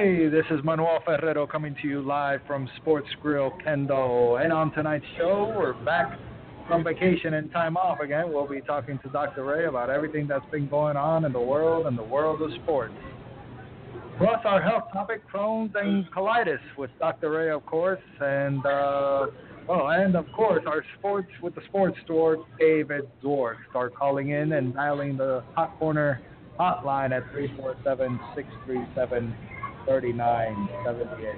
Hey, 0.00 0.30
this 0.30 0.46
is 0.50 0.60
Manuel 0.64 1.00
Ferrero 1.04 1.46
coming 1.46 1.76
to 1.82 1.86
you 1.86 2.00
live 2.00 2.40
from 2.46 2.66
Sports 2.78 3.08
Grill 3.20 3.52
Kendall. 3.62 4.38
And 4.38 4.50
on 4.50 4.72
tonight's 4.72 5.04
show, 5.18 5.54
we're 5.54 5.74
back 5.84 6.18
from 6.66 6.82
vacation 6.82 7.34
and 7.34 7.52
time 7.52 7.76
off 7.76 8.00
again. 8.00 8.32
We'll 8.32 8.48
be 8.48 8.62
talking 8.62 8.98
to 9.02 9.10
Dr. 9.10 9.44
Ray 9.44 9.66
about 9.66 9.90
everything 9.90 10.26
that's 10.26 10.50
been 10.50 10.70
going 10.70 10.96
on 10.96 11.26
in 11.26 11.34
the 11.34 11.40
world 11.40 11.86
and 11.86 11.98
the 11.98 12.02
world 12.02 12.40
of 12.40 12.50
sports. 12.62 12.94
Plus, 14.16 14.38
our 14.46 14.62
health 14.62 14.84
topic, 14.90 15.20
Crohn's 15.30 15.74
and 15.74 16.10
colitis, 16.10 16.60
with 16.78 16.90
Dr. 16.98 17.32
Ray, 17.32 17.50
of 17.50 17.66
course, 17.66 18.00
and 18.20 18.64
uh, 18.64 19.26
well, 19.68 19.90
and 19.90 20.16
of 20.16 20.24
course, 20.34 20.62
our 20.66 20.82
sports 20.98 21.28
with 21.42 21.54
the 21.54 21.62
sports 21.68 21.98
store, 22.06 22.46
David 22.58 23.06
Dwork. 23.22 23.56
Start 23.68 23.94
calling 23.94 24.30
in 24.30 24.52
and 24.52 24.72
dialing 24.72 25.18
the 25.18 25.44
hot 25.54 25.78
corner 25.78 26.22
hotline 26.58 27.12
at 27.12 27.30
347 27.32 28.18
637 28.34 29.36
3978. 29.86 31.34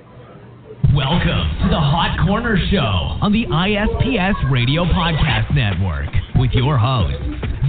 Welcome 0.95 1.46
to 1.62 1.69
the 1.69 1.78
Hot 1.78 2.19
Corner 2.27 2.59
Show 2.70 2.78
on 3.23 3.33
the 3.33 3.46
ISPS 3.46 4.50
Radio 4.50 4.84
Podcast 4.84 5.55
Network 5.55 6.09
with 6.37 6.50
your 6.52 6.77
host, 6.77 7.14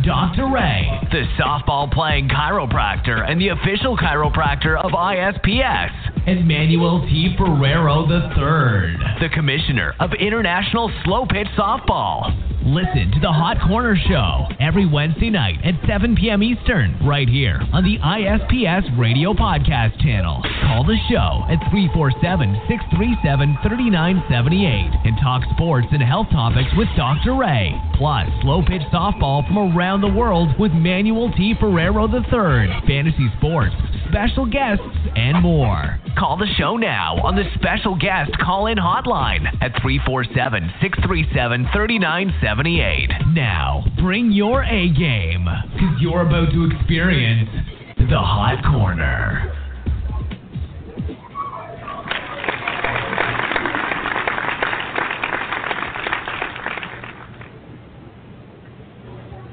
Dr. 0.04 0.50
Ray, 0.52 0.88
the 1.12 1.24
softball 1.40 1.92
playing 1.92 2.28
chiropractor 2.28 3.30
and 3.30 3.40
the 3.40 3.50
official 3.50 3.96
chiropractor 3.98 4.84
of 4.84 4.92
ISPS, 4.92 5.92
and 6.28 6.48
Manuel 6.48 7.02
T. 7.08 7.36
Ferrero 7.38 8.04
III, 8.10 9.20
the 9.20 9.30
commissioner 9.34 9.94
of 10.00 10.12
International 10.20 10.92
Slow 11.04 11.26
Pitch 11.26 11.48
Softball. 11.58 12.32
Listen 12.64 13.12
to 13.12 13.20
the 13.20 13.28
Hot 13.28 13.60
Corner 13.68 13.92
Show 14.08 14.48
every 14.64 14.88
Wednesday 14.88 15.30
night 15.30 15.60
at 15.68 15.76
7 15.86 16.16
p.m. 16.16 16.42
Eastern, 16.42 16.96
right 17.04 17.28
here 17.28 17.60
on 17.76 17.84
the 17.84 18.00
ISPS 18.00 18.88
Radio 18.98 19.34
Podcast 19.34 20.00
channel. 20.00 20.40
Call 20.64 20.88
the 20.88 20.96
show 21.12 21.44
at 21.52 21.60
347 21.76 22.24
637 22.72 23.60
3978 23.68 24.96
and 25.04 25.20
talk 25.20 25.44
sports 25.52 25.92
and 25.92 26.00
health 26.00 26.32
topics 26.32 26.72
with 26.80 26.88
Dr. 26.96 27.36
Ray. 27.36 27.76
Plus, 28.00 28.32
slow 28.40 28.64
pitch 28.64 28.88
softball 28.96 29.44
from 29.44 29.76
around 29.76 30.00
the 30.00 30.16
world 30.16 30.56
with 30.56 30.72
Manuel 30.72 31.36
T. 31.36 31.60
Ferrero 31.60 32.08
III, 32.08 32.80
fantasy 32.88 33.28
sports, 33.44 33.76
special 34.14 34.46
guests, 34.46 34.86
and 35.16 35.42
more. 35.42 36.00
Call 36.20 36.38
the 36.38 36.46
show 36.60 36.78
now 36.78 37.16
on 37.24 37.36
the 37.36 37.46
special 37.56 37.98
guest 37.98 38.30
call 38.38 38.68
in 38.68 38.78
hotline 38.78 39.48
at 39.60 39.74
347 39.82 40.70
637 40.80 41.68
3978. 41.74 43.10
Now, 43.34 43.84
bring 43.98 44.32
your 44.32 44.64
A 44.66 44.90
game 44.94 45.46
because 45.74 45.98
you're 46.00 46.22
about 46.22 46.52
to 46.52 46.70
experience 46.70 47.50
the 47.98 48.20
Hot 48.20 48.62
Corner. 48.72 49.63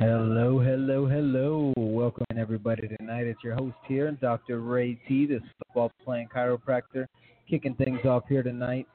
Hello, 0.00 0.58
hello, 0.58 1.06
hello. 1.06 1.74
Welcome 1.76 2.24
everybody 2.34 2.88
tonight. 2.88 3.26
It's 3.26 3.44
your 3.44 3.54
host 3.54 3.76
here, 3.86 4.10
Dr. 4.12 4.60
Ray 4.60 4.94
T, 5.06 5.26
the 5.26 5.40
football 5.58 5.92
playing 6.02 6.28
chiropractor, 6.34 7.04
kicking 7.46 7.74
things 7.74 8.00
off 8.06 8.22
here 8.26 8.42
tonight. 8.42 8.86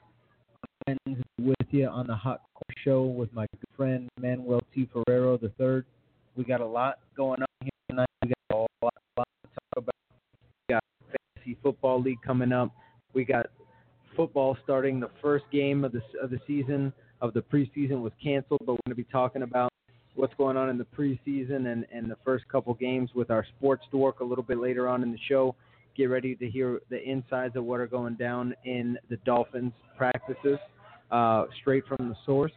Friends 0.84 1.22
with 1.38 1.54
you 1.70 1.86
on 1.86 2.08
the 2.08 2.16
Hot 2.16 2.40
Show 2.82 3.04
with 3.04 3.32
my 3.32 3.46
good 3.52 3.76
friend 3.76 4.08
Manuel 4.20 4.60
T. 4.74 4.88
Ferrero 4.92 5.38
III. 5.40 5.84
We 6.36 6.42
got 6.42 6.60
a 6.60 6.66
lot 6.66 6.98
going 7.16 7.40
on 7.40 7.46
here 7.62 7.70
tonight. 7.88 8.08
We 8.24 8.30
got 8.50 8.56
a 8.56 8.58
lot, 8.58 8.68
a 8.82 9.20
lot 9.20 9.28
to 9.44 9.48
talk 9.48 9.76
about. 9.76 9.94
We 10.68 10.74
got 10.74 10.82
fantasy 11.36 11.56
football 11.62 12.02
league 12.02 12.20
coming 12.26 12.50
up. 12.50 12.72
We 13.14 13.24
got 13.24 13.46
football 14.16 14.58
starting. 14.64 14.98
The 14.98 15.10
first 15.22 15.44
game 15.52 15.84
of 15.84 15.92
the 15.92 16.02
of 16.20 16.30
the 16.30 16.40
season 16.48 16.92
of 17.20 17.32
the 17.32 17.42
preseason 17.42 18.02
was 18.02 18.12
canceled, 18.20 18.62
but 18.66 18.72
we're 18.72 18.86
going 18.86 18.90
to 18.90 18.96
be 18.96 19.04
talking 19.04 19.42
about 19.42 19.70
what's 20.16 20.34
going 20.34 20.56
on 20.56 20.68
in 20.68 20.78
the 20.78 20.86
preseason 20.96 21.72
and, 21.72 21.86
and 21.92 22.10
the 22.10 22.16
first 22.24 22.48
couple 22.48 22.74
games 22.74 23.10
with 23.14 23.30
our 23.30 23.46
sports 23.56 23.84
dork 23.92 24.20
a 24.20 24.24
little 24.24 24.44
bit 24.44 24.58
later 24.58 24.88
on 24.88 25.02
in 25.02 25.12
the 25.12 25.18
show. 25.28 25.54
Get 25.96 26.06
ready 26.06 26.34
to 26.34 26.50
hear 26.50 26.80
the 26.90 27.02
insides 27.02 27.56
of 27.56 27.64
what 27.64 27.80
are 27.80 27.86
going 27.86 28.14
down 28.14 28.54
in 28.64 28.98
the 29.08 29.16
Dolphins 29.18 29.72
practices, 29.96 30.58
uh, 31.10 31.44
straight 31.60 31.84
from 31.86 32.08
the 32.08 32.16
source. 32.26 32.52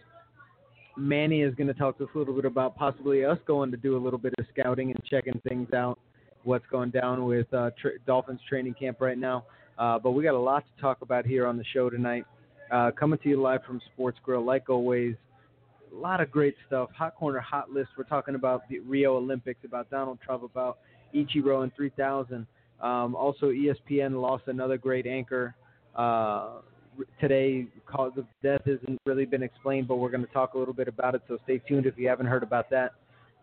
Manny 0.97 1.41
is 1.41 1.55
going 1.55 1.67
to 1.67 1.73
talk 1.73 1.97
to 1.99 2.03
us 2.03 2.09
a 2.15 2.17
little 2.17 2.33
bit 2.33 2.45
about 2.45 2.75
possibly 2.75 3.23
us 3.23 3.37
going 3.45 3.71
to 3.71 3.77
do 3.77 3.95
a 3.95 4.01
little 4.01 4.19
bit 4.19 4.33
of 4.37 4.45
scouting 4.51 4.91
and 4.91 4.99
checking 5.09 5.39
things 5.47 5.71
out, 5.73 5.97
what's 6.43 6.65
going 6.69 6.89
down 6.89 7.25
with 7.25 7.51
uh, 7.53 7.69
tra- 7.79 7.99
Dolphins 8.05 8.41
training 8.49 8.73
camp 8.73 8.99
right 8.99 9.17
now. 9.17 9.45
Uh, 9.77 9.97
but 9.97 10.11
we 10.11 10.23
got 10.23 10.33
a 10.33 10.39
lot 10.39 10.65
to 10.75 10.81
talk 10.81 11.01
about 11.01 11.25
here 11.25 11.47
on 11.47 11.57
the 11.57 11.63
show 11.73 11.89
tonight. 11.89 12.25
Uh, 12.71 12.91
coming 12.91 13.17
to 13.23 13.29
you 13.29 13.41
live 13.41 13.61
from 13.65 13.81
Sports 13.93 14.17
Grill, 14.23 14.43
like 14.43 14.69
always, 14.69 15.15
a 15.91 15.95
lot 15.95 16.21
of 16.21 16.31
great 16.31 16.55
stuff. 16.67 16.89
Hot 16.97 17.15
corner, 17.15 17.39
hot 17.39 17.69
list. 17.69 17.89
We're 17.97 18.03
talking 18.03 18.35
about 18.35 18.67
the 18.69 18.79
Rio 18.79 19.17
Olympics, 19.17 19.59
about 19.63 19.89
Donald 19.89 20.19
Trump, 20.23 20.43
about 20.43 20.79
Ichiro 21.13 21.63
and 21.63 21.73
3000. 21.75 22.45
Um, 22.81 23.15
also, 23.15 23.47
ESPN 23.47 24.21
lost 24.21 24.43
another 24.47 24.77
great 24.77 25.05
anchor 25.05 25.55
uh, 25.95 26.59
today. 27.19 27.67
Cause 27.85 28.11
of 28.17 28.25
death 28.43 28.61
hasn't 28.65 28.99
really 29.05 29.25
been 29.25 29.43
explained, 29.43 29.87
but 29.87 29.97
we're 29.97 30.09
going 30.09 30.25
to 30.25 30.31
talk 30.31 30.53
a 30.53 30.57
little 30.57 30.73
bit 30.73 30.87
about 30.87 31.15
it. 31.15 31.21
So 31.27 31.37
stay 31.43 31.59
tuned 31.67 31.85
if 31.85 31.97
you 31.97 32.07
haven't 32.07 32.27
heard 32.27 32.43
about 32.43 32.69
that. 32.69 32.93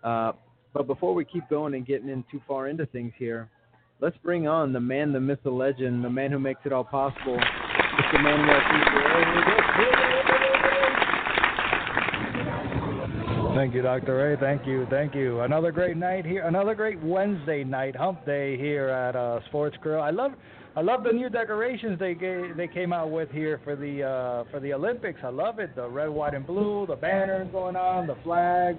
Uh, 0.03 0.33
but 0.73 0.87
before 0.87 1.15
we 1.15 1.25
keep 1.25 1.49
going 1.49 1.75
and 1.75 1.87
getting 1.87 2.09
in 2.09 2.25
too 2.31 2.41
far 2.47 2.69
into 2.69 2.87
things 2.87 3.13
here, 3.19 3.49
let's 4.01 4.17
bring 4.19 4.47
on 4.47 4.73
the 4.73 4.81
man, 4.81 5.13
the 5.13 5.21
myth, 5.21 5.39
the 5.43 5.51
legend, 5.51 6.05
the 6.05 6.11
man 6.11 6.31
who 6.31 6.39
makes 6.39 6.61
it 6.65 6.73
all 6.73 6.85
possible, 6.85 7.37
Mr. 7.37 8.23
Manuel 8.23 10.06
Thank 13.57 13.73
you, 13.73 13.81
Dr. 13.81 14.17
Ray. 14.17 14.37
Thank 14.37 14.67
you. 14.67 14.87
Thank 14.91 15.15
you. 15.15 15.41
Another 15.41 15.73
great 15.73 15.97
night 15.97 16.27
here. 16.27 16.47
Another 16.47 16.75
great 16.75 17.03
Wednesday 17.03 17.65
night, 17.65 17.97
hump 17.97 18.27
day 18.27 18.59
here 18.59 18.91
at 18.91 19.17
uh, 19.17 19.41
Sports 19.47 19.79
Grill. 19.81 20.03
I 20.03 20.11
love 20.11 20.33
I 20.77 20.83
love 20.83 21.05
the 21.05 21.13
new 21.13 21.31
decorations 21.31 21.99
they 21.99 22.13
gave, 22.13 22.55
they 22.55 22.69
came 22.69 22.93
out 22.93 23.11
with 23.11 23.31
here 23.31 23.59
for 23.65 23.75
the 23.75 24.03
uh, 24.03 24.45
for 24.51 24.61
the 24.61 24.75
Olympics. 24.75 25.21
I 25.25 25.31
love 25.31 25.59
it. 25.59 25.75
The 25.75 25.89
red, 25.89 26.11
white, 26.11 26.35
and 26.35 26.47
blue, 26.47 26.85
the 26.87 26.97
banners 26.97 27.49
going 27.51 27.77
on, 27.77 28.07
the 28.07 28.17
flags. 28.23 28.79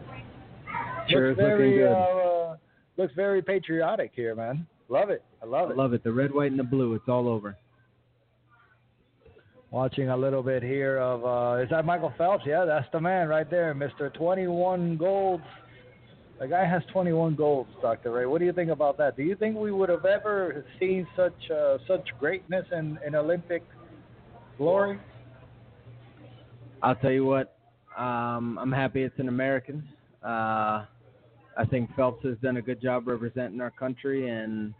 Sure, 1.10 1.30
looks 1.30 1.40
very, 1.40 1.70
looking 1.72 1.80
good. 1.80 1.92
Uh, 1.92 2.56
looks 2.98 3.14
very 3.16 3.42
patriotic 3.42 4.12
here, 4.14 4.36
man. 4.36 4.68
Love 4.90 5.10
it. 5.10 5.24
I 5.42 5.48
love 5.48 5.70
it. 5.70 5.72
I 5.72 5.74
it. 5.74 5.78
love 5.78 5.94
it. 5.94 6.04
The 6.04 6.12
red, 6.12 6.32
white, 6.32 6.52
and 6.52 6.60
the 6.60 6.64
blue. 6.64 6.94
It's 6.94 7.10
all 7.10 7.28
over. 7.28 7.58
Watching 9.70 10.10
a 10.10 10.16
little 10.16 10.44
bit 10.44 10.64
here 10.64 10.98
of 10.98 11.26
uh, 11.26 11.62
is 11.62 11.70
that 11.72 11.86
Michael 11.86 12.14
Phelps? 12.18 12.44
Yeah, 12.46 12.64
that's 12.64 12.88
the 12.94 13.02
man 13.02 13.28
right 13.28 13.50
there, 13.50 13.74
Mister 13.74 14.10
21 14.10 14.96
golds. 14.96 15.44
The 16.40 16.48
guy 16.48 16.66
has 16.66 16.84
21 16.94 17.36
golds, 17.36 17.70
Dr. 17.82 18.12
Ray. 18.12 18.26
What 18.28 18.40
do 18.40 18.46
you 18.46 18.54
think 18.54 18.70
about 18.70 18.98
that? 19.00 19.18
Do 19.18 19.24
you 19.24 19.36
think 19.36 19.58
we 19.58 19.72
would 19.72 19.90
have 19.90 20.06
ever 20.06 20.64
seen 20.80 21.06
such 21.18 21.36
uh, 21.52 21.80
such 21.86 22.08
greatness 22.20 22.66
in, 22.72 22.98
in 23.06 23.16
Olympic 23.16 23.64
glory? 24.58 25.00
I'll 26.82 26.96
tell 26.96 27.12
you 27.12 27.26
what. 27.26 27.58
Um, 27.98 28.60
I'm 28.62 28.72
happy 28.72 29.02
it's 29.02 29.20
an 29.20 29.28
American. 29.28 29.88
Uh, 30.24 30.86
I 31.58 31.66
think 31.70 31.94
Phelps 31.96 32.24
has 32.24 32.38
done 32.42 32.58
a 32.58 32.62
good 32.62 32.82
job 32.82 33.08
representing 33.08 33.60
our 33.60 33.72
country, 33.72 34.30
and 34.30 34.74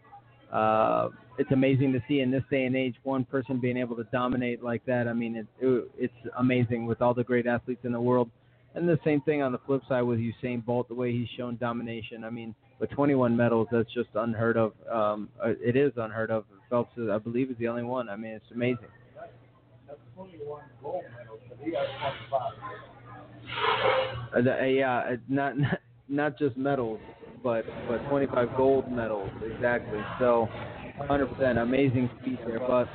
uh, 0.52 1.08
it's 1.38 1.50
amazing 1.52 1.92
to 1.92 2.02
see 2.08 2.20
in 2.20 2.30
this 2.30 2.42
day 2.50 2.64
and 2.64 2.76
age 2.76 2.94
one 3.04 3.24
person 3.24 3.60
being 3.60 3.76
able 3.76 3.96
to 3.96 4.04
dominate 4.04 4.62
like 4.62 4.84
that. 4.86 5.06
I 5.06 5.12
mean, 5.12 5.36
it, 5.36 5.46
it, 5.60 5.90
it's 5.98 6.14
amazing 6.38 6.86
with 6.86 7.00
all 7.00 7.14
the 7.14 7.24
great 7.24 7.46
athletes 7.46 7.80
in 7.84 7.92
the 7.92 8.00
world. 8.00 8.30
And 8.74 8.88
the 8.88 8.98
same 9.04 9.20
thing 9.22 9.42
on 9.42 9.52
the 9.52 9.58
flip 9.66 9.82
side 9.88 10.02
with 10.02 10.18
Usain 10.18 10.64
Bolt, 10.64 10.88
the 10.88 10.94
way 10.94 11.12
he's 11.12 11.28
shown 11.36 11.56
domination. 11.56 12.24
I 12.24 12.30
mean, 12.30 12.54
with 12.80 12.90
21 12.90 13.36
medals, 13.36 13.68
that's 13.72 13.92
just 13.92 14.10
unheard 14.14 14.56
of. 14.56 14.72
Um, 14.90 15.28
uh, 15.44 15.50
it 15.60 15.76
is 15.76 15.92
unheard 15.96 16.30
of. 16.30 16.44
Phelps, 16.70 16.96
is, 16.98 17.08
I 17.08 17.18
believe, 17.18 17.50
is 17.50 17.56
the 17.58 17.68
only 17.68 17.82
one. 17.82 18.08
I 18.08 18.16
mean, 18.16 18.32
it's 18.32 18.50
amazing. 18.54 18.88
That's 19.86 19.98
21 20.14 20.62
gold 20.82 21.02
medals, 21.16 21.40
but 21.48 21.58
he 21.64 21.70
got 21.70 21.86
25. 22.30 22.52
Uh, 24.34 24.50
uh, 24.50 24.64
yeah, 24.66 24.98
uh, 24.98 25.16
not 25.28 25.54
not 26.08 26.38
just 26.38 26.56
medals, 26.56 27.00
but 27.42 27.64
but 27.88 27.98
25 28.08 28.56
gold 28.56 28.90
medals 28.90 29.30
exactly. 29.54 30.00
So, 30.18 30.48
100% 31.00 31.62
amazing 31.62 32.10
feat 32.24 32.38
there. 32.46 32.60
But 32.60 32.88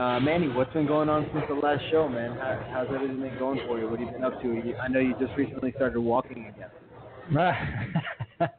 uh, 0.00 0.20
Manny, 0.20 0.48
what's 0.48 0.72
been 0.72 0.86
going 0.86 1.08
on 1.08 1.28
since 1.32 1.44
the 1.48 1.54
last 1.54 1.82
show, 1.90 2.08
man? 2.08 2.36
How, 2.36 2.66
how's 2.72 2.94
everything 2.94 3.20
been 3.20 3.38
going 3.38 3.60
for 3.66 3.78
you? 3.78 3.88
What 3.88 4.00
have 4.00 4.08
you 4.08 4.14
been 4.14 4.24
up 4.24 4.40
to? 4.42 4.48
You, 4.48 4.74
I 4.76 4.88
know 4.88 5.00
you 5.00 5.14
just 5.20 5.36
recently 5.36 5.72
started 5.76 6.00
walking 6.00 6.46
again. 6.46 6.68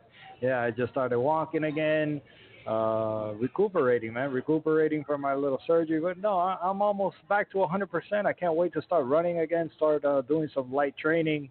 yeah, 0.41 0.61
I 0.61 0.71
just 0.71 0.91
started 0.91 1.19
walking 1.19 1.65
again, 1.65 2.21
uh, 2.67 3.33
recuperating, 3.39 4.13
man, 4.13 4.31
recuperating 4.31 5.03
from 5.03 5.21
my 5.21 5.33
little 5.33 5.59
surgery. 5.65 5.99
But 5.99 6.19
no, 6.19 6.37
I, 6.37 6.57
I'm 6.61 6.81
almost 6.81 7.17
back 7.27 7.51
to 7.51 7.57
100%. 7.57 8.25
I 8.25 8.33
can't 8.33 8.55
wait 8.55 8.73
to 8.73 8.81
start 8.81 9.05
running 9.05 9.39
again, 9.39 9.71
start 9.75 10.05
uh, 10.05 10.21
doing 10.21 10.49
some 10.53 10.71
light 10.71 10.95
training. 10.97 11.49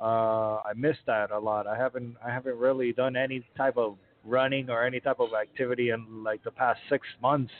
Uh, 0.00 0.56
I 0.64 0.72
missed 0.76 1.06
that 1.06 1.30
a 1.30 1.38
lot. 1.38 1.66
I 1.66 1.76
haven't, 1.76 2.16
I 2.24 2.30
haven't 2.30 2.58
really 2.58 2.92
done 2.92 3.16
any 3.16 3.44
type 3.56 3.76
of 3.76 3.96
running 4.24 4.70
or 4.70 4.84
any 4.84 5.00
type 5.00 5.20
of 5.20 5.28
activity 5.40 5.90
in 5.90 6.24
like 6.24 6.42
the 6.44 6.50
past 6.50 6.80
six 6.88 7.06
months. 7.22 7.52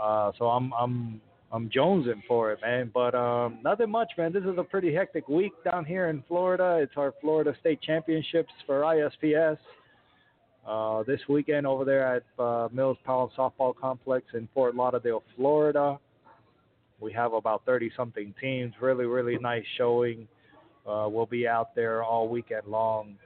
Uh, 0.00 0.32
so 0.38 0.46
I'm 0.46 0.72
I'm 0.72 1.20
I'm 1.52 1.68
jonesing 1.68 2.22
for 2.26 2.52
it, 2.52 2.60
man. 2.62 2.90
But 2.92 3.14
um, 3.14 3.58
nothing 3.62 3.90
much, 3.90 4.10
man. 4.16 4.32
This 4.32 4.44
is 4.44 4.56
a 4.56 4.64
pretty 4.64 4.94
hectic 4.94 5.28
week 5.28 5.52
down 5.64 5.84
here 5.84 6.08
in 6.08 6.24
Florida. 6.26 6.78
It's 6.82 6.94
our 6.96 7.12
Florida 7.20 7.54
State 7.60 7.82
Championships 7.82 8.52
for 8.66 8.80
ISPS. 8.82 9.58
Uh, 10.66 11.02
this 11.02 11.20
weekend 11.28 11.66
over 11.66 11.84
there 11.84 12.16
at 12.16 12.22
uh, 12.42 12.68
Mills 12.72 12.96
Pond 13.04 13.32
Softball 13.36 13.74
Complex 13.76 14.26
in 14.32 14.48
Fort 14.54 14.76
Lauderdale, 14.76 15.24
Florida. 15.36 15.98
We 17.00 17.12
have 17.12 17.32
about 17.32 17.62
30 17.66 17.90
something 17.96 18.32
teams. 18.40 18.72
Really, 18.80 19.04
really 19.04 19.36
nice 19.38 19.64
showing. 19.76 20.28
Uh, 20.86 21.08
we'll 21.08 21.26
be 21.26 21.46
out 21.46 21.74
there 21.74 22.02
all 22.02 22.28
weekend 22.28 22.66
long. 22.66 23.16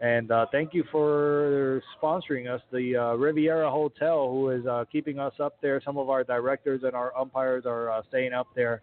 And 0.00 0.30
uh, 0.32 0.46
thank 0.50 0.74
you 0.74 0.84
for 0.90 1.80
sponsoring 2.02 2.52
us, 2.52 2.60
the 2.72 2.96
uh, 2.96 3.14
Riviera 3.14 3.70
Hotel, 3.70 4.28
who 4.28 4.50
is 4.50 4.66
uh, 4.66 4.84
keeping 4.90 5.18
us 5.18 5.32
up 5.38 5.54
there. 5.62 5.80
Some 5.84 5.96
of 5.96 6.10
our 6.10 6.24
directors 6.24 6.82
and 6.82 6.94
our 6.94 7.16
umpires 7.16 7.64
are 7.64 7.90
uh, 7.90 8.02
staying 8.08 8.32
up 8.32 8.48
there. 8.56 8.82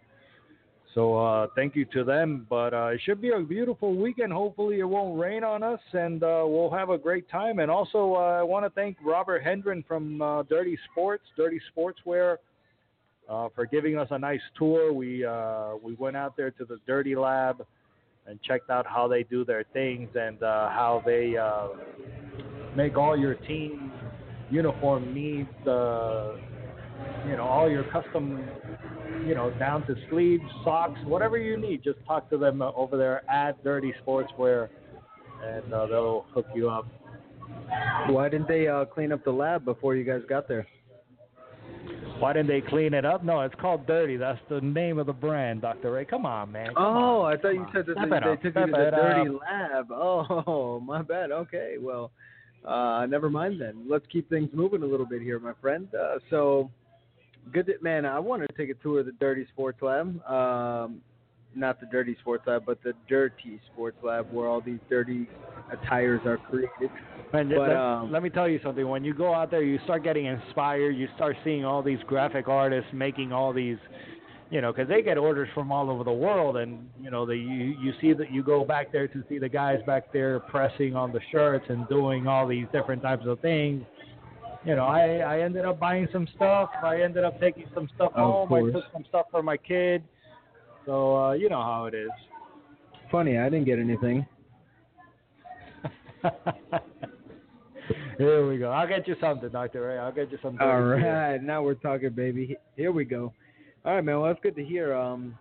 So 0.94 1.18
uh, 1.18 1.46
thank 1.54 1.76
you 1.76 1.84
to 1.92 2.04
them. 2.04 2.46
But 2.48 2.72
uh, 2.72 2.86
it 2.86 3.00
should 3.04 3.20
be 3.20 3.30
a 3.30 3.40
beautiful 3.40 3.94
weekend. 3.94 4.32
Hopefully, 4.32 4.80
it 4.80 4.84
won't 4.84 5.18
rain 5.18 5.44
on 5.44 5.62
us, 5.62 5.80
and 5.92 6.20
we'll 6.22 6.70
have 6.70 6.90
a 6.90 6.98
great 6.98 7.28
time. 7.30 7.60
And 7.60 7.70
also, 7.70 8.14
I 8.14 8.42
want 8.42 8.64
to 8.64 8.70
thank 8.70 8.96
Robert 9.04 9.42
Hendren 9.42 9.84
from 9.86 10.18
Dirty 10.48 10.78
Sports, 10.90 11.24
Dirty 11.36 11.60
Sportswear, 11.76 12.38
for 13.26 13.66
giving 13.70 13.96
us 13.96 14.08
a 14.10 14.18
nice 14.18 14.42
tour. 14.58 14.92
We 14.92 15.26
we 15.82 15.94
went 15.94 16.16
out 16.16 16.36
there 16.36 16.50
to 16.50 16.64
the 16.64 16.78
Dirty 16.86 17.16
Lab 17.16 17.64
and 18.26 18.40
checked 18.42 18.70
out 18.70 18.86
how 18.86 19.08
they 19.08 19.22
do 19.24 19.44
their 19.44 19.64
things 19.72 20.08
and 20.14 20.42
uh, 20.42 20.68
how 20.68 21.02
they 21.04 21.36
uh, 21.36 21.68
make 22.76 22.96
all 22.96 23.18
your 23.18 23.34
team 23.34 23.92
uniform 24.50 25.14
needs, 25.14 25.48
uh, 25.66 26.36
you 27.26 27.36
know, 27.36 27.44
all 27.44 27.70
your 27.70 27.84
custom, 27.84 28.48
you 29.26 29.34
know, 29.34 29.50
down 29.58 29.86
to 29.86 29.96
sleeves, 30.10 30.44
socks, 30.62 31.00
whatever 31.04 31.38
you 31.38 31.56
need. 31.56 31.82
Just 31.82 31.98
talk 32.06 32.28
to 32.30 32.38
them 32.38 32.62
over 32.62 32.96
there 32.96 33.28
at 33.30 33.62
Dirty 33.64 33.94
Sportswear, 34.04 34.68
and 35.42 35.72
uh, 35.72 35.86
they'll 35.86 36.26
hook 36.34 36.46
you 36.54 36.68
up. 36.68 36.86
Why 38.08 38.28
didn't 38.28 38.48
they 38.48 38.68
uh, 38.68 38.84
clean 38.84 39.12
up 39.12 39.24
the 39.24 39.32
lab 39.32 39.64
before 39.64 39.96
you 39.96 40.04
guys 40.04 40.20
got 40.28 40.48
there? 40.48 40.66
Why 42.22 42.32
didn't 42.32 42.46
they 42.46 42.60
clean 42.60 42.94
it 42.94 43.04
up? 43.04 43.24
No, 43.24 43.40
it's 43.40 43.54
called 43.60 43.84
Dirty. 43.84 44.16
That's 44.16 44.38
the 44.48 44.60
name 44.60 45.00
of 45.00 45.06
the 45.06 45.12
brand, 45.12 45.62
Dr. 45.62 45.90
Ray. 45.90 46.04
Come 46.04 46.24
on, 46.24 46.52
man. 46.52 46.68
Come 46.68 46.76
oh, 46.78 47.22
on. 47.22 47.32
I 47.32 47.36
thought 47.36 47.50
you 47.50 47.66
said 47.74 47.84
that 47.86 47.96
they, 47.96 48.08
they, 48.08 48.20
took 48.20 48.44
you 48.44 48.52
to 48.52 48.70
the 48.70 48.90
Dirty 48.90 49.30
Lab. 49.30 49.88
Oh, 49.90 50.78
my 50.78 51.02
bad. 51.02 51.32
Okay, 51.32 51.78
well, 51.80 52.12
uh, 52.64 53.06
never 53.06 53.28
mind 53.28 53.60
then. 53.60 53.86
Let's 53.90 54.06
keep 54.06 54.30
things 54.30 54.50
moving 54.52 54.84
a 54.84 54.86
little 54.86 55.04
bit 55.04 55.20
here, 55.20 55.40
my 55.40 55.54
friend. 55.60 55.88
Uh, 55.92 56.20
so, 56.30 56.70
good, 57.52 57.66
to, 57.66 57.72
man. 57.82 58.06
I 58.06 58.20
wanted 58.20 58.46
to 58.46 58.54
take 58.56 58.70
a 58.70 58.80
tour 58.80 59.00
of 59.00 59.06
the 59.06 59.12
Dirty 59.18 59.44
Sports 59.52 59.82
Lab. 59.82 60.24
Um, 60.24 61.00
not 61.54 61.80
the 61.80 61.86
Dirty 61.86 62.16
Sports 62.20 62.44
Lab, 62.46 62.64
but 62.66 62.82
the 62.82 62.92
Dirty 63.08 63.60
Sports 63.72 63.96
Lab, 64.02 64.32
where 64.32 64.48
all 64.48 64.60
these 64.60 64.80
dirty 64.88 65.28
attires 65.70 66.20
are 66.24 66.36
created. 66.36 66.90
And 67.32 67.50
but, 67.50 67.58
let, 67.58 67.76
um, 67.76 68.12
let 68.12 68.22
me 68.22 68.30
tell 68.30 68.48
you 68.48 68.60
something. 68.62 68.86
When 68.86 69.04
you 69.04 69.14
go 69.14 69.34
out 69.34 69.50
there, 69.50 69.62
you 69.62 69.78
start 69.84 70.04
getting 70.04 70.26
inspired. 70.26 70.90
You 70.90 71.08
start 71.16 71.36
seeing 71.44 71.64
all 71.64 71.82
these 71.82 71.98
graphic 72.06 72.48
artists 72.48 72.90
making 72.92 73.32
all 73.32 73.52
these, 73.52 73.78
you 74.50 74.60
know, 74.60 74.72
because 74.72 74.88
they 74.88 75.02
get 75.02 75.16
orders 75.16 75.48
from 75.54 75.72
all 75.72 75.90
over 75.90 76.04
the 76.04 76.12
world, 76.12 76.58
and 76.58 76.88
you 77.00 77.10
know, 77.10 77.24
the 77.24 77.36
you 77.36 77.76
you 77.80 77.92
see 78.00 78.12
that 78.12 78.30
you 78.30 78.42
go 78.42 78.64
back 78.64 78.92
there 78.92 79.08
to 79.08 79.24
see 79.28 79.38
the 79.38 79.48
guys 79.48 79.78
back 79.86 80.12
there 80.12 80.40
pressing 80.40 80.94
on 80.94 81.12
the 81.12 81.20
shirts 81.30 81.64
and 81.68 81.88
doing 81.88 82.26
all 82.26 82.46
these 82.46 82.66
different 82.72 83.02
types 83.02 83.24
of 83.26 83.40
things. 83.40 83.84
You 84.64 84.76
know, 84.76 84.84
I 84.84 85.16
I 85.18 85.40
ended 85.40 85.64
up 85.64 85.80
buying 85.80 86.08
some 86.12 86.28
stuff. 86.36 86.70
I 86.82 87.00
ended 87.00 87.24
up 87.24 87.40
taking 87.40 87.64
some 87.74 87.88
stuff 87.94 88.12
Of 88.14 88.48
home. 88.48 88.52
I 88.52 88.72
took 88.72 88.84
some 88.92 89.04
stuff 89.08 89.26
for 89.30 89.42
my 89.42 89.56
kid. 89.56 90.04
So 90.86 91.16
uh, 91.16 91.32
you 91.32 91.48
know 91.48 91.62
how 91.62 91.86
it 91.86 91.94
is. 91.94 92.10
funny, 93.10 93.38
I 93.38 93.48
didn't 93.48 93.64
get 93.66 93.78
anything. 93.78 94.26
Here 98.18 98.48
we 98.48 98.58
go. 98.58 98.70
I'll 98.70 98.88
get 98.88 99.08
you 99.08 99.16
something, 99.20 99.48
Doctor 99.48 99.82
Ray. 99.82 99.98
I'll 99.98 100.12
get 100.12 100.30
you 100.30 100.38
something. 100.42 100.60
All 100.60 100.80
right, 100.80 101.42
now 101.42 101.62
we're 101.62 101.74
talking, 101.74 102.10
baby. 102.10 102.56
Here 102.76 102.92
we 102.92 103.04
go. 103.04 103.32
All 103.84 103.94
right, 103.94 104.04
man. 104.04 104.20
Well, 104.20 104.28
that's 104.28 104.42
good 104.42 104.54
to 104.56 104.64
hear. 104.64 104.94
Um, 104.94 105.36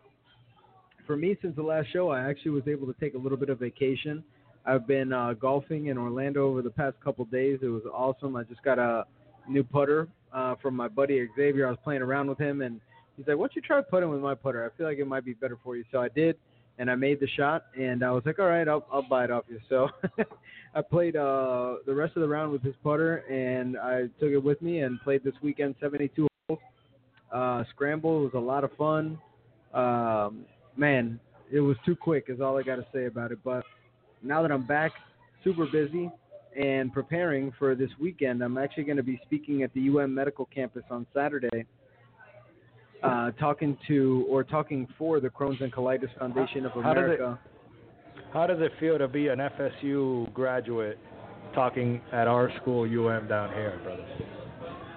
for 1.05 1.15
me, 1.15 1.38
since 1.41 1.55
the 1.55 1.61
last 1.61 1.87
show, 1.91 2.09
I 2.09 2.27
actually 2.27 2.51
was 2.51 2.63
able 2.67 2.87
to 2.87 2.99
take 2.99 3.13
a 3.13 3.17
little 3.17 3.37
bit 3.37 3.49
of 3.49 3.59
vacation. 3.59 4.23
I've 4.65 4.87
been 4.87 5.11
uh, 5.11 5.33
golfing 5.33 5.87
in 5.87 5.97
Orlando 5.97 6.47
over 6.47 6.61
the 6.61 6.69
past 6.69 6.95
couple 7.03 7.25
days. 7.25 7.59
It 7.61 7.67
was 7.67 7.83
awesome. 7.91 8.35
I 8.35 8.44
just 8.44 8.63
got 8.63 8.79
a 8.79 9.05
new 9.47 9.63
putter 9.63 10.07
uh, 10.33 10.55
from 10.61 10.75
my 10.75 10.87
buddy 10.87 11.27
Xavier. 11.35 11.67
I 11.67 11.71
was 11.71 11.79
playing 11.83 12.01
around 12.01 12.29
with 12.29 12.37
him, 12.37 12.61
and 12.61 12.79
he's 13.21 13.27
like, 13.27 13.38
"Why 13.38 13.44
don't 13.44 13.56
you 13.56 13.62
try 13.62 13.81
putting 13.81 14.09
with 14.09 14.21
my 14.21 14.35
putter? 14.35 14.65
I 14.65 14.75
feel 14.77 14.88
like 14.88 14.97
it 14.97 15.07
might 15.07 15.25
be 15.25 15.33
better 15.33 15.57
for 15.63 15.75
you." 15.75 15.83
So 15.91 16.00
I 16.00 16.09
did, 16.09 16.38
and 16.77 16.89
I 16.89 16.95
made 16.95 17.19
the 17.19 17.27
shot, 17.27 17.65
and 17.79 18.03
I 18.03 18.12
was 18.12 18.23
like, 18.25 18.39
"All 18.39 18.47
right, 18.47 18.68
I'll 18.68 18.85
I'll 18.91 19.07
buy 19.07 19.25
it 19.25 19.31
off 19.31 19.45
you." 19.50 19.59
So 19.69 19.89
I 20.75 20.81
played 20.81 21.15
uh, 21.15 21.75
the 21.85 21.94
rest 21.94 22.15
of 22.15 22.21
the 22.21 22.27
round 22.27 22.51
with 22.51 22.63
his 22.63 22.75
putter, 22.83 23.18
and 23.29 23.77
I 23.77 24.03
took 24.19 24.31
it 24.31 24.44
with 24.44 24.62
me 24.62 24.79
and 24.81 25.00
played 25.01 25.23
this 25.23 25.35
weekend 25.41 25.75
72 25.81 26.27
holes. 26.47 26.59
Uh, 27.31 27.63
scramble 27.69 28.21
was 28.21 28.31
a 28.33 28.39
lot 28.39 28.63
of 28.63 28.71
fun. 28.77 29.19
Um, 29.73 30.45
man, 30.75 31.19
it 31.51 31.59
was 31.59 31.77
too 31.85 31.95
quick, 31.95 32.25
is 32.27 32.41
all 32.41 32.57
I 32.57 32.63
got 32.63 32.77
to 32.77 32.85
say 32.94 33.06
about 33.06 33.31
it. 33.31 33.39
But 33.44 33.63
now 34.23 34.41
that 34.41 34.51
I'm 34.51 34.65
back, 34.65 34.91
super 35.44 35.65
busy 35.65 36.09
and 36.59 36.91
preparing 36.91 37.51
for 37.57 37.75
this 37.75 37.89
weekend, 38.00 38.41
I'm 38.41 38.57
actually 38.57 38.83
going 38.83 38.97
to 38.97 39.03
be 39.03 39.19
speaking 39.25 39.63
at 39.63 39.73
the 39.73 39.89
UM 39.89 40.13
Medical 40.13 40.45
Campus 40.45 40.83
on 40.89 41.06
Saturday. 41.13 41.65
Uh, 43.03 43.31
talking 43.39 43.77
to 43.88 44.25
or 44.30 44.44
talking 44.44 44.88
for 44.98 45.19
the 45.19 45.30
Crohn's 45.30 45.59
and 45.62 45.74
Colitis 45.74 46.15
Foundation 46.19 46.65
of 46.65 46.71
How 46.74 46.94
does 46.94 47.03
it- 47.12 47.19
America. 47.19 47.39
How 48.31 48.48
does 48.48 48.62
it 48.62 48.71
feel 48.80 48.98
to 48.98 49.07
be 49.07 49.27
an 49.27 49.39
FSU 49.39 50.31
graduate 50.33 50.98
talking 51.53 52.00
at 52.13 52.27
our 52.27 52.50
school, 52.62 52.86
UM, 52.86 53.27
down 53.27 53.50
here, 53.53 53.80
brother? 53.83 54.06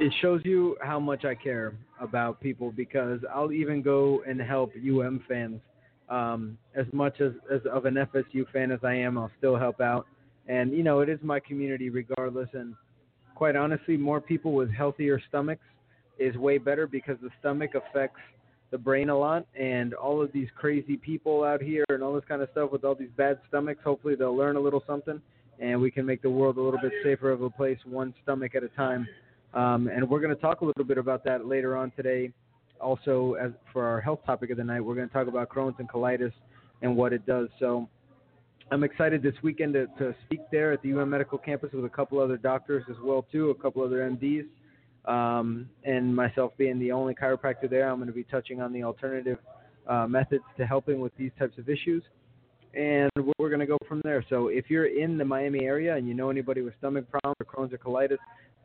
it 0.00 0.12
shows 0.20 0.40
you 0.44 0.76
how 0.80 0.98
much 0.98 1.24
I 1.24 1.34
care 1.34 1.72
about 2.00 2.40
people 2.40 2.72
because 2.72 3.20
I'll 3.32 3.52
even 3.52 3.82
go 3.82 4.22
and 4.26 4.40
help 4.40 4.72
UM 4.76 5.24
fans. 5.28 5.60
Um, 6.08 6.58
as 6.74 6.86
much 6.92 7.20
as, 7.20 7.32
as 7.50 7.60
of 7.72 7.86
an 7.86 7.94
FSU 7.94 8.44
fan 8.52 8.70
as 8.70 8.80
I 8.82 8.94
am, 8.94 9.16
I'll 9.16 9.30
still 9.38 9.56
help 9.56 9.80
out. 9.80 10.06
And 10.46 10.72
you 10.72 10.82
know, 10.82 11.00
it 11.00 11.08
is 11.08 11.18
my 11.22 11.40
community 11.40 11.88
regardless. 11.90 12.48
And 12.52 12.74
quite 13.34 13.56
honestly, 13.56 13.96
more 13.96 14.20
people 14.20 14.52
with 14.52 14.70
healthier 14.70 15.20
stomachs 15.28 15.62
is 16.18 16.36
way 16.36 16.58
better 16.58 16.86
because 16.86 17.16
the 17.22 17.30
stomach 17.40 17.72
affects 17.74 18.20
the 18.70 18.78
brain 18.78 19.10
a 19.10 19.18
lot. 19.18 19.46
And 19.58 19.94
all 19.94 20.22
of 20.22 20.32
these 20.32 20.48
crazy 20.56 20.96
people 20.96 21.44
out 21.44 21.62
here 21.62 21.84
and 21.88 22.02
all 22.02 22.14
this 22.14 22.24
kind 22.28 22.42
of 22.42 22.48
stuff 22.52 22.72
with 22.72 22.84
all 22.84 22.94
these 22.94 23.10
bad 23.16 23.38
stomachs, 23.48 23.80
hopefully 23.84 24.14
they'll 24.14 24.36
learn 24.36 24.56
a 24.56 24.60
little 24.60 24.82
something, 24.86 25.20
and 25.60 25.80
we 25.80 25.90
can 25.90 26.04
make 26.04 26.22
the 26.22 26.30
world 26.30 26.56
a 26.56 26.60
little 26.60 26.80
bit 26.80 26.92
safer 27.02 27.30
of 27.30 27.42
a 27.42 27.50
place, 27.50 27.78
one 27.84 28.14
stomach 28.22 28.54
at 28.54 28.62
a 28.62 28.68
time. 28.68 29.06
Um, 29.54 29.88
and 29.88 30.08
we're 30.08 30.20
going 30.20 30.34
to 30.34 30.40
talk 30.40 30.60
a 30.62 30.64
little 30.64 30.84
bit 30.84 30.98
about 30.98 31.24
that 31.24 31.46
later 31.46 31.76
on 31.76 31.92
today. 31.92 32.32
Also, 32.80 33.34
as 33.34 33.52
for 33.72 33.86
our 33.86 34.00
health 34.00 34.20
topic 34.26 34.50
of 34.50 34.56
the 34.56 34.64
night, 34.64 34.80
we're 34.80 34.96
going 34.96 35.08
to 35.08 35.14
talk 35.14 35.28
about 35.28 35.48
Crohn's 35.48 35.76
and 35.78 35.88
colitis 35.88 36.32
and 36.82 36.96
what 36.96 37.12
it 37.12 37.24
does. 37.24 37.48
So, 37.60 37.88
I'm 38.70 38.82
excited 38.82 39.22
this 39.22 39.34
weekend 39.42 39.74
to, 39.74 39.86
to 39.98 40.14
speak 40.24 40.40
there 40.50 40.72
at 40.72 40.82
the 40.82 40.92
UM 40.92 41.10
Medical 41.10 41.38
Campus 41.38 41.70
with 41.72 41.84
a 41.84 41.88
couple 41.88 42.18
other 42.20 42.36
doctors 42.36 42.82
as 42.88 42.96
well 43.04 43.26
too, 43.30 43.50
a 43.50 43.54
couple 43.54 43.82
other 43.82 43.98
MDs, 43.98 44.46
um, 45.06 45.68
and 45.84 46.14
myself 46.14 46.52
being 46.56 46.78
the 46.78 46.92
only 46.92 47.14
chiropractor 47.14 47.68
there. 47.68 47.88
I'm 47.88 47.96
going 47.96 48.08
to 48.08 48.14
be 48.14 48.24
touching 48.24 48.60
on 48.60 48.72
the 48.72 48.82
alternative 48.82 49.38
uh, 49.86 50.06
methods 50.06 50.44
to 50.56 50.66
helping 50.66 51.00
with 51.00 51.12
these 51.16 51.30
types 51.38 51.58
of 51.58 51.68
issues, 51.68 52.02
and 52.74 53.10
we're- 53.16 53.34
going 53.44 53.60
to 53.60 53.66
go 53.66 53.78
from 53.86 54.00
there. 54.02 54.24
So, 54.30 54.48
if 54.48 54.70
you're 54.70 54.86
in 54.86 55.18
the 55.18 55.24
Miami 55.24 55.64
area 55.64 55.94
and 55.94 56.08
you 56.08 56.14
know 56.14 56.30
anybody 56.30 56.62
with 56.62 56.74
stomach 56.78 57.04
problems 57.10 57.36
or 57.38 57.44
Crohn's 57.44 57.72
or 57.72 57.78
colitis, 57.78 58.18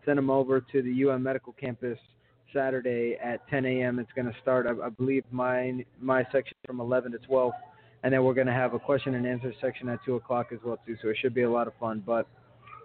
send 0.06 0.18
them 0.18 0.30
over 0.30 0.62
to 0.62 0.82
the 0.82 1.10
UM 1.10 1.22
Medical 1.22 1.54
Campus 1.54 2.00
Saturday 2.54 3.18
at 3.22 3.48
10 3.50 3.66
a.m. 3.66 4.00
It's 4.00 4.12
going 4.16 4.26
to 4.26 4.36
start, 4.42 4.66
I, 4.66 4.86
I 4.86 4.90
believe, 4.90 5.24
my 5.32 5.86
my 6.00 6.24
section 6.32 6.56
from 6.66 6.80
11 6.80 7.12
to 7.12 7.18
12, 7.20 7.52
and 8.04 8.14
then 8.14 8.24
we're 8.24 8.34
going 8.34 8.48
to 8.48 8.54
have 8.54 8.74
a 8.74 8.80
question 8.80 9.16
and 9.16 9.28
answer 9.28 9.54
section 9.62 9.90
at 9.90 10.00
2 10.06 10.16
o'clock 10.16 10.48
as 10.54 10.60
well 10.64 10.80
too. 10.86 10.96
So 11.02 11.10
it 11.10 11.18
should 11.22 11.34
be 11.34 11.44
a 11.44 11.52
lot 11.52 11.68
of 11.68 11.74
fun. 11.80 12.02
But 12.06 12.28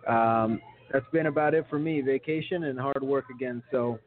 um, 0.06 0.60
that's 0.92 1.06
been 1.12 1.26
about 1.26 1.54
it 1.54 1.66
for 1.68 1.78
me. 1.78 2.00
Vacation 2.00 2.64
and 2.64 2.78
hard 2.78 3.02
work 3.02 3.26
again. 3.34 3.62
So 3.70 3.98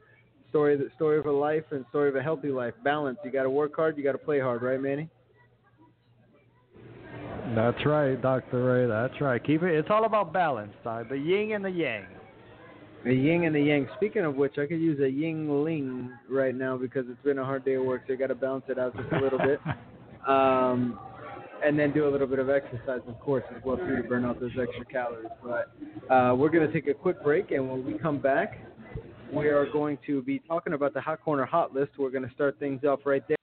story 0.50 0.74
of 0.74 0.80
the 0.80 0.90
story 0.96 1.18
of 1.18 1.26
a 1.26 1.32
life 1.32 1.64
and 1.70 1.84
story 1.90 2.08
of 2.08 2.16
a 2.16 2.22
healthy 2.22 2.48
life. 2.48 2.74
Balance. 2.84 3.18
You 3.24 3.30
got 3.30 3.42
to 3.44 3.50
work 3.50 3.76
hard. 3.76 3.96
You 3.96 4.04
got 4.04 4.12
to 4.12 4.18
play 4.18 4.40
hard, 4.40 4.62
right, 4.62 4.80
Manny? 4.80 5.08
That's 7.54 7.84
right, 7.86 8.20
Dr. 8.20 8.64
Ray. 8.64 8.86
That's 8.86 9.20
right. 9.20 9.42
Keep 9.42 9.62
it. 9.62 9.74
It's 9.74 9.88
all 9.90 10.04
about 10.04 10.32
balance, 10.32 10.72
the 10.84 11.14
yin 11.14 11.52
and 11.52 11.64
the 11.64 11.70
yang. 11.70 12.04
The 13.04 13.14
yin 13.14 13.44
and 13.44 13.54
the 13.54 13.60
yang. 13.60 13.88
Speaking 13.96 14.24
of 14.24 14.34
which, 14.34 14.58
I 14.58 14.66
could 14.66 14.80
use 14.80 14.98
a 15.00 15.02
Yuengling 15.02 16.10
right 16.28 16.54
now 16.54 16.76
because 16.76 17.06
it's 17.08 17.22
been 17.22 17.38
a 17.38 17.44
hard 17.44 17.64
day 17.64 17.74
of 17.74 17.84
work, 17.84 18.02
so 18.06 18.12
I 18.12 18.16
got 18.16 18.26
to 18.26 18.34
balance 18.34 18.64
it 18.68 18.78
out 18.78 18.94
just 18.96 19.10
a 19.12 19.18
little 19.20 19.38
bit. 19.38 19.60
Um, 20.26 20.98
and 21.64 21.78
then 21.78 21.92
do 21.92 22.08
a 22.08 22.10
little 22.10 22.26
bit 22.26 22.38
of 22.38 22.50
exercise, 22.50 23.00
of 23.06 23.18
course, 23.20 23.44
as 23.54 23.62
well 23.64 23.76
too, 23.76 23.96
to 23.96 24.02
burn 24.02 24.24
out 24.24 24.40
those 24.40 24.52
extra 24.60 24.84
calories. 24.84 25.28
But 25.42 26.12
uh, 26.12 26.34
we're 26.34 26.50
going 26.50 26.66
to 26.66 26.72
take 26.72 26.88
a 26.88 26.94
quick 26.94 27.22
break, 27.22 27.50
and 27.50 27.68
when 27.68 27.84
we 27.84 27.94
come 27.98 28.18
back, 28.18 28.58
we 29.32 29.48
are 29.48 29.66
going 29.70 29.98
to 30.06 30.22
be 30.22 30.38
talking 30.40 30.72
about 30.72 30.94
the 30.94 31.00
Hot 31.00 31.22
Corner 31.22 31.44
Hot 31.44 31.74
List. 31.74 31.92
We're 31.98 32.10
going 32.10 32.26
to 32.26 32.34
start 32.34 32.58
things 32.58 32.84
off 32.84 33.00
right 33.04 33.22
there, 33.28 33.36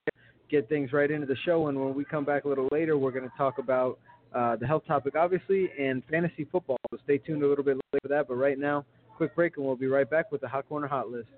get 0.50 0.68
things 0.70 0.94
right 0.94 1.10
into 1.12 1.28
the 1.28 1.36
show, 1.46 1.68
and 1.68 1.80
when 1.80 1.94
we 1.94 2.06
come 2.06 2.26
back 2.26 2.46
a 2.46 2.48
little 2.48 2.68
later, 2.72 2.98
we're 2.98 3.12
going 3.12 3.30
to 3.30 3.38
talk 3.38 3.58
about 3.60 4.00
uh, 4.34 4.56
the 4.56 4.68
health 4.68 4.84
topic, 4.88 5.16
obviously, 5.16 5.70
and 5.80 6.04
fantasy 6.10 6.46
football. 6.52 6.78
So 6.92 6.98
stay 7.04 7.18
tuned 7.18 7.44
a 7.44 7.48
little 7.48 7.64
bit 7.64 7.78
later 7.78 8.00
for 8.02 8.08
that. 8.10 8.28
But 8.28 8.36
right 8.36 8.60
now, 8.60 8.86
quick 9.16 9.36
break, 9.36 9.58
and 9.58 9.66
we'll 9.66 9.76
be 9.76 9.88
right 9.88 10.10
back 10.10 10.32
with 10.32 10.42
the 10.42 10.48
Hot 10.48 10.68
Corner 10.68 10.88
Hot 10.88 11.10
List. 11.10 11.30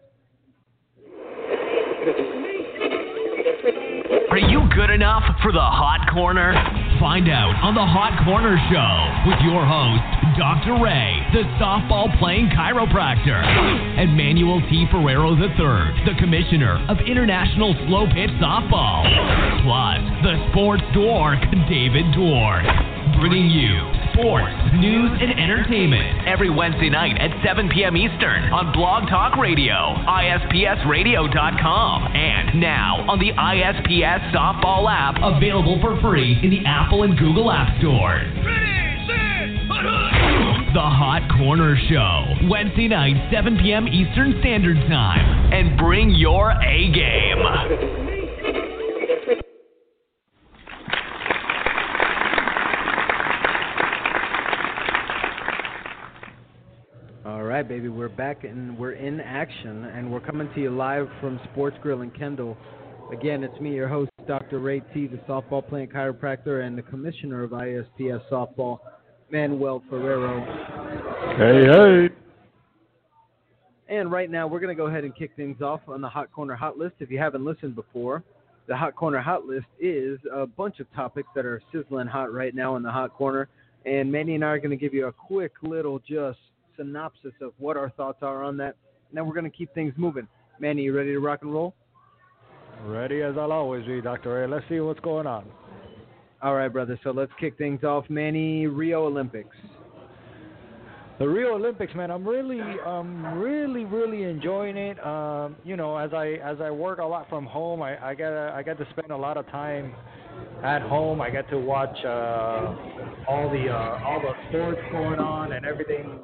Are 3.68 4.40
you 4.40 4.64
good 4.74 4.90
enough 4.90 5.24
for 5.44 5.52
the 5.52 5.60
Hot 5.60 6.08
Corner? 6.14 6.56
Find 7.04 7.28
out 7.28 7.52
on 7.60 7.76
the 7.76 7.84
Hot 7.84 8.16
Corner 8.24 8.56
Show 8.72 8.92
with 9.28 9.44
your 9.44 9.68
host, 9.68 10.08
Dr. 10.40 10.80
Ray, 10.80 11.20
the 11.36 11.44
softball 11.60 12.08
playing 12.18 12.48
chiropractor, 12.56 13.36
and 13.36 14.16
Manuel 14.16 14.62
T. 14.72 14.88
Ferrero 14.90 15.36
III, 15.36 16.08
the 16.08 16.16
commissioner 16.18 16.80
of 16.88 16.96
International 17.04 17.76
Slow 17.88 18.08
Pitch 18.08 18.32
Softball, 18.40 19.04
plus 19.68 20.00
the 20.24 20.40
sports 20.52 20.84
dork, 20.96 21.44
David 21.68 22.08
Dwork, 22.16 23.20
bringing 23.20 23.52
you 23.52 23.97
sports, 24.18 24.50
news, 24.74 25.12
and 25.22 25.40
entertainment 25.40 26.28
every 26.28 26.50
Wednesday 26.50 26.90
night 26.90 27.16
at 27.22 27.30
7 27.46 27.70
p.m. 27.70 27.96
Eastern 27.96 28.52
on 28.52 28.74
Blog 28.74 29.08
Talk 29.10 29.38
Radio, 29.38 29.94
ISPSradio.com, 30.10 32.16
and 32.16 32.60
now 32.60 33.06
on 33.08 33.20
the 33.20 33.30
ISPS 33.38 34.34
Softball 34.34 34.90
app, 34.90 35.22
available 35.22 35.78
for 35.82 36.02
free 36.02 36.40
in 36.42 36.50
the 36.50 36.66
Apple 36.66 37.04
and 37.04 37.16
Google 37.18 37.52
App 37.52 37.78
Stores. 37.78 38.26
The 40.74 40.82
Hot 40.82 41.30
Corner 41.38 41.78
Show, 41.90 42.48
Wednesday 42.50 42.88
night, 42.88 43.30
7 43.32 43.60
p.m. 43.62 43.88
Eastern 43.88 44.34
Standard 44.42 44.78
Time, 44.90 45.54
and 45.54 45.78
bring 45.78 46.10
your 46.10 46.52
A 46.52 46.92
game. 46.92 47.38
All 57.28 57.37
right, 57.48 57.68
baby, 57.68 57.88
we're 57.88 58.10
back 58.10 58.44
and 58.44 58.78
we're 58.78 58.94
in 58.94 59.22
action, 59.22 59.86
and 59.86 60.12
we're 60.12 60.20
coming 60.20 60.50
to 60.54 60.62
you 60.62 60.70
live 60.70 61.08
from 61.22 61.40
Sports 61.52 61.78
Grill 61.82 62.02
in 62.02 62.12
Kendall. 62.12 62.58
Again, 63.12 63.44
it's 63.44 63.58
me, 63.62 63.74
your 63.74 63.88
host, 63.88 64.12
Dr. 64.28 64.60
Ray 64.60 64.82
T, 64.94 65.08
the 65.08 65.18
softball 65.30 65.66
playing 65.66 65.88
chiropractor 65.88 66.66
and 66.66 66.78
the 66.78 66.82
commissioner 66.82 67.44
of 67.44 67.52
ISPS 67.52 68.22
softball, 68.30 68.80
Manuel 69.32 69.82
Ferrero. 69.90 70.44
Hey, 71.38 72.10
hey. 72.10 72.14
And 73.88 74.12
right 74.12 74.30
now, 74.30 74.48
we're 74.48 74.60
going 74.60 74.76
to 74.76 74.82
go 74.82 74.88
ahead 74.88 75.06
and 75.06 75.16
kick 75.16 75.32
things 75.38 75.62
off 75.62 75.82
on 75.88 76.02
the 76.02 76.10
Hot 76.10 76.30
Corner 76.34 76.56
Hot 76.56 76.78
List. 76.78 76.96
If 77.00 77.10
you 77.10 77.18
haven't 77.18 77.46
listened 77.46 77.76
before, 77.76 78.24
the 78.68 78.76
Hot 78.76 78.96
Corner 78.96 79.22
Hot 79.22 79.46
List 79.46 79.68
is 79.80 80.20
a 80.34 80.46
bunch 80.46 80.82
of 80.82 80.94
topics 80.94 81.30
that 81.36 81.46
are 81.46 81.62
sizzling 81.72 82.08
hot 82.08 82.34
right 82.34 82.54
now 82.54 82.76
in 82.76 82.84
the 82.84 82.92
Hot 82.92 83.14
Corner. 83.14 83.48
And 83.86 84.12
Manny 84.12 84.36
and 84.36 84.44
I 84.44 84.48
are 84.50 84.60
going 84.60 84.72
to 84.72 84.76
give 84.76 84.94
you 84.94 85.08
a 85.08 85.14
quick 85.14 85.54
little 85.62 86.00
just 86.00 86.40
synopsis 86.78 87.34
of 87.42 87.54
what 87.58 87.78
our 87.78 87.90
thoughts 87.92 88.20
are 88.22 88.44
on 88.44 88.58
that. 88.58 88.76
And 89.10 89.18
then 89.18 89.26
we're 89.26 89.34
going 89.34 89.50
to 89.50 89.58
keep 89.58 89.74
things 89.74 89.94
moving. 89.98 90.28
Manny, 90.60 90.84
you 90.84 90.96
ready 90.96 91.12
to 91.12 91.20
rock 91.20 91.40
and 91.42 91.54
roll? 91.54 91.74
Ready 92.86 93.22
as 93.22 93.36
I'll 93.38 93.52
always 93.52 93.86
be, 93.86 94.02
Dr. 94.02 94.34
Ray. 94.34 94.48
Let's 94.48 94.66
see 94.70 94.80
what's 94.80 95.00
going 95.00 95.28
on. 95.28 95.46
All 96.42 96.54
right, 96.54 96.72
brother. 96.72 97.00
So 97.04 97.12
let's 97.12 97.32
kick 97.40 97.58
things 97.58 97.84
off. 97.84 98.06
Manny, 98.10 98.68
Rio 98.68 99.06
Olympics. 99.08 99.56
The 101.20 101.28
Rio 101.28 101.56
Olympics, 101.56 101.96
man, 101.96 102.12
I'm 102.12 102.28
really, 102.28 102.62
um, 102.86 103.40
really, 103.40 103.86
really 103.86 104.24
enjoying 104.24 104.78
it. 104.78 105.04
Um, 105.04 105.56
you 105.64 105.76
know, 105.76 105.98
as 105.98 106.14
I 106.14 106.34
as 106.44 106.62
I 106.62 106.70
work 106.70 107.00
a 107.00 107.04
lot 107.04 107.28
from 107.28 107.48
home, 107.48 107.82
I, 107.82 108.10
I 108.10 108.14
get 108.14 108.32
I 108.32 108.62
get 108.62 108.78
to 108.78 108.88
spend 108.92 109.10
a 109.10 109.18
lot 109.18 109.36
of 109.36 109.48
time 109.48 109.96
at 110.64 110.84
home. 110.84 111.20
I 111.20 111.32
get 111.32 111.50
to 111.50 111.58
watch 111.58 111.98
uh, 112.06 112.76
all 113.28 113.50
the 113.50 113.68
uh, 113.68 114.06
all 114.06 114.22
the 114.22 114.34
sports 114.48 114.80
going 114.92 115.20
on 115.20 115.54
and 115.54 115.66
everything. 115.66 116.20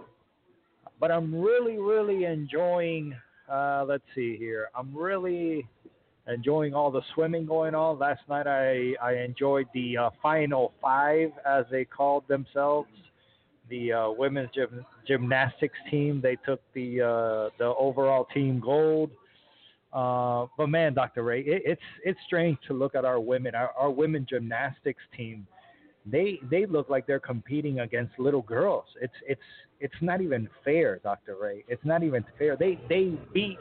But 1.03 1.11
I'm 1.11 1.35
really, 1.35 1.79
really 1.79 2.23
enjoying. 2.23 3.13
Uh, 3.51 3.83
let's 3.85 4.05
see 4.15 4.37
here. 4.37 4.69
I'm 4.73 4.95
really 4.95 5.67
enjoying 6.29 6.73
all 6.73 6.91
the 6.91 7.01
swimming 7.13 7.45
going 7.45 7.75
on. 7.75 7.99
Last 7.99 8.21
night 8.29 8.47
I 8.47 8.93
I 9.05 9.15
enjoyed 9.15 9.67
the 9.73 9.97
uh, 9.97 10.09
final 10.21 10.71
five, 10.81 11.31
as 11.45 11.65
they 11.69 11.83
called 11.83 12.25
themselves 12.29 12.87
the 13.69 13.91
uh, 13.91 14.11
women's 14.11 14.49
gym, 14.55 14.85
gymnastics 15.05 15.77
team. 15.91 16.21
They 16.23 16.37
took 16.45 16.61
the 16.73 17.01
uh, 17.01 17.49
the 17.59 17.73
overall 17.77 18.25
team 18.33 18.61
gold. 18.61 19.11
Uh, 19.91 20.45
but 20.57 20.67
man, 20.67 20.93
Dr. 20.93 21.23
Ray, 21.23 21.41
it, 21.41 21.63
it's 21.65 21.81
it's 22.05 22.19
strange 22.25 22.57
to 22.67 22.73
look 22.73 22.95
at 22.95 23.03
our 23.03 23.19
women, 23.19 23.55
our, 23.55 23.71
our 23.77 23.91
women 23.91 24.25
gymnastics 24.29 25.03
team. 25.17 25.45
They 26.05 26.39
they 26.49 26.65
look 26.65 26.89
like 26.89 27.07
they're 27.07 27.19
competing 27.19 27.81
against 27.81 28.17
little 28.17 28.41
girls. 28.41 28.85
It's 29.01 29.13
it's 29.27 29.41
it's 29.83 29.93
not 30.01 30.21
even 30.21 30.49
fair, 30.63 30.99
Dr. 31.03 31.35
Ray. 31.39 31.65
It's 31.67 31.83
not 31.83 32.03
even 32.03 32.23
fair. 32.39 32.55
They 32.55 32.79
they 32.87 33.19
beat 33.33 33.57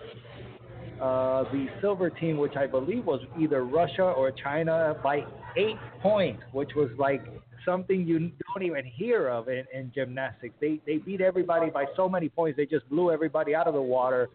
uh, 1.01 1.43
the 1.51 1.67
silver 1.81 2.11
team, 2.11 2.39
which 2.39 2.55
I 2.55 2.69
believe 2.69 3.05
was 3.05 3.21
either 3.39 3.65
Russia 3.65 4.05
or 4.05 4.31
China, 4.31 4.97
by 5.03 5.25
eight 5.57 5.77
points, 6.01 6.43
which 6.53 6.71
was 6.77 6.91
like 6.97 7.23
something 7.65 8.07
you 8.07 8.19
don't 8.55 8.63
even 8.65 8.85
hear 8.85 9.29
of 9.29 9.49
in, 9.49 9.65
in 9.75 9.91
gymnastics. 9.93 10.55
They 10.61 10.81
they 10.87 10.99
beat 10.99 11.21
everybody 11.21 11.71
by 11.71 11.87
so 11.97 12.09
many 12.09 12.29
points. 12.29 12.57
They 12.57 12.67
just 12.67 12.89
blew 12.89 13.11
everybody 13.11 13.53
out 13.57 13.67
of 13.67 13.75
the 13.75 13.83
water. 13.83 14.29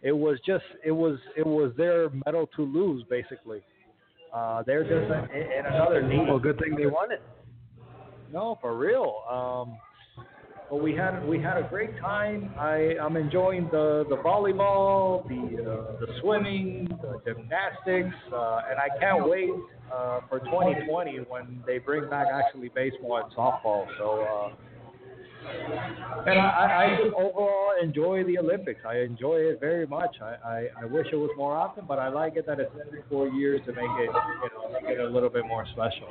It 0.00 0.12
was 0.12 0.38
just 0.46 0.64
it 0.82 0.92
was 0.92 1.18
it 1.36 1.46
was 1.46 1.72
their 1.76 2.08
medal 2.24 2.48
to 2.56 2.62
lose 2.62 3.04
basically. 3.10 3.60
Uh, 4.32 4.62
they're 4.62 4.82
just 4.82 5.12
in, 5.34 5.42
in 5.42 5.66
another 5.66 6.08
league. 6.08 6.26
Well, 6.26 6.38
good 6.38 6.58
thing 6.58 6.74
they 6.74 6.86
won 6.86 7.12
it. 7.12 7.20
No, 8.32 8.56
for 8.62 8.78
real. 8.78 9.24
Um, 9.30 9.76
we 10.76 10.94
had 10.94 11.26
we 11.26 11.40
had 11.40 11.56
a 11.58 11.66
great 11.68 11.98
time. 11.98 12.50
I 12.58 12.96
I'm 13.00 13.16
enjoying 13.16 13.68
the 13.70 14.04
the 14.08 14.16
volleyball, 14.16 15.26
the 15.28 15.62
uh, 15.62 16.00
the 16.00 16.06
swimming, 16.20 16.88
the 17.02 17.20
gymnastics, 17.24 18.16
uh, 18.32 18.60
and 18.70 18.78
I 18.78 18.88
can't 18.98 19.28
wait 19.28 19.50
uh, 19.92 20.20
for 20.28 20.40
2020 20.40 21.18
when 21.28 21.62
they 21.66 21.78
bring 21.78 22.08
back 22.08 22.28
actually 22.32 22.70
baseball 22.74 23.18
and 23.18 23.32
softball. 23.34 23.86
So. 23.98 24.22
Uh, 24.22 24.54
and 26.26 26.38
I, 26.38 26.44
I, 26.48 26.84
I 26.84 26.96
just 27.02 27.14
overall 27.14 27.72
enjoy 27.82 28.24
the 28.24 28.38
Olympics. 28.38 28.80
I 28.88 28.98
enjoy 28.98 29.36
it 29.36 29.60
very 29.60 29.86
much. 29.86 30.16
I, 30.22 30.36
I, 30.46 30.66
I 30.82 30.84
wish 30.84 31.06
it 31.12 31.16
was 31.16 31.30
more 31.36 31.56
often, 31.56 31.84
but 31.86 31.98
I 31.98 32.08
like 32.08 32.36
it 32.36 32.46
that 32.46 32.60
it's 32.60 32.70
every 32.86 33.02
four 33.10 33.28
years 33.28 33.60
to 33.66 33.72
make 33.72 33.84
it, 33.98 34.10
you 34.10 34.10
know, 34.10 34.72
make 34.72 34.90
it 34.90 35.00
a 35.00 35.08
little 35.08 35.28
bit 35.30 35.46
more 35.46 35.66
special. 35.72 36.08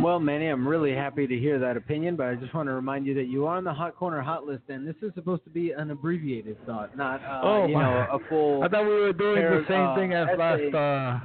Well, 0.00 0.18
Manny, 0.20 0.46
I'm 0.48 0.66
really 0.66 0.92
happy 0.94 1.26
to 1.26 1.38
hear 1.38 1.58
that 1.60 1.76
opinion, 1.76 2.16
but 2.16 2.26
I 2.26 2.34
just 2.34 2.52
want 2.54 2.68
to 2.68 2.72
remind 2.74 3.06
you 3.06 3.14
that 3.14 3.26
you 3.26 3.46
are 3.46 3.56
on 3.56 3.64
the 3.64 3.72
Hot 3.72 3.96
Corner 3.96 4.20
Hot 4.22 4.44
List, 4.44 4.62
and 4.68 4.86
this 4.86 4.96
is 5.02 5.12
supposed 5.14 5.44
to 5.44 5.50
be 5.50 5.70
an 5.72 5.90
abbreviated 5.90 6.56
thought, 6.66 6.96
not 6.96 7.22
uh, 7.24 7.40
Oh, 7.42 7.66
you 7.66 7.74
my. 7.74 7.82
know 7.82 8.06
a 8.12 8.18
full. 8.28 8.62
I 8.62 8.68
thought 8.68 8.82
we 8.84 8.94
were 9.00 9.12
doing 9.12 9.42
Par- 9.42 9.60
the 9.60 9.66
same 9.68 9.86
uh, 9.86 9.94
thing 9.96 10.12
as 10.12 10.28
essay. 10.28 10.70
last. 10.70 10.74
Uh, 10.74 10.78
I 10.78 11.20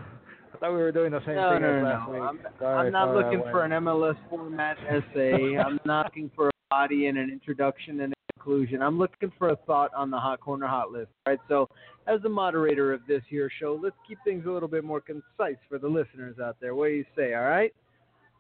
thought 0.60 0.72
we 0.72 0.78
were 0.78 0.92
doing 0.92 1.12
the 1.12 1.26
same 1.26 1.36
no, 1.36 1.52
thing 1.54 1.62
no, 1.62 1.78
as 1.78 1.84
no, 1.84 1.90
last 1.90 2.12
week. 2.12 2.22
I'm, 2.22 2.40
Sorry, 2.60 2.88
I'm 2.88 2.94
not 2.94 3.16
looking 3.16 3.42
for 3.52 3.64
an 3.64 3.72
MLA 3.72 4.16
format 4.30 4.78
essay. 4.88 5.58
I'm 5.58 5.80
not 5.86 6.06
looking 6.08 6.32
for 6.36 6.50
a 6.50 6.52
body 6.70 7.08
and 7.08 7.18
an 7.18 7.30
introduction 7.30 8.02
and 8.02 8.14
a 8.14 8.34
conclusion. 8.34 8.82
I'm 8.82 8.98
looking 8.98 9.32
for 9.38 9.50
a 9.50 9.56
thought 9.56 9.92
on 9.96 10.10
the 10.12 10.18
Hot 10.18 10.40
Corner 10.40 10.68
Hot 10.68 10.92
List. 10.92 11.10
Right. 11.28 11.40
So, 11.48 11.70
as 12.08 12.22
the 12.22 12.30
moderator 12.30 12.94
of 12.94 13.02
this 13.08 13.22
here 13.30 13.50
show, 13.60 13.80
let's 13.82 13.96
keep 14.08 14.18
things 14.24 14.46
a 14.48 14.50
little 14.50 14.70
bit 14.70 14.84
more 14.84 15.02
concise 15.02 15.58
for 15.68 15.78
the 15.78 15.88
listeners 15.88 16.38
out 16.44 16.58
there. 16.60 16.76
What 16.76 16.88
do 16.88 16.94
you 16.94 17.06
say? 17.16 17.34
All 17.34 17.44
right. 17.44 17.74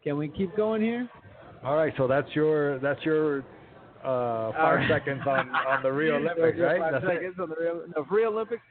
Can 0.03 0.17
we 0.17 0.29
keep 0.29 0.55
going 0.55 0.81
here? 0.81 1.09
All 1.63 1.75
right, 1.75 1.93
so 1.97 2.07
that's 2.07 2.27
your 2.33 2.79
that's 2.79 3.03
your 3.03 3.39
uh, 4.03 4.51
five 4.53 4.79
right. 4.79 4.89
seconds 4.89 5.21
on 5.27 5.49
on 5.49 5.83
the 5.83 5.91
Rio 5.91 6.15
Olympics, 6.15 6.57
right? 6.57 6.79
Five 6.79 6.93
That's 6.93 7.05
it. 7.05 7.15
seconds 7.15 7.35
on 7.39 7.49
the 7.49 7.55
Rio, 7.59 7.83
no, 7.95 8.05
Rio 8.09 8.31
Olympics. 8.31 8.61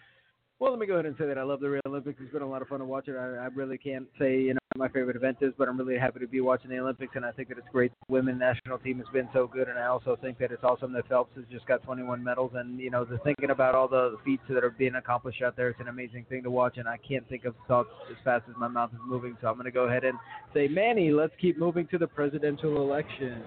Well, 0.60 0.72
let 0.72 0.80
me 0.80 0.86
go 0.86 0.94
ahead 0.94 1.06
and 1.06 1.14
say 1.16 1.26
that 1.26 1.38
I 1.38 1.44
love 1.44 1.60
the 1.60 1.70
Rio 1.70 1.80
Olympics. 1.86 2.18
It's 2.20 2.32
been 2.32 2.42
a 2.42 2.48
lot 2.48 2.62
of 2.62 2.68
fun 2.68 2.80
to 2.80 2.84
watch 2.84 3.06
it. 3.06 3.14
I, 3.14 3.44
I 3.44 3.46
really 3.54 3.78
can't 3.78 4.08
say 4.18 4.40
you 4.40 4.54
know 4.54 4.58
my 4.76 4.88
favorite 4.88 5.14
event 5.14 5.36
is, 5.40 5.52
but 5.56 5.68
I'm 5.68 5.78
really 5.78 5.96
happy 5.96 6.18
to 6.18 6.26
be 6.26 6.40
watching 6.40 6.68
the 6.70 6.78
Olympics, 6.78 7.12
and 7.14 7.24
I 7.24 7.30
think 7.30 7.48
that 7.50 7.58
it's 7.58 7.66
great. 7.70 7.92
The 8.08 8.12
women 8.12 8.38
national 8.38 8.78
team 8.78 8.98
has 8.98 9.06
been 9.12 9.28
so 9.32 9.46
good, 9.46 9.68
and 9.68 9.78
I 9.78 9.86
also 9.86 10.18
think 10.20 10.36
that 10.38 10.50
it's 10.50 10.64
awesome 10.64 10.92
that 10.94 11.06
Phelps 11.08 11.30
has 11.36 11.44
just 11.48 11.64
got 11.66 11.84
21 11.84 12.24
medals, 12.24 12.50
and 12.56 12.80
you 12.80 12.90
know, 12.90 13.04
the 13.04 13.18
thinking 13.18 13.50
about 13.50 13.76
all 13.76 13.86
the 13.86 14.16
feats 14.24 14.42
that 14.50 14.64
are 14.64 14.70
being 14.70 14.96
accomplished 14.96 15.42
out 15.42 15.56
there, 15.56 15.68
it's 15.68 15.80
an 15.80 15.86
amazing 15.86 16.26
thing 16.28 16.42
to 16.42 16.50
watch, 16.50 16.76
and 16.76 16.88
I 16.88 16.96
can't 16.96 17.28
think 17.28 17.44
of 17.44 17.54
thoughts 17.68 17.90
as 18.10 18.16
fast 18.24 18.44
as 18.48 18.56
my 18.58 18.66
mouth 18.66 18.90
is 18.92 19.00
moving. 19.06 19.36
So 19.40 19.46
I'm 19.46 19.54
going 19.54 19.66
to 19.66 19.70
go 19.70 19.84
ahead 19.84 20.02
and 20.02 20.18
say, 20.52 20.66
Manny, 20.66 21.12
let's 21.12 21.34
keep 21.40 21.56
moving 21.56 21.86
to 21.92 21.98
the 21.98 22.08
presidential 22.08 22.82
election. 22.82 23.42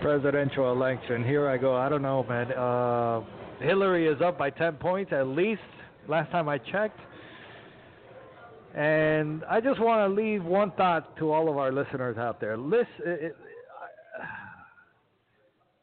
Presidential 0.00 0.72
election. 0.72 1.22
Here 1.22 1.50
I 1.50 1.58
go. 1.58 1.76
I 1.76 1.90
don't 1.90 2.02
know, 2.02 2.24
man. 2.24 2.52
Uh, 2.52 3.20
Hillary 3.62 4.08
is 4.08 4.22
up 4.22 4.38
by 4.38 4.48
10 4.48 4.76
points 4.76 5.12
at 5.12 5.26
least. 5.26 5.60
Last 6.08 6.30
time 6.30 6.48
I 6.48 6.58
checked. 6.58 6.98
And 8.74 9.44
I 9.50 9.60
just 9.60 9.80
want 9.80 10.08
to 10.08 10.14
leave 10.22 10.44
one 10.44 10.70
thought 10.72 11.16
to 11.18 11.32
all 11.32 11.50
of 11.50 11.56
our 11.56 11.72
listeners 11.72 12.16
out 12.18 12.40
there. 12.40 12.56
Listen, 12.56 12.86
uh, 13.04 13.10
uh, 13.10 13.14
uh, 13.14 14.26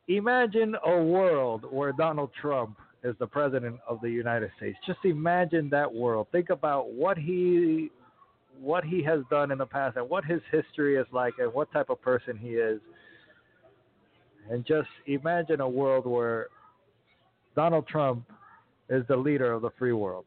imagine 0.07 0.75
a 0.85 1.03
world 1.03 1.65
where 1.69 1.91
Donald 1.91 2.29
Trump 2.41 2.77
is 3.03 3.15
the 3.19 3.27
president 3.27 3.77
of 3.87 3.99
the 4.01 4.09
United 4.09 4.51
States. 4.57 4.77
Just 4.85 4.99
imagine 5.03 5.69
that 5.69 5.93
world. 5.93 6.27
Think 6.31 6.49
about 6.49 6.91
what 6.93 7.17
he 7.17 7.89
what 8.59 8.83
he 8.83 9.03
has 9.03 9.19
done 9.29 9.51
in 9.51 9.57
the 9.59 9.65
past 9.65 9.97
and 9.97 10.09
what 10.09 10.25
his 10.25 10.41
history 10.51 10.95
is 10.95 11.05
like 11.11 11.33
and 11.37 11.53
what 11.53 11.71
type 11.71 11.91
of 11.91 12.01
person 12.01 12.35
he 12.35 12.51
is. 12.51 12.79
And 14.49 14.65
just 14.65 14.87
imagine 15.05 15.61
a 15.61 15.69
world 15.69 16.07
where 16.07 16.47
Donald 17.55 17.87
Trump 17.87 18.25
is 18.89 19.03
the 19.07 19.15
leader 19.15 19.51
of 19.51 19.61
the 19.61 19.69
free 19.77 19.93
world. 19.93 20.25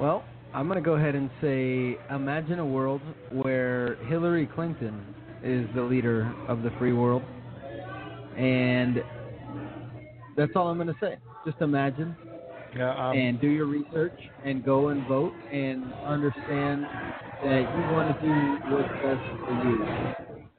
Well, 0.00 0.24
I'm 0.54 0.68
going 0.68 0.82
to 0.82 0.84
go 0.84 0.94
ahead 0.94 1.14
and 1.14 1.28
say 1.40 1.98
imagine 2.14 2.58
a 2.58 2.66
world 2.66 3.00
where 3.32 3.96
Hillary 4.06 4.46
Clinton 4.46 5.14
is 5.42 5.66
the 5.74 5.82
leader 5.82 6.32
of 6.48 6.62
the 6.62 6.70
free 6.78 6.92
world. 6.92 7.22
And 8.36 9.02
that's 10.36 10.52
all 10.54 10.68
I'm 10.68 10.76
going 10.76 10.88
to 10.88 10.96
say. 11.00 11.16
Just 11.44 11.60
imagine 11.60 12.16
Yeah, 12.76 13.10
um, 13.10 13.18
and 13.18 13.40
do 13.40 13.48
your 13.48 13.66
research 13.66 14.18
and 14.44 14.64
go 14.64 14.88
and 14.88 15.06
vote 15.08 15.32
and 15.52 15.92
understand 16.04 16.84
that 17.42 17.60
you 17.60 17.94
want 17.94 18.20
to 18.20 18.26
do 18.26 18.58
what's 18.74 18.88
best 19.02 19.20
for 19.44 19.52
you. 19.68 20.14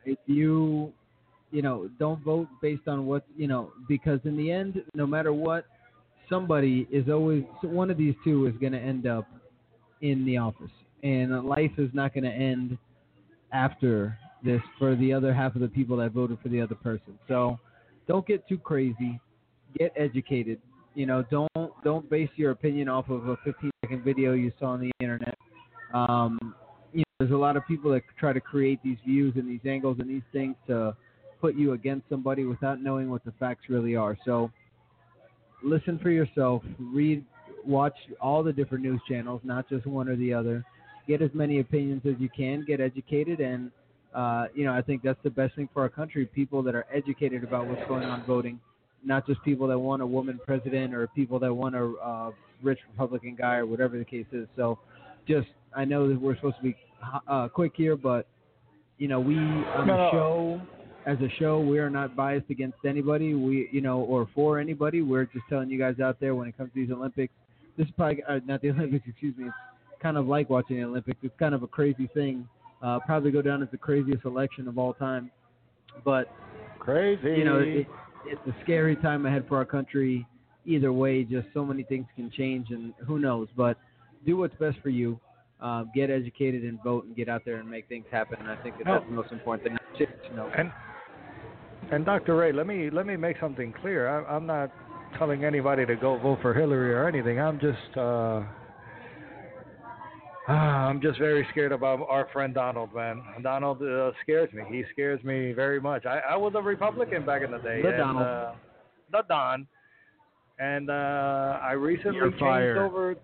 If 0.05 0.17
you, 0.25 0.93
you 1.51 1.61
know, 1.61 1.89
don't 1.99 2.23
vote 2.23 2.47
based 2.61 2.87
on 2.87 3.05
what, 3.05 3.25
you 3.35 3.47
know, 3.47 3.71
because 3.87 4.19
in 4.23 4.37
the 4.37 4.51
end, 4.51 4.83
no 4.93 5.07
matter 5.07 5.33
what, 5.33 5.65
somebody 6.29 6.87
is 6.91 7.09
always, 7.09 7.43
one 7.61 7.89
of 7.89 7.97
these 7.97 8.15
two 8.23 8.45
is 8.45 8.53
going 8.59 8.73
to 8.73 8.79
end 8.79 9.07
up 9.07 9.25
in 10.01 10.25
the 10.25 10.37
office. 10.37 10.71
And 11.03 11.45
life 11.45 11.71
is 11.77 11.89
not 11.93 12.13
going 12.13 12.25
to 12.25 12.31
end 12.31 12.77
after 13.51 14.17
this 14.43 14.61
for 14.77 14.95
the 14.95 15.13
other 15.13 15.33
half 15.33 15.55
of 15.55 15.61
the 15.61 15.67
people 15.67 15.97
that 15.97 16.11
voted 16.11 16.37
for 16.41 16.49
the 16.49 16.61
other 16.61 16.75
person. 16.75 17.17
So 17.27 17.57
don't 18.07 18.25
get 18.25 18.47
too 18.47 18.57
crazy. 18.57 19.19
Get 19.77 19.93
educated. 19.95 20.59
You 20.95 21.05
know, 21.05 21.23
don't 21.29 21.71
don't 21.83 22.09
base 22.09 22.29
your 22.35 22.51
opinion 22.51 22.89
off 22.89 23.09
of 23.09 23.27
a 23.27 23.37
15 23.45 23.69
second 23.85 24.03
video 24.03 24.33
you 24.33 24.51
saw 24.59 24.67
on 24.67 24.81
the 24.81 24.91
internet. 24.99 25.37
Um, 25.93 26.55
you 26.91 26.99
know, 26.99 27.03
there's 27.19 27.31
a 27.31 27.37
lot 27.37 27.55
of 27.55 27.65
people 27.67 27.91
that 27.91 28.01
try 28.17 28.33
to 28.33 28.41
create 28.41 28.79
these 28.83 28.97
views 29.05 29.33
and 29.35 29.47
these 29.47 29.61
angles 29.65 29.97
and 29.99 30.09
these 30.09 30.23
things 30.33 30.55
to 30.67 30.95
put 31.39 31.55
you 31.55 31.73
against 31.73 32.09
somebody 32.09 32.45
without 32.45 32.81
knowing 32.81 33.09
what 33.09 33.23
the 33.23 33.33
facts 33.39 33.63
really 33.69 33.95
are. 33.95 34.17
So 34.25 34.51
listen 35.63 35.99
for 35.99 36.09
yourself. 36.09 36.63
Read, 36.79 37.23
watch 37.65 37.95
all 38.21 38.43
the 38.43 38.53
different 38.53 38.83
news 38.83 39.01
channels, 39.07 39.41
not 39.43 39.67
just 39.69 39.85
one 39.85 40.07
or 40.07 40.15
the 40.15 40.33
other. 40.33 40.63
Get 41.07 41.21
as 41.21 41.31
many 41.33 41.59
opinions 41.59 42.01
as 42.05 42.15
you 42.19 42.29
can. 42.29 42.63
Get 42.65 42.79
educated, 42.79 43.39
and 43.39 43.71
uh, 44.13 44.45
you 44.53 44.65
know 44.65 44.73
I 44.73 44.81
think 44.81 45.01
that's 45.01 45.19
the 45.23 45.29
best 45.29 45.55
thing 45.55 45.67
for 45.73 45.81
our 45.81 45.89
country. 45.89 46.25
People 46.25 46.61
that 46.63 46.75
are 46.75 46.85
educated 46.93 47.43
about 47.43 47.67
what's 47.67 47.85
going 47.87 48.03
on 48.03 48.23
voting, 48.27 48.59
not 49.03 49.25
just 49.25 49.41
people 49.43 49.67
that 49.67 49.79
want 49.79 50.01
a 50.03 50.05
woman 50.05 50.39
president 50.45 50.93
or 50.93 51.07
people 51.07 51.39
that 51.39 51.53
want 51.53 51.75
a 51.75 51.93
uh, 52.03 52.31
rich 52.61 52.79
Republican 52.91 53.35
guy 53.35 53.55
or 53.55 53.65
whatever 53.65 53.97
the 53.97 54.05
case 54.05 54.27
is. 54.31 54.47
So, 54.55 54.77
just 55.27 55.47
I 55.75 55.83
know 55.83 56.07
that 56.07 56.21
we're 56.21 56.35
supposed 56.35 56.57
to 56.57 56.63
be 56.63 56.75
uh, 57.27 57.47
quick 57.47 57.71
here, 57.75 57.95
but 57.95 58.27
you 58.99 59.07
know 59.07 59.19
we 59.19 59.35
on 59.35 59.87
the 59.87 60.11
show 60.11 60.61
as 61.05 61.17
a 61.19 61.29
show, 61.39 61.59
we 61.59 61.79
are 61.79 61.89
not 61.89 62.15
biased 62.15 62.49
against 62.49 62.77
anybody. 62.85 63.33
We, 63.33 63.69
you 63.71 63.81
know, 63.81 63.99
or 63.99 64.27
for 64.35 64.59
anybody. 64.59 65.01
We're 65.01 65.25
just 65.25 65.45
telling 65.49 65.69
you 65.69 65.79
guys 65.79 65.99
out 65.99 66.19
there 66.19 66.35
when 66.35 66.47
it 66.47 66.57
comes 66.57 66.71
to 66.73 66.81
these 66.81 66.91
Olympics. 66.91 67.33
This 67.77 67.87
is 67.87 67.93
probably 67.95 68.23
uh, 68.23 68.39
not 68.45 68.61
the 68.61 68.69
Olympics. 68.71 69.05
Excuse 69.07 69.37
me. 69.37 69.45
It's 69.45 70.01
kind 70.01 70.17
of 70.17 70.27
like 70.27 70.49
watching 70.49 70.77
the 70.77 70.83
Olympics. 70.83 71.19
It's 71.23 71.33
kind 71.39 71.55
of 71.55 71.63
a 71.63 71.67
crazy 71.67 72.09
thing. 72.13 72.47
Uh, 72.81 72.99
probably 73.05 73.31
go 73.31 73.41
down 73.41 73.61
as 73.61 73.69
the 73.71 73.77
craziest 73.77 74.25
election 74.25 74.67
of 74.67 74.77
all 74.77 74.93
time. 74.93 75.31
But 76.05 76.31
crazy. 76.79 77.29
you 77.29 77.43
know, 77.43 77.59
it, 77.59 77.87
it's 78.25 78.41
a 78.47 78.55
scary 78.63 78.95
time 78.95 79.25
ahead 79.25 79.45
for 79.47 79.57
our 79.57 79.65
country. 79.65 80.25
Either 80.65 80.93
way, 80.93 81.23
just 81.23 81.47
so 81.53 81.65
many 81.65 81.83
things 81.83 82.05
can 82.15 82.29
change, 82.29 82.67
and 82.69 82.93
who 83.07 83.17
knows. 83.17 83.47
But 83.57 83.77
do 84.25 84.37
what's 84.37 84.55
best 84.55 84.77
for 84.83 84.89
you. 84.89 85.19
Uh, 85.59 85.83
get 85.95 86.09
educated 86.09 86.63
and 86.63 86.81
vote, 86.83 87.05
and 87.05 87.15
get 87.15 87.27
out 87.27 87.41
there 87.43 87.57
and 87.57 87.69
make 87.69 87.87
things 87.89 88.05
happen. 88.11 88.37
And 88.39 88.49
I 88.49 88.55
think 88.57 88.77
that 88.77 88.85
that's 88.85 89.05
the 89.05 89.11
most 89.11 89.31
important 89.31 89.63
thing. 89.63 89.77
And 90.57 90.71
and 91.91 92.05
Dr. 92.05 92.35
Ray, 92.35 92.51
let 92.51 92.67
me 92.67 92.89
let 92.89 93.05
me 93.05 93.15
make 93.15 93.37
something 93.39 93.73
clear. 93.81 94.07
I, 94.07 94.35
I'm 94.35 94.45
not 94.45 94.71
telling 95.17 95.43
anybody 95.43 95.85
to 95.85 95.95
go 95.95 96.17
vote 96.17 96.39
for 96.41 96.53
Hillary 96.53 96.93
or 96.93 97.07
anything. 97.07 97.39
I'm 97.39 97.59
just 97.59 97.97
uh, 97.97 98.43
I'm 100.51 101.01
just 101.01 101.19
very 101.19 101.47
scared 101.51 101.71
about 101.71 102.05
our 102.09 102.27
friend 102.33 102.53
Donald, 102.53 102.93
man. 102.93 103.21
Donald 103.43 103.81
uh, 103.81 104.11
scares 104.23 104.51
me. 104.53 104.63
He 104.69 104.83
scares 104.91 105.23
me 105.23 105.51
very 105.53 105.79
much. 105.79 106.05
I, 106.05 106.19
I 106.31 106.37
was 106.37 106.53
a 106.55 106.61
Republican 106.61 107.25
back 107.25 107.43
in 107.43 107.51
the 107.51 107.59
day. 107.59 107.81
The 107.81 107.89
and, 107.89 107.97
Donald. 107.97 108.25
Uh, 108.25 108.51
the 109.11 109.23
Don. 109.27 109.67
And 110.59 110.89
uh, 110.89 111.59
I 111.61 111.71
recently 111.71 112.17
You're 112.17 112.29
changed 112.31 112.41
fired. 112.41 112.77
over. 112.77 113.15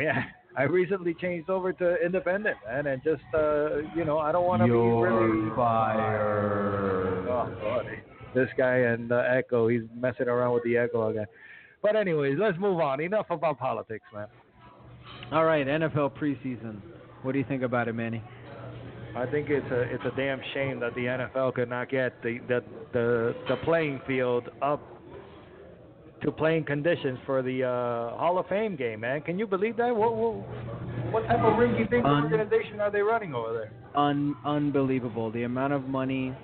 Yeah, 0.00 0.22
I 0.56 0.62
recently 0.64 1.14
changed 1.14 1.50
over 1.50 1.72
to 1.72 1.96
independent, 2.04 2.56
man, 2.66 2.86
and 2.86 3.02
just 3.02 3.22
uh, 3.34 3.78
you 3.96 4.04
know, 4.04 4.18
I 4.18 4.30
don't 4.30 4.46
want 4.46 4.62
to 4.62 4.66
be 4.66 4.72
really 4.72 5.50
fired. 5.56 7.26
Oh, 7.28 7.52
buddy. 7.60 7.98
This 8.34 8.48
guy 8.56 8.76
and 8.76 9.08
the 9.08 9.28
echo, 9.30 9.68
he's 9.68 9.82
messing 9.96 10.28
around 10.28 10.54
with 10.54 10.64
the 10.64 10.76
echo 10.76 11.08
again. 11.08 11.26
But 11.82 11.96
anyways, 11.96 12.36
let's 12.38 12.58
move 12.58 12.80
on. 12.80 13.00
Enough 13.00 13.26
about 13.30 13.58
politics, 13.58 14.04
man. 14.12 14.26
All 15.32 15.44
right, 15.44 15.66
NFL 15.66 16.12
preseason. 16.18 16.80
What 17.22 17.32
do 17.32 17.38
you 17.38 17.44
think 17.48 17.62
about 17.62 17.88
it, 17.88 17.94
Manny? 17.94 18.22
I 19.16 19.26
think 19.26 19.48
it's 19.48 19.70
a 19.70 19.82
it's 19.82 20.04
a 20.04 20.16
damn 20.16 20.40
shame 20.54 20.80
that 20.80 20.94
the 20.94 21.02
NFL 21.02 21.54
could 21.54 21.70
not 21.70 21.88
get 21.88 22.20
the 22.22 22.38
the 22.48 22.64
the, 22.92 23.34
the 23.48 23.56
playing 23.64 24.00
field 24.06 24.50
up 24.60 24.80
to 26.24 26.32
playing 26.32 26.64
conditions 26.64 27.18
for 27.26 27.42
the 27.42 27.62
uh, 27.62 28.16
Hall 28.16 28.38
of 28.38 28.46
Fame 28.46 28.76
game, 28.76 29.00
man. 29.00 29.20
Can 29.20 29.38
you 29.38 29.46
believe 29.46 29.76
that? 29.76 29.94
What 29.94 30.16
what, 30.16 30.34
what 31.12 31.26
type 31.26 31.38
of 31.38 31.54
rinky 31.54 31.88
dink 31.90 32.04
Un- 32.04 32.24
organization 32.24 32.80
are 32.80 32.90
they 32.90 33.02
running 33.02 33.34
over 33.34 33.52
there? 33.52 33.72
Un- 33.94 34.34
unbelievable. 34.44 35.30
The 35.30 35.42
amount 35.42 35.74
of 35.74 35.84
money 35.84 36.34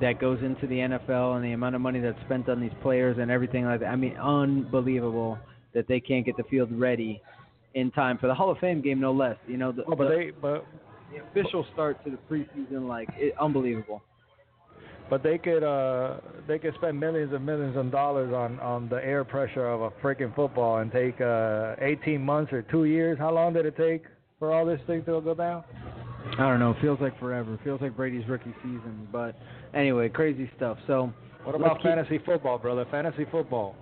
that 0.00 0.20
goes 0.20 0.38
into 0.42 0.66
the 0.66 0.76
NFL 0.76 1.36
and 1.36 1.44
the 1.44 1.52
amount 1.52 1.74
of 1.74 1.80
money 1.80 2.00
that's 2.00 2.20
spent 2.24 2.48
on 2.48 2.60
these 2.60 2.72
players 2.82 3.16
and 3.18 3.30
everything 3.30 3.64
like 3.64 3.80
that. 3.80 3.86
I 3.86 3.96
mean, 3.96 4.16
unbelievable 4.16 5.38
that 5.74 5.88
they 5.88 6.00
can't 6.00 6.24
get 6.24 6.36
the 6.36 6.44
field 6.44 6.70
ready 6.72 7.20
in 7.74 7.90
time 7.90 8.18
for 8.18 8.28
the 8.28 8.34
Hall 8.34 8.50
of 8.50 8.58
Fame 8.58 8.80
game, 8.80 9.00
no 9.00 9.12
less. 9.12 9.36
You 9.48 9.56
know, 9.56 9.72
the, 9.72 9.82
Oh, 9.84 9.96
but 9.96 10.08
the, 10.08 10.16
they 10.16 10.30
but 10.40 10.66
the 11.12 11.42
official 11.42 11.66
start 11.72 12.02
to 12.04 12.10
the 12.10 12.18
preseason, 12.30 12.86
like, 12.88 13.08
it, 13.16 13.34
unbelievable. 13.40 14.02
But 15.08 15.22
they 15.22 15.38
could 15.38 15.62
uh 15.62 16.16
they 16.48 16.58
could 16.58 16.74
spend 16.74 16.98
millions 16.98 17.32
and 17.32 17.44
millions 17.46 17.76
of 17.76 17.90
dollars 17.92 18.32
on 18.34 18.58
on 18.60 18.88
the 18.88 18.96
air 18.96 19.24
pressure 19.24 19.66
of 19.68 19.80
a 19.82 19.90
freaking 20.02 20.34
football 20.34 20.78
and 20.78 20.90
take 20.90 21.20
uh 21.20 21.76
18 21.80 22.20
months 22.20 22.52
or 22.52 22.62
2 22.62 22.86
years. 22.86 23.18
How 23.18 23.32
long 23.32 23.52
did 23.52 23.66
it 23.66 23.76
take 23.76 24.04
for 24.38 24.52
all 24.52 24.66
this 24.66 24.80
thing 24.86 25.04
to 25.04 25.20
go 25.20 25.34
down? 25.34 25.62
I 26.38 26.48
don't 26.48 26.58
know. 26.58 26.72
It 26.72 26.78
feels 26.80 27.00
like 27.00 27.18
forever. 27.20 27.54
It 27.54 27.60
feels 27.62 27.80
like 27.80 27.96
Brady's 27.96 28.28
rookie 28.28 28.54
season. 28.62 29.06
But 29.12 29.36
anyway, 29.74 30.08
crazy 30.08 30.50
stuff. 30.56 30.76
So 30.88 31.12
What 31.44 31.54
about 31.54 31.80
fantasy 31.82 32.18
football, 32.26 32.58
brother? 32.58 32.84
Fantasy 32.90 33.26
football. 33.30 33.76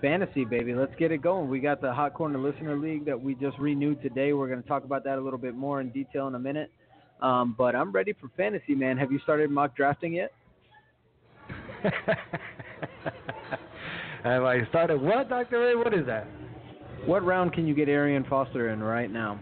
fantasy, 0.00 0.44
baby. 0.44 0.74
Let's 0.74 0.94
get 0.96 1.10
it 1.10 1.22
going. 1.22 1.48
We 1.48 1.58
got 1.60 1.80
the 1.80 1.92
Hot 1.92 2.14
Corner 2.14 2.38
Listener 2.38 2.76
League 2.76 3.04
that 3.06 3.20
we 3.20 3.34
just 3.34 3.58
renewed 3.58 4.00
today. 4.00 4.32
We're 4.32 4.48
going 4.48 4.62
to 4.62 4.68
talk 4.68 4.84
about 4.84 5.02
that 5.04 5.18
a 5.18 5.20
little 5.20 5.38
bit 5.40 5.54
more 5.56 5.80
in 5.80 5.90
detail 5.90 6.28
in 6.28 6.34
a 6.36 6.38
minute. 6.38 6.70
Um, 7.20 7.54
but 7.58 7.74
I'm 7.76 7.90
ready 7.92 8.12
for 8.12 8.28
fantasy, 8.36 8.74
man. 8.76 8.96
Have 8.98 9.10
you 9.12 9.18
started 9.20 9.50
mock 9.50 9.76
drafting 9.76 10.12
yet? 10.14 10.32
Have 14.24 14.44
I 14.44 14.66
started 14.68 15.00
what, 15.00 15.28
Dr. 15.28 15.60
Ray? 15.60 15.74
What 15.74 15.94
is 15.94 16.06
that? 16.06 16.26
What 17.06 17.24
round 17.24 17.52
can 17.52 17.66
you 17.66 17.74
get 17.74 17.88
Arian 17.88 18.24
Foster 18.28 18.70
in 18.70 18.82
right 18.82 19.10
now? 19.10 19.40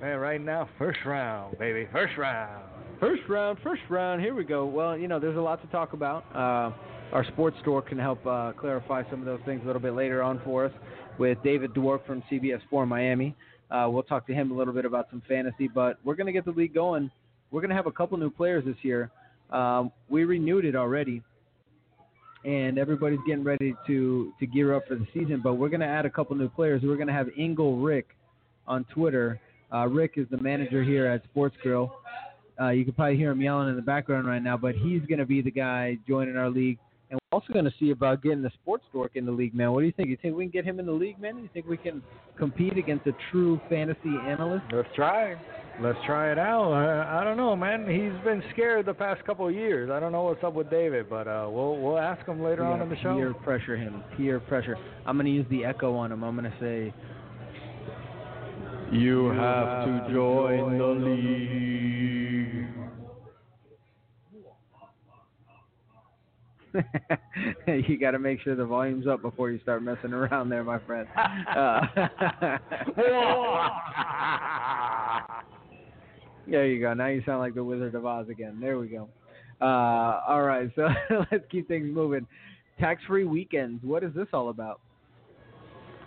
Man, 0.00 0.18
right 0.18 0.40
now, 0.40 0.68
first 0.78 0.98
round, 1.04 1.58
baby. 1.58 1.88
First 1.92 2.16
round. 2.16 2.62
First 3.00 3.22
round, 3.28 3.58
first 3.62 3.82
round. 3.88 4.20
Here 4.20 4.34
we 4.34 4.44
go. 4.44 4.66
Well, 4.66 4.96
you 4.96 5.08
know, 5.08 5.18
there's 5.18 5.36
a 5.36 5.40
lot 5.40 5.60
to 5.62 5.68
talk 5.68 5.92
about. 5.92 6.24
Uh, 6.34 6.72
our 7.12 7.24
sports 7.24 7.56
store 7.62 7.82
can 7.82 7.98
help 7.98 8.24
uh, 8.26 8.52
clarify 8.52 9.02
some 9.10 9.20
of 9.20 9.26
those 9.26 9.40
things 9.44 9.60
a 9.64 9.66
little 9.66 9.82
bit 9.82 9.94
later 9.94 10.22
on 10.22 10.40
for 10.44 10.66
us 10.66 10.72
with 11.18 11.38
David 11.42 11.74
Dwork 11.74 12.06
from 12.06 12.22
CBS 12.30 12.60
4 12.70 12.86
Miami. 12.86 13.34
Uh, 13.70 13.88
we'll 13.90 14.02
talk 14.02 14.26
to 14.26 14.34
him 14.34 14.52
a 14.52 14.54
little 14.54 14.74
bit 14.74 14.84
about 14.84 15.08
some 15.10 15.22
fantasy, 15.26 15.68
but 15.68 15.98
we're 16.04 16.14
going 16.14 16.26
to 16.26 16.32
get 16.32 16.44
the 16.44 16.52
league 16.52 16.74
going. 16.74 17.10
We're 17.50 17.60
going 17.60 17.70
to 17.70 17.76
have 17.76 17.86
a 17.86 17.92
couple 17.92 18.16
new 18.18 18.30
players 18.30 18.64
this 18.64 18.76
year. 18.82 19.10
Um, 19.50 19.90
we 20.08 20.24
renewed 20.24 20.64
it 20.64 20.76
already, 20.76 21.22
and 22.44 22.78
everybody's 22.78 23.20
getting 23.26 23.44
ready 23.44 23.74
to, 23.86 24.32
to 24.38 24.46
gear 24.46 24.74
up 24.74 24.86
for 24.86 24.96
the 24.96 25.06
season, 25.14 25.40
but 25.42 25.54
we're 25.54 25.68
going 25.68 25.80
to 25.80 25.86
add 25.86 26.04
a 26.04 26.10
couple 26.10 26.36
new 26.36 26.48
players. 26.48 26.82
We're 26.84 26.96
going 26.96 27.08
to 27.08 27.14
have 27.14 27.28
Ingle 27.36 27.78
Rick 27.78 28.08
on 28.66 28.84
Twitter. 28.84 29.40
Uh, 29.72 29.86
Rick 29.86 30.12
is 30.16 30.26
the 30.30 30.38
manager 30.38 30.82
here 30.82 31.06
at 31.06 31.24
Sports 31.24 31.56
Grill. 31.62 31.92
Uh, 32.60 32.68
you 32.68 32.84
can 32.84 32.94
probably 32.94 33.16
hear 33.16 33.30
him 33.30 33.40
yelling 33.40 33.68
in 33.68 33.76
the 33.76 33.82
background 33.82 34.26
right 34.26 34.42
now, 34.42 34.56
but 34.56 34.74
he's 34.74 35.00
going 35.02 35.18
to 35.18 35.26
be 35.26 35.42
the 35.42 35.50
guy 35.50 35.98
joining 36.06 36.36
our 36.36 36.50
league. 36.50 36.78
And 37.10 37.18
we're 37.18 37.36
also 37.36 37.52
going 37.52 37.64
to 37.64 37.74
see 37.80 37.90
about 37.90 38.22
getting 38.22 38.42
the 38.42 38.50
sports 38.62 38.84
dork 38.92 39.12
in 39.14 39.26
the 39.26 39.32
league, 39.32 39.54
man. 39.54 39.72
What 39.72 39.80
do 39.80 39.86
you 39.86 39.92
think? 39.92 40.08
You 40.08 40.16
think 40.20 40.36
we 40.36 40.44
can 40.44 40.50
get 40.50 40.64
him 40.64 40.78
in 40.78 40.86
the 40.86 40.92
league, 40.92 41.18
man? 41.18 41.38
You 41.38 41.48
think 41.52 41.66
we 41.66 41.76
can 41.76 42.02
compete 42.38 42.78
against 42.78 43.06
a 43.06 43.12
true 43.30 43.60
fantasy 43.68 44.14
analyst? 44.26 44.64
Let's 44.72 44.88
try. 44.94 45.36
Let's 45.80 45.98
try 46.06 46.30
it 46.30 46.38
out. 46.38 46.72
I, 46.72 47.20
I 47.20 47.24
don't 47.24 47.36
know, 47.36 47.56
man. 47.56 47.80
He's 47.88 48.24
been 48.24 48.42
scared 48.52 48.86
the 48.86 48.94
past 48.94 49.24
couple 49.24 49.48
of 49.48 49.54
years. 49.54 49.90
I 49.90 49.98
don't 49.98 50.12
know 50.12 50.22
what's 50.22 50.44
up 50.44 50.54
with 50.54 50.70
David, 50.70 51.10
but 51.10 51.26
uh, 51.26 51.48
we'll 51.50 51.76
we'll 51.78 51.98
ask 51.98 52.24
him 52.26 52.42
later 52.42 52.62
We 52.62 52.68
on 52.70 52.80
in 52.80 52.88
the 52.88 52.96
show. 52.96 53.14
Peer 53.16 53.34
pressure 53.34 53.76
him. 53.76 54.02
Peer 54.16 54.38
pressure. 54.40 54.76
I'm 55.04 55.16
gonna 55.16 55.30
use 55.30 55.46
the 55.50 55.64
echo 55.64 55.94
on 55.96 56.12
him. 56.12 56.22
I'm 56.22 56.36
gonna 56.36 56.54
say, 56.60 56.94
You 58.92 59.30
have 59.30 59.86
to 59.86 60.12
join 60.12 60.78
the 60.78 60.86
league. 60.86 61.84
you 67.88 67.98
got 67.98 68.12
to 68.12 68.18
make 68.18 68.40
sure 68.40 68.56
the 68.56 68.64
volume's 68.64 69.06
up 69.06 69.22
before 69.22 69.50
you 69.50 69.60
start 69.60 69.82
messing 69.82 70.12
around 70.12 70.48
there, 70.48 70.64
my 70.64 70.78
friend. 70.80 71.06
Uh, 71.54 71.80
there 76.48 76.66
you 76.66 76.80
go. 76.80 76.94
Now 76.94 77.06
you 77.08 77.22
sound 77.24 77.40
like 77.40 77.54
the 77.54 77.64
Wizard 77.64 77.94
of 77.94 78.06
Oz 78.06 78.28
again. 78.28 78.58
There 78.60 78.78
we 78.78 78.88
go. 78.88 79.08
Uh, 79.60 80.20
all 80.28 80.42
right, 80.42 80.70
so 80.74 80.88
let's 81.30 81.44
keep 81.50 81.68
things 81.68 81.88
moving. 81.92 82.26
Tax-free 82.80 83.24
weekends. 83.24 83.84
What 83.84 84.02
is 84.02 84.12
this 84.14 84.26
all 84.32 84.50
about? 84.50 84.80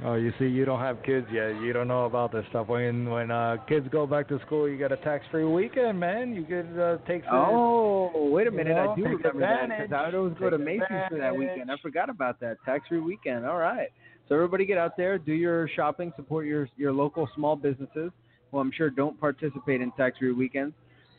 Oh, 0.04 0.14
you 0.14 0.32
see, 0.38 0.46
you 0.46 0.64
don't 0.64 0.80
have 0.80 1.02
kids 1.02 1.26
yet. 1.32 1.60
You 1.60 1.74
don't 1.74 1.88
know 1.88 2.06
about 2.06 2.32
this 2.32 2.46
stuff. 2.50 2.68
When 2.68 3.10
when 3.10 3.32
uh, 3.32 3.58
kids 3.68 3.88
go 3.92 4.06
back 4.06 4.28
to 4.28 4.40
school, 4.46 4.70
you 4.70 4.78
get 4.78 4.92
a 4.92 4.98
tax-free 4.98 5.46
weekend, 5.46 6.00
man. 6.00 6.34
You 6.36 6.44
could 6.44 6.80
uh, 6.80 6.98
take 7.08 7.24
some. 7.24 7.34
Oh, 7.34 8.30
wait 8.32 8.46
a 8.46 8.52
minute. 8.52 8.76
know, 8.76 8.92
I 8.92 8.96
do 8.96 9.04
remember 9.04 9.40
that 9.40 9.64
advantage. 9.64 9.90
because 9.90 10.00
I 10.00 10.06
would 10.06 10.16
always 10.16 10.34
go 10.40 10.50
to 10.52 10.58
Macy's 10.60 10.88
for 11.10 11.18
that 11.18 11.36
weekend. 11.36 11.72
I 11.72 11.78
forgot 11.82 12.12
about 12.12 12.40
that 12.42 12.58
tax-free 12.64 13.00
weekend. 13.00 13.46
All 13.46 13.58
right. 13.58 13.90
So 14.30 14.36
everybody 14.36 14.66
get 14.66 14.78
out 14.78 14.98
there, 14.98 15.18
do 15.18 15.34
your 15.34 15.68
shopping, 15.76 16.14
support 16.16 16.46
your 16.46 16.70
your 16.78 16.94
local 16.94 17.28
small 17.34 17.56
businesses. 17.56 18.12
Well, 18.52 18.62
I'm 18.62 18.72
sure 18.72 18.90
don't 18.90 19.20
participate 19.20 19.82
in 19.82 19.92
tax-free 19.92 20.32
weekends, 20.32 20.74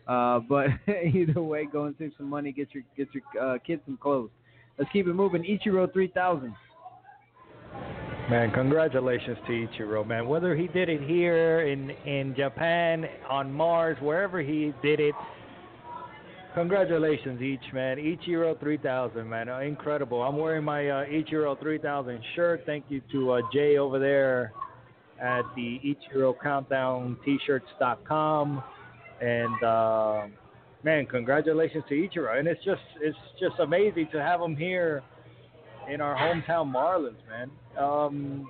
uh, 0.07 0.41
but 0.41 0.69
either 1.14 1.43
way, 1.43 1.67
go 1.71 1.85
and 1.85 1.95
save 1.99 2.12
some 2.17 2.29
money. 2.29 2.53
Get 2.53 2.69
your 2.73 2.83
get 2.97 3.09
your 3.12 3.23
uh, 3.43 3.59
kids 3.59 3.83
some 3.85 3.99
clothes. 3.99 4.31
Let's 4.79 4.91
keep 4.93 5.07
it 5.07 5.14
moving. 5.14 5.43
Ichiro 5.43 5.93
3000. 5.93 6.55
Man, 8.31 8.51
congratulations 8.53 9.38
to 9.47 9.53
Ichiro, 9.53 10.07
man. 10.07 10.29
Whether 10.29 10.55
he 10.55 10.69
did 10.69 10.88
it 10.88 11.03
here 11.03 11.61
in 11.61 11.91
in 11.91 12.35
Japan, 12.37 13.07
on 13.29 13.53
Mars, 13.53 13.97
wherever 14.01 14.41
he 14.41 14.73
did 14.83 15.01
it, 15.01 15.14
congratulations, 16.55 17.41
each 17.43 17.73
man. 17.73 17.97
Ichiro 17.97 18.59
3000, 18.61 19.29
man, 19.29 19.49
uh, 19.49 19.61
incredible. 19.61 20.23
I'm 20.23 20.37
wearing 20.37 20.64
my 20.64 20.88
uh, 20.88 21.05
Ichiro 21.07 21.59
3000 21.61 22.21
shirt. 22.37 22.62
Thank 22.67 22.85
you 22.88 23.01
to 23.12 23.33
uh, 23.33 23.41
Jay 23.53 23.79
over 23.79 23.99
there 23.99 24.53
at 25.20 25.42
the 25.57 25.81
Ichiro 25.85 26.35
Countdown 26.40 27.16
T-shirts.com, 27.24 28.62
and 29.20 29.62
uh, 29.62 30.26
man, 30.85 31.07
congratulations 31.07 31.85
to 31.88 31.94
Ichiro. 31.94 32.38
And 32.38 32.46
it's 32.46 32.62
just 32.64 32.81
it's 33.00 33.16
just 33.40 33.59
amazing 33.59 34.09
to 34.12 34.22
have 34.22 34.40
him 34.40 34.57
here 34.57 35.02
in 35.92 36.00
our 36.00 36.14
hometown 36.16 36.72
Marlins, 36.72 37.16
man. 37.28 37.50
Um, 37.78 38.48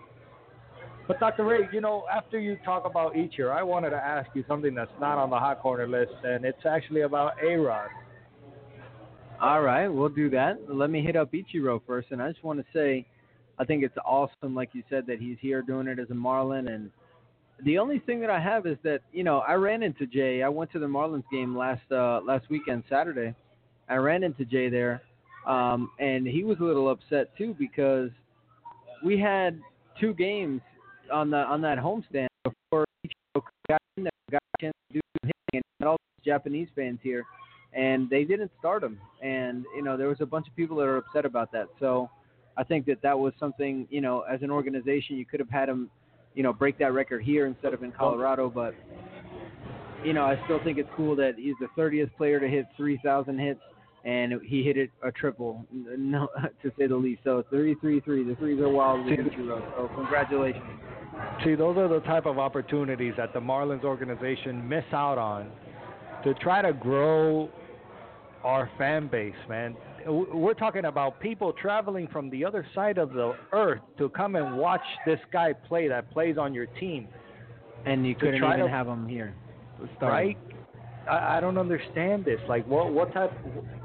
but 1.06 1.18
Dr. 1.20 1.44
Ray, 1.44 1.60
you 1.72 1.80
know, 1.80 2.04
after 2.14 2.38
you 2.38 2.58
talk 2.66 2.84
about 2.84 3.14
Ichiro, 3.14 3.50
I 3.50 3.62
wanted 3.62 3.90
to 3.90 3.96
ask 3.96 4.28
you 4.34 4.44
something 4.46 4.74
that's 4.74 4.90
not 5.00 5.16
on 5.16 5.30
the 5.30 5.38
hot 5.38 5.60
corner 5.60 5.88
list, 5.88 6.12
and 6.22 6.44
it's 6.44 6.66
actually 6.68 7.00
about 7.00 7.32
A-Rod. 7.42 7.88
All 9.40 9.62
right, 9.62 9.88
we'll 9.88 10.10
do 10.10 10.28
that. 10.30 10.58
Let 10.68 10.90
me 10.90 11.02
hit 11.02 11.16
up 11.16 11.32
Ichiro 11.32 11.80
first, 11.86 12.08
and 12.10 12.20
I 12.20 12.30
just 12.30 12.44
want 12.44 12.58
to 12.58 12.66
say, 12.74 13.06
I 13.58 13.64
think 13.64 13.82
it's 13.82 13.96
awesome, 14.04 14.54
like 14.54 14.70
you 14.72 14.82
said, 14.88 15.06
that 15.06 15.18
he's 15.18 15.36
here 15.40 15.62
doing 15.62 15.88
it 15.88 15.98
as 15.98 16.10
a 16.10 16.14
Marlin. 16.14 16.68
And 16.68 16.90
the 17.64 17.78
only 17.78 17.98
thing 18.00 18.20
that 18.20 18.30
I 18.30 18.40
have 18.40 18.66
is 18.66 18.76
that 18.84 19.00
you 19.12 19.24
know 19.24 19.38
I 19.40 19.54
ran 19.54 19.82
into 19.82 20.06
Jay. 20.06 20.42
I 20.42 20.48
went 20.48 20.70
to 20.72 20.78
the 20.78 20.86
Marlins 20.86 21.24
game 21.30 21.56
last 21.56 21.82
uh, 21.90 22.20
last 22.24 22.48
weekend, 22.50 22.84
Saturday. 22.88 23.34
I 23.88 23.96
ran 23.96 24.22
into 24.22 24.44
Jay 24.44 24.68
there, 24.68 25.02
um, 25.46 25.90
and 25.98 26.26
he 26.26 26.44
was 26.44 26.58
a 26.60 26.64
little 26.64 26.90
upset 26.90 27.36
too 27.36 27.56
because 27.58 28.10
we 29.04 29.18
had 29.18 29.60
two 30.00 30.14
games 30.14 30.60
on 31.12 31.30
the 31.30 31.38
on 31.38 31.60
that 31.62 31.78
homestand 31.78 32.28
before 32.44 32.84
Ichiro 33.04 33.42
got 33.68 33.80
in 33.96 34.04
there, 34.04 34.12
got 34.30 34.42
a 34.58 34.62
chance 34.62 34.76
to 34.88 34.94
do 34.94 35.00
some 35.22 35.30
hitting, 35.52 35.64
and 35.80 35.88
all 35.88 35.96
these 35.96 36.24
Japanese 36.24 36.68
fans 36.76 37.00
here 37.02 37.24
and 37.74 38.08
they 38.08 38.24
didn't 38.24 38.50
start 38.58 38.82
him. 38.82 38.98
And 39.22 39.64
you 39.76 39.82
know, 39.82 39.96
there 39.96 40.08
was 40.08 40.20
a 40.20 40.26
bunch 40.26 40.48
of 40.48 40.56
people 40.56 40.76
that 40.78 40.84
are 40.84 40.98
upset 40.98 41.24
about 41.24 41.52
that. 41.52 41.68
So 41.80 42.10
I 42.58 42.64
think 42.64 42.86
that 42.86 43.00
that 43.02 43.18
was 43.18 43.32
something, 43.38 43.86
you 43.88 44.00
know, 44.00 44.22
as 44.22 44.42
an 44.42 44.50
organization, 44.50 45.16
you 45.16 45.24
could 45.24 45.40
have 45.40 45.48
had 45.48 45.68
him, 45.68 45.88
you 46.34 46.42
know, 46.42 46.52
break 46.52 46.76
that 46.78 46.92
record 46.92 47.22
here 47.22 47.46
instead 47.46 47.72
of 47.72 47.84
in 47.84 47.92
Colorado. 47.92 48.50
But 48.50 48.74
you 50.04 50.12
know, 50.12 50.24
I 50.24 50.40
still 50.44 50.62
think 50.62 50.78
it's 50.78 50.88
cool 50.96 51.16
that 51.16 51.34
he's 51.36 51.54
the 51.60 51.68
30th 51.80 52.10
player 52.16 52.38
to 52.40 52.48
hit 52.48 52.66
3,000 52.76 53.38
hits. 53.38 53.60
And 54.04 54.40
he 54.44 54.62
hit 54.62 54.76
it 54.76 54.90
a 55.02 55.10
triple, 55.10 55.66
no, 55.72 56.28
to 56.62 56.70
say 56.78 56.86
the 56.86 56.96
least. 56.96 57.20
So 57.24 57.44
three, 57.50 57.74
three, 57.74 58.00
three. 58.00 58.24
The 58.24 58.36
threes 58.36 58.60
are 58.60 58.68
wild 58.68 59.04
with. 59.04 59.18
So 59.36 59.90
congratulations. 59.96 60.64
See, 61.44 61.56
those 61.56 61.76
are 61.76 61.88
the 61.88 62.00
type 62.00 62.24
of 62.24 62.38
opportunities 62.38 63.14
that 63.16 63.34
the 63.34 63.40
Marlins 63.40 63.82
organization 63.82 64.66
miss 64.66 64.84
out 64.92 65.18
on 65.18 65.50
to 66.22 66.32
try 66.34 66.62
to 66.62 66.72
grow 66.72 67.50
our 68.44 68.70
fan 68.78 69.08
base, 69.08 69.34
man. 69.48 69.76
We're 70.06 70.54
talking 70.54 70.84
about 70.86 71.20
people 71.20 71.52
traveling 71.52 72.08
from 72.08 72.30
the 72.30 72.44
other 72.44 72.66
side 72.74 72.98
of 72.98 73.12
the 73.12 73.34
earth 73.52 73.80
to 73.98 74.08
come 74.10 74.36
and 74.36 74.56
watch 74.56 74.84
this 75.06 75.18
guy 75.32 75.52
play 75.52 75.88
that 75.88 76.10
plays 76.10 76.38
on 76.38 76.54
your 76.54 76.66
team, 76.66 77.08
And 77.84 78.06
you 78.06 78.14
couldn't 78.14 78.36
even 78.36 78.58
to- 78.60 78.68
have 78.68 78.86
him 78.86 79.08
here. 79.08 79.34
right? 80.00 80.38
I, 81.08 81.38
I 81.38 81.40
don't 81.40 81.58
understand 81.58 82.24
this. 82.24 82.40
Like, 82.48 82.66
what 82.66 82.92
what 82.92 83.12
type? 83.12 83.32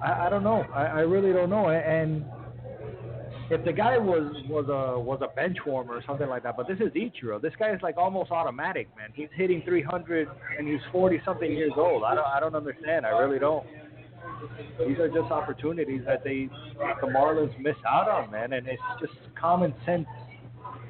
I, 0.04 0.28
I 0.28 0.30
don't 0.30 0.44
know. 0.44 0.66
I, 0.74 0.86
I 0.86 1.00
really 1.02 1.32
don't 1.32 1.50
know. 1.50 1.70
And 1.70 2.26
if 3.50 3.64
the 3.64 3.72
guy 3.74 3.98
was 3.98 4.34
was 4.50 4.66
a 4.68 5.00
was 5.00 5.20
a 5.22 5.34
bench 5.36 5.58
warmer 5.66 5.96
or 5.96 6.04
something 6.06 6.28
like 6.28 6.44
that, 6.44 6.58
but 6.58 6.68
this 6.68 6.80
is 6.80 6.92
Ichiro. 6.94 7.42
This 7.42 7.54
guy 7.58 7.72
is 7.74 7.82
like 7.82 7.98
almost 7.98 8.32
automatic, 8.32 8.88
man. 8.98 9.10
He's 9.14 9.30
hitting 9.36 9.62
300 9.66 10.28
and 10.58 10.68
he's 10.68 10.82
40 10.92 11.22
something 11.24 11.52
years 11.52 11.72
old. 11.78 12.04
I 12.04 12.14
don't 12.16 12.28
I 12.28 12.40
don't 12.40 12.56
understand. 12.56 13.06
I 13.06 13.12
really 13.12 13.40
don't. 13.40 13.66
These 14.88 15.00
are 15.00 15.08
just 15.08 15.32
opportunities 15.32 16.02
that 16.06 16.24
they 16.24 16.50
the 17.02 17.08
Marlins 17.08 17.58
miss 17.60 17.76
out 17.88 18.10
on, 18.10 18.32
man. 18.32 18.54
And 18.54 18.68
it's 18.68 18.82
just 19.00 19.14
common 19.40 19.74
sense, 19.86 20.08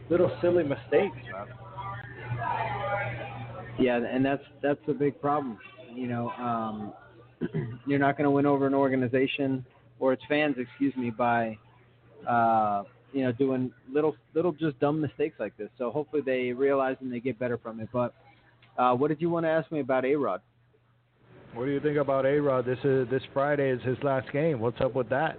little 0.10 0.32
silly 0.41 0.63
mistakes, 0.63 1.17
man. 1.32 1.48
Yeah, 3.80 3.98
and 3.98 4.26
that's 4.26 4.43
that's 4.62 4.80
a 4.88 4.93
big 4.93 5.19
problem. 5.22 5.58
You 5.93 6.08
know, 6.08 6.30
um, 6.32 6.93
you're 7.88 8.00
not 8.00 8.17
going 8.17 8.26
to 8.26 8.32
win 8.32 8.46
over 8.46 8.67
an 8.67 8.74
organization 8.74 9.65
or 10.00 10.13
its 10.13 10.24
fans, 10.28 10.56
excuse 10.58 10.96
me, 10.96 11.10
by 11.10 11.58
uh, 12.28 12.84
you 13.12 13.24
know 13.24 13.32
doing 13.32 13.72
little 13.91 14.15
little 14.34 14.52
just 14.52 14.80
dumb 14.80 15.02
mistakes 15.02 15.36
like 15.39 15.56
this. 15.58 15.69
So 15.78 15.91
hopefully 15.91 16.22
they 16.26 16.52
realize 16.52 16.98
and 17.02 17.12
they 17.12 17.19
get 17.19 17.38
better 17.39 17.58
from 17.58 17.80
it. 17.80 17.89
But 17.91 18.13
uh, 18.78 18.93
what 18.96 19.10
did 19.10 19.22
you 19.22 19.30
want 19.30 19.46
to 19.46 19.50
ask 19.50 19.72
me 19.72 19.80
about 19.80 20.06
A 20.06 20.15
Rod? 20.15 20.41
What 21.54 21.66
do 21.66 21.72
you 21.72 21.80
think 21.80 21.98
about 21.98 22.26
A 22.26 22.39
Rod? 22.39 22.66
This 22.66 22.80
is 22.84 23.08
this 23.10 23.22
Friday 23.32 23.70
is 23.70 23.82
his 23.84 23.98
last 24.02 24.32
game. 24.32 24.60
What's 24.60 24.82
up 24.82 24.96
with 24.96 25.08
that? 25.10 25.38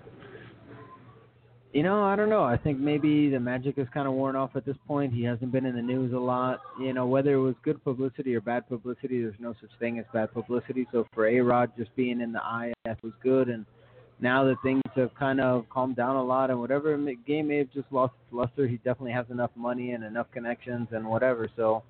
You 1.72 1.83
know, 1.83 2.05
I 2.05 2.14
don't 2.14 2.29
know. 2.29 2.44
I 2.44 2.57
think 2.57 2.79
maybe 2.79 3.31
the 3.31 3.40
magic 3.40 3.79
is 3.79 3.88
kind 3.92 4.07
of 4.07 4.14
worn 4.14 4.37
off 4.37 4.50
at 4.55 4.64
this 4.64 4.77
point. 4.87 5.12
He 5.12 5.24
hasn't 5.24 5.50
been 5.50 5.66
in 5.66 5.74
the 5.74 5.83
news 5.83 6.12
a 6.12 6.18
lot. 6.18 6.61
You 6.81 6.92
know, 6.92 7.05
whether 7.05 7.35
it 7.35 7.40
was 7.40 7.57
good 7.64 7.83
publicity 7.83 8.33
or 8.37 8.40
bad 8.40 8.68
publicity, 8.68 9.22
there's 9.22 9.35
no 9.40 9.57
such 9.61 9.70
thing 9.81 9.98
as 9.98 10.05
bad 10.12 10.33
publicity. 10.33 10.87
So 10.92 11.05
for 11.12 11.27
A 11.27 11.40
Rod, 11.40 11.72
just 11.77 11.94
being 11.96 12.20
in 12.20 12.31
the 12.31 12.40
IF 12.87 12.96
was 13.03 13.12
good. 13.20 13.48
And 13.48 13.66
now 14.20 14.44
that 14.44 14.55
things 14.62 14.83
have 14.94 15.12
kind 15.16 15.40
of 15.40 15.68
calmed 15.68 15.96
down 15.96 16.14
a 16.14 16.22
lot 16.22 16.48
and 16.48 16.61
whatever 16.61 16.96
game 17.27 17.48
may 17.48 17.59
have 17.59 17.72
just 17.72 17.90
lost 17.90 18.14
its 18.24 18.33
luster, 18.33 18.68
he 18.68 18.77
definitely 18.77 19.12
has 19.12 19.27
enough 19.31 19.50
money 19.57 19.90
and 19.90 20.05
enough 20.05 20.29
connections 20.33 20.87
and 20.92 21.05
whatever. 21.05 21.50
So 21.57 21.83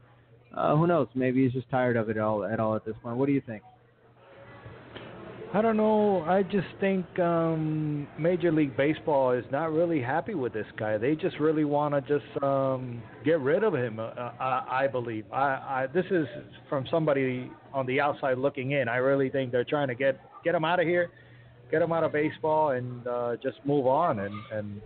uh, 0.57 0.75
who 0.77 0.87
knows? 0.87 1.09
Maybe 1.15 1.45
he's 1.45 1.53
just 1.53 1.69
tired 1.69 1.99
of 1.99 2.09
it 2.09 2.17
all 2.17 2.43
at 2.47 2.59
all 2.59 2.75
at 2.75 2.87
this 2.87 2.97
point. 3.03 3.19
What 3.19 3.27
do 3.27 3.33
you 3.33 3.43
think? 3.47 3.63
I 5.55 5.63
don't 5.63 5.77
know. 5.77 6.23
I 6.23 6.43
just 6.43 6.67
think 6.81 7.07
um, 7.21 8.09
Major 8.19 8.51
League 8.51 8.77
Baseball 8.77 9.31
is 9.31 9.45
not 9.53 9.71
really 9.71 10.03
happy 10.03 10.35
with 10.35 10.53
this 10.53 10.67
guy. 10.77 10.99
They 10.99 11.15
just 11.15 11.39
really 11.39 11.65
want 11.65 11.95
to 11.95 12.01
just 12.01 12.43
um, 12.43 13.01
get 13.25 13.39
rid 13.39 13.63
of 13.63 13.73
him. 13.73 14.01
Uh, 14.01 14.03
I, 14.41 14.83
I 14.83 14.89
believe. 14.89 15.25
I, 15.33 15.37
I 15.37 15.87
this 15.95 16.07
is 16.11 16.27
from 16.69 16.87
somebody 16.91 17.53
on 17.73 17.87
the 17.87 18.01
outside 18.01 18.37
looking 18.37 18.73
in. 18.73 18.89
I 18.89 18.97
really 18.97 19.31
think 19.31 19.53
they're 19.53 19.63
trying 19.63 19.87
to 19.87 19.95
get 19.95 20.19
get 20.43 20.57
him 20.57 20.65
out 20.65 20.81
of 20.81 20.89
here, 20.89 21.13
get 21.71 21.83
him 21.83 21.93
out 21.93 22.03
of 22.03 22.11
baseball, 22.11 22.71
and 22.71 23.07
uh, 23.07 23.37
just 23.41 23.59
move 23.65 23.87
on. 23.87 24.19
And 24.19 24.35
and 24.51 24.81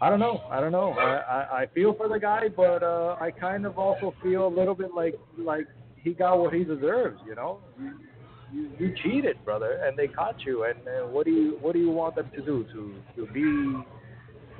I 0.00 0.08
don't 0.08 0.20
know. 0.20 0.40
I 0.52 0.60
don't 0.60 0.70
know. 0.70 0.92
I, 0.92 1.16
I, 1.16 1.62
I 1.62 1.66
feel 1.74 1.94
for 1.94 2.08
the 2.08 2.20
guy, 2.20 2.42
but 2.48 2.84
uh, 2.84 3.16
I 3.20 3.32
kind 3.32 3.66
of 3.66 3.76
also 3.76 4.14
feel 4.22 4.46
a 4.46 4.54
little 4.54 4.76
bit 4.76 4.94
like 4.94 5.18
like 5.36 5.66
he 5.96 6.14
got 6.14 6.38
what 6.38 6.54
he 6.54 6.62
deserves. 6.62 7.18
You 7.26 7.34
know. 7.34 7.58
You, 8.52 8.70
you 8.78 8.94
cheated, 9.02 9.44
brother, 9.44 9.80
and 9.84 9.96
they 9.96 10.08
caught 10.08 10.44
you. 10.44 10.64
And 10.64 10.78
uh, 10.86 11.06
what 11.06 11.24
do 11.26 11.32
you 11.32 11.58
what 11.60 11.72
do 11.72 11.78
you 11.78 11.90
want 11.90 12.14
them 12.16 12.30
to 12.34 12.42
do? 12.42 12.64
To 12.72 12.94
to 13.16 13.32
be? 13.32 13.84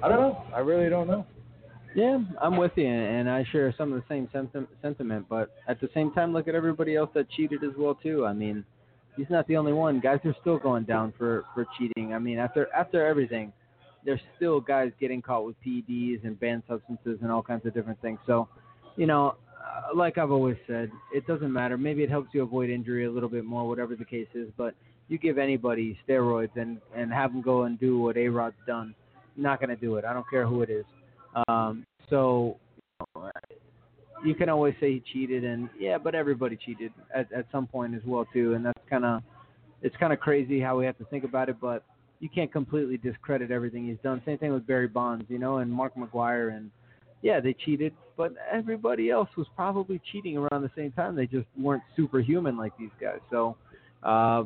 I 0.03 0.09
don't 0.09 0.21
know. 0.21 0.45
I 0.55 0.61
really 0.61 0.89
don't 0.89 1.09
know. 1.09 1.27
Yeah, 1.95 2.19
I'm 2.41 2.57
with 2.57 2.73
you, 2.77 2.87
and 2.87 3.29
I 3.29 3.45
share 3.51 3.75
some 3.77 3.93
of 3.93 4.01
the 4.01 4.05
same 4.09 4.29
sentiment. 4.83 5.27
But 5.29 5.51
at 5.67 5.81
the 5.81 5.89
same 5.95 6.13
time, 6.13 6.33
look 6.33 6.47
at 6.47 6.55
everybody 6.55 6.97
else 6.97 7.11
that 7.15 7.31
cheated 7.31 7.65
as 7.65 7.71
well 7.77 7.95
too. 7.95 8.27
I 8.27 8.33
mean, 8.33 8.65
he's 9.17 9.31
not 9.31 9.47
the 9.49 9.57
only 9.57 9.73
one. 9.73 10.01
Guys 10.01 10.21
are 10.25 10.37
still 10.41 10.59
going 10.59 10.85
down 10.85 11.13
for 11.17 11.45
for 11.55 11.67
cheating. 11.79 12.15
I 12.15 12.19
mean, 12.19 12.39
after 12.39 12.69
after 12.75 13.07
everything, 13.07 13.53
there's 14.05 14.21
still 14.37 14.61
guys 14.61 14.93
getting 15.01 15.23
caught 15.23 15.45
with 15.45 15.57
PEDs 15.67 16.25
and 16.25 16.39
banned 16.39 16.63
substances 16.69 17.19
and 17.23 17.33
all 17.33 17.43
kinds 17.43 17.67
of 17.67 17.75
different 17.75 18.01
things. 18.01 18.19
So, 18.27 18.49
you 18.97 19.07
know, 19.07 19.37
uh, 19.59 19.97
like 19.97 20.19
I've 20.19 20.31
always 20.31 20.57
said, 20.67 20.91
it 21.13 21.27
doesn't 21.27 21.53
matter. 21.53 21.77
Maybe 21.77 22.03
it 22.03 22.11
helps 22.11 22.31
you 22.33 22.43
avoid 22.43 22.71
injury 22.71 23.07
a 23.07 23.11
little 23.11 23.29
bit 23.29 23.45
more, 23.45 23.67
whatever 23.69 23.97
the 23.97 24.05
case 24.05 24.29
is. 24.35 24.49
But 24.57 24.75
you 25.09 25.19
give 25.19 25.39
anybody 25.39 25.99
steroids 26.07 26.57
and 26.57 26.79
and 26.95 27.13
have 27.13 27.33
them 27.33 27.43
go 27.43 27.63
and 27.63 27.79
do 27.79 27.99
what 27.99 28.17
A 28.17 28.29
Rod's 28.29 28.57
done, 28.67 28.95
not 29.37 29.61
to 29.61 29.77
do 29.77 29.97
it. 29.97 30.05
I 30.05 30.13
don't 30.13 30.29
care 30.31 30.47
who 30.47 30.63
it 30.63 30.71
is. 30.71 30.85
Um, 31.49 31.85
so 32.11 32.57
you, 33.17 33.31
you 34.25 34.35
can 34.35 34.49
always 34.49 34.75
say 34.81 34.95
he 34.95 35.03
cheated, 35.13 35.45
and 35.45 35.69
yeah, 35.79 35.99
but 35.99 36.15
everybody 36.15 36.57
cheated 36.57 36.93
at 37.15 37.33
at 37.33 37.47
some 37.53 37.67
point 37.67 37.95
as 37.95 38.03
well 38.07 38.27
too, 38.33 38.55
and 38.55 38.65
that's 38.65 38.81
kind 38.89 39.05
of 39.05 39.23
it's 39.83 39.97
kind 39.97 40.13
of 40.13 40.21
crazy 40.21 40.61
how 40.61 40.79
we 40.79 40.85
have 40.85 40.99
to 40.99 41.05
think 41.05 41.25
about 41.25 41.49
it, 41.49 41.57
but 41.61 41.85
you 42.21 42.29
can't 42.29 42.51
completely 42.51 42.97
discredit 42.97 43.51
everything 43.51 43.87
he's 43.87 43.99
done. 44.03 44.21
Same 44.27 44.39
thing 44.39 44.53
with 44.53 44.67
Barry 44.67 44.89
Bonds, 44.89 45.25
you 45.29 45.39
know, 45.39 45.59
and 45.59 45.71
Mark 45.71 45.95
McGwire, 45.95 46.57
and 46.57 46.71
yeah, 47.23 47.41
they 47.41 47.53
cheated, 47.53 47.93
but 48.17 48.33
everybody 48.51 49.11
else 49.11 49.29
was 49.37 49.47
probably 49.57 50.01
cheating 50.13 50.37
around 50.37 50.63
the 50.63 50.71
same 50.77 50.93
time. 50.93 51.17
They 51.17 51.27
just 51.27 51.47
weren't 51.59 51.83
superhuman 51.97 52.57
like 52.57 52.77
these 52.79 52.91
guys. 53.01 53.19
So 53.31 53.57
uh, 54.03 54.45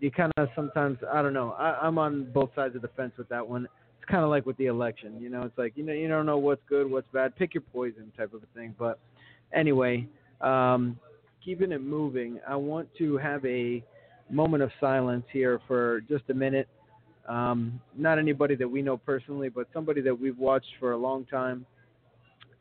you 0.00 0.10
kind 0.10 0.32
of 0.36 0.48
sometimes, 0.54 0.98
I 1.12 1.22
don't 1.22 1.34
know. 1.34 1.52
I, 1.52 1.78
I'm 1.82 1.98
on 1.98 2.30
both 2.32 2.50
sides 2.54 2.76
of 2.76 2.82
the 2.82 2.88
fence 2.88 3.12
with 3.18 3.28
that 3.28 3.46
one. 3.46 3.64
It's 3.64 4.10
kind 4.10 4.24
of 4.24 4.30
like 4.30 4.46
with 4.46 4.56
the 4.56 4.66
election, 4.66 5.20
you 5.20 5.30
know. 5.30 5.42
It's 5.42 5.56
like 5.56 5.72
you 5.76 5.84
know 5.84 5.92
you 5.92 6.08
don't 6.08 6.26
know 6.26 6.38
what's 6.38 6.62
good, 6.68 6.90
what's 6.90 7.08
bad. 7.12 7.36
Pick 7.36 7.54
your 7.54 7.62
poison, 7.72 8.12
type 8.16 8.34
of 8.34 8.42
a 8.42 8.58
thing. 8.58 8.74
But 8.78 8.98
anyway, 9.52 10.06
um, 10.40 10.98
keeping 11.42 11.72
it 11.72 11.82
moving, 11.82 12.40
I 12.46 12.56
want 12.56 12.88
to 12.98 13.16
have 13.18 13.44
a 13.46 13.82
moment 14.30 14.62
of 14.62 14.70
silence 14.80 15.24
here 15.32 15.60
for 15.66 16.02
just 16.08 16.24
a 16.30 16.34
minute 16.34 16.68
um, 17.28 17.80
not 17.96 18.18
anybody 18.18 18.54
that 18.56 18.68
we 18.68 18.82
know 18.82 18.96
personally, 18.96 19.48
but 19.48 19.66
somebody 19.72 20.00
that 20.02 20.18
we've 20.18 20.38
watched 20.38 20.72
for 20.78 20.92
a 20.92 20.96
long 20.96 21.24
time. 21.26 21.64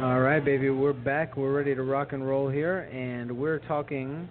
All 0.00 0.20
right, 0.20 0.44
baby, 0.44 0.70
we're 0.70 0.92
back. 0.92 1.36
We're 1.36 1.52
ready 1.52 1.74
to 1.74 1.82
rock 1.82 2.12
and 2.12 2.24
roll 2.24 2.48
here, 2.48 2.88
and 2.92 3.36
we're 3.36 3.58
talking 3.58 4.28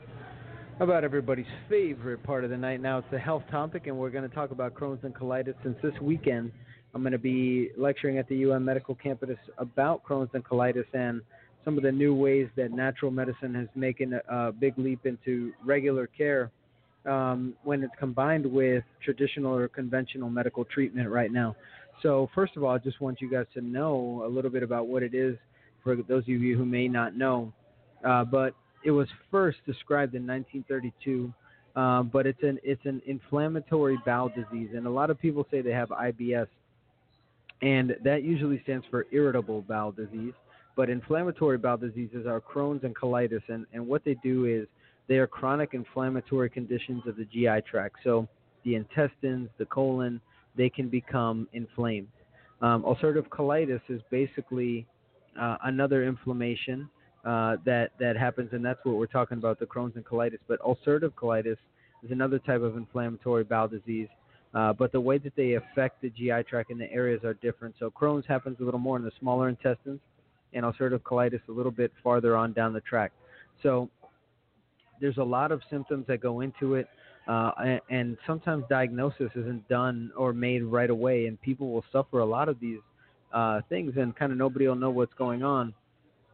about 0.79 1.03
everybody's 1.03 1.45
favorite 1.69 2.21
part 2.23 2.43
of 2.43 2.51
the 2.51 2.57
night. 2.57 2.81
Now 2.81 2.99
it's 2.99 3.07
the 3.11 3.17
health 3.17 3.43
topic, 3.49 3.87
and 3.87 3.97
we're 3.97 4.11
going 4.11 4.27
to 4.29 4.35
talk 4.35 4.51
about 4.51 4.75
Crohn's 4.75 5.03
and 5.03 5.13
colitis. 5.13 5.55
Since 5.63 5.77
this 5.81 5.93
weekend, 6.01 6.51
I'm 6.93 7.01
going 7.01 7.13
to 7.13 7.17
be 7.17 7.71
lecturing 7.75 8.19
at 8.19 8.29
the 8.29 8.51
UM 8.51 8.63
Medical 8.63 8.93
Campus 8.93 9.29
about 9.57 10.03
Crohn's 10.03 10.29
and 10.33 10.43
colitis 10.43 10.85
and 10.93 11.21
some 11.65 11.77
of 11.77 11.83
the 11.83 11.91
new 11.91 12.13
ways 12.13 12.47
that 12.55 12.71
natural 12.71 13.09
medicine 13.09 13.55
has 13.55 13.67
making 13.75 14.13
a, 14.13 14.21
a 14.29 14.51
big 14.51 14.77
leap 14.77 15.05
into 15.05 15.51
regular 15.65 16.05
care 16.05 16.51
um, 17.07 17.55
when 17.63 17.81
it's 17.81 17.93
combined 17.99 18.45
with 18.45 18.83
traditional 19.03 19.55
or 19.55 19.67
conventional 19.67 20.29
medical 20.29 20.63
treatment 20.63 21.09
right 21.09 21.31
now. 21.31 21.55
So, 22.03 22.29
first 22.35 22.55
of 22.55 22.63
all, 22.63 22.75
I 22.75 22.77
just 22.77 23.01
want 23.01 23.19
you 23.19 23.31
guys 23.31 23.47
to 23.55 23.61
know 23.61 24.21
a 24.25 24.29
little 24.29 24.51
bit 24.51 24.61
about 24.61 24.87
what 24.87 25.01
it 25.01 25.15
is 25.15 25.37
for 25.83 25.95
those 25.95 26.23
of 26.23 26.29
you 26.29 26.55
who 26.55 26.65
may 26.65 26.87
not 26.87 27.15
know. 27.15 27.51
Uh, 28.05 28.23
but 28.23 28.53
it 28.83 28.91
was 28.91 29.07
first 29.31 29.57
described 29.65 30.15
in 30.15 30.25
1932, 30.25 31.33
uh, 31.75 32.03
but 32.03 32.25
it's 32.25 32.41
an 32.43 32.59
it's 32.63 32.85
an 32.85 33.01
inflammatory 33.05 33.97
bowel 34.05 34.29
disease, 34.29 34.69
and 34.75 34.87
a 34.87 34.89
lot 34.89 35.09
of 35.09 35.19
people 35.19 35.45
say 35.51 35.61
they 35.61 35.71
have 35.71 35.89
IBS, 35.89 36.47
and 37.61 37.95
that 38.03 38.23
usually 38.23 38.61
stands 38.63 38.85
for 38.89 39.05
irritable 39.11 39.61
bowel 39.61 39.91
disease. 39.91 40.33
But 40.75 40.89
inflammatory 40.89 41.57
bowel 41.57 41.77
diseases 41.77 42.27
are 42.27 42.39
Crohn's 42.39 42.83
and 42.83 42.95
colitis, 42.95 43.41
and, 43.47 43.65
and 43.73 43.87
what 43.87 44.05
they 44.05 44.15
do 44.23 44.45
is 44.45 44.67
they 45.07 45.15
are 45.15 45.27
chronic 45.27 45.73
inflammatory 45.73 46.49
conditions 46.49 47.01
of 47.07 47.15
the 47.15 47.25
GI 47.25 47.61
tract. 47.69 47.97
So 48.03 48.27
the 48.63 48.75
intestines, 48.75 49.49
the 49.57 49.65
colon, 49.65 50.21
they 50.55 50.69
can 50.69 50.87
become 50.89 51.47
inflamed. 51.53 52.09
Um, 52.61 52.83
ulcerative 52.83 53.27
colitis 53.29 53.81
is 53.89 54.01
basically 54.11 54.85
uh, 55.39 55.57
another 55.63 56.03
inflammation 56.03 56.89
uh, 57.27 57.57
that 57.65 57.91
that 57.99 58.15
happens, 58.15 58.49
and 58.53 58.63
that's 58.63 58.79
what 58.83 58.95
we're 58.95 59.05
talking 59.05 59.37
about, 59.37 59.59
the 59.59 59.65
Crohn's 59.65 59.97
and 59.97 60.05
colitis. 60.05 60.39
But 60.47 60.61
ulcerative 60.61 61.11
colitis 61.11 61.57
is 62.01 62.11
another 62.11 62.39
type 62.39 62.61
of 62.61 62.77
inflammatory 62.77 63.43
bowel 63.43 63.67
disease. 63.67 64.07
Uh, 64.53 64.71
but 64.71 64.93
the 64.93 65.01
way 65.01 65.17
that 65.17 65.35
they 65.35 65.55
affect 65.55 66.01
the 66.01 66.09
GI 66.09 66.43
tract 66.49 66.71
and 66.71 66.79
the 66.79 66.89
areas 66.89 67.25
are 67.25 67.33
different. 67.33 67.75
So 67.79 67.91
Crohn's 67.91 68.25
happens 68.25 68.57
a 68.61 68.63
little 68.63 68.79
more 68.79 68.95
in 68.95 69.03
the 69.03 69.11
smaller 69.19 69.49
intestines, 69.49 69.99
and 70.53 70.63
ulcerative 70.63 71.01
colitis 71.01 71.41
a 71.49 71.51
little 71.51 71.71
bit 71.71 71.91
farther 72.01 72.37
on 72.37 72.53
down 72.53 72.71
the 72.71 72.79
tract. 72.81 73.13
So 73.61 73.89
there's 75.01 75.17
a 75.17 75.23
lot 75.23 75.51
of 75.51 75.61
symptoms 75.69 76.05
that 76.07 76.21
go 76.21 76.39
into 76.39 76.75
it, 76.75 76.87
uh, 77.27 77.51
and, 77.59 77.81
and 77.89 78.17
sometimes 78.25 78.63
diagnosis 78.69 79.31
isn't 79.35 79.67
done 79.67 80.11
or 80.15 80.31
made 80.31 80.63
right 80.63 80.89
away, 80.89 81.25
and 81.27 81.39
people 81.41 81.73
will 81.73 81.83
suffer 81.91 82.19
a 82.19 82.25
lot 82.25 82.47
of 82.47 82.57
these 82.61 82.79
uh, 83.33 83.59
things, 83.67 83.95
and 83.97 84.15
kind 84.15 84.31
of 84.31 84.37
nobody 84.37 84.65
will 84.65 84.75
know 84.75 84.91
what's 84.91 85.13
going 85.15 85.43
on 85.43 85.73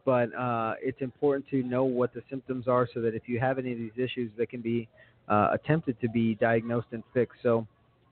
but 0.04 0.34
uh, 0.34 0.74
it's 0.82 1.00
important 1.00 1.48
to 1.50 1.62
know 1.62 1.84
what 1.84 2.12
the 2.14 2.22
symptoms 2.28 2.68
are 2.68 2.88
so 2.92 3.00
that 3.00 3.14
if 3.14 3.22
you 3.26 3.40
have 3.40 3.58
any 3.58 3.72
of 3.72 3.78
these 3.78 3.92
issues, 3.96 4.30
they 4.36 4.46
can 4.46 4.60
be 4.60 4.88
uh, 5.28 5.48
attempted 5.52 6.00
to 6.00 6.08
be 6.08 6.34
diagnosed 6.34 6.88
and 6.92 7.02
fixed. 7.12 7.38
So, 7.42 7.66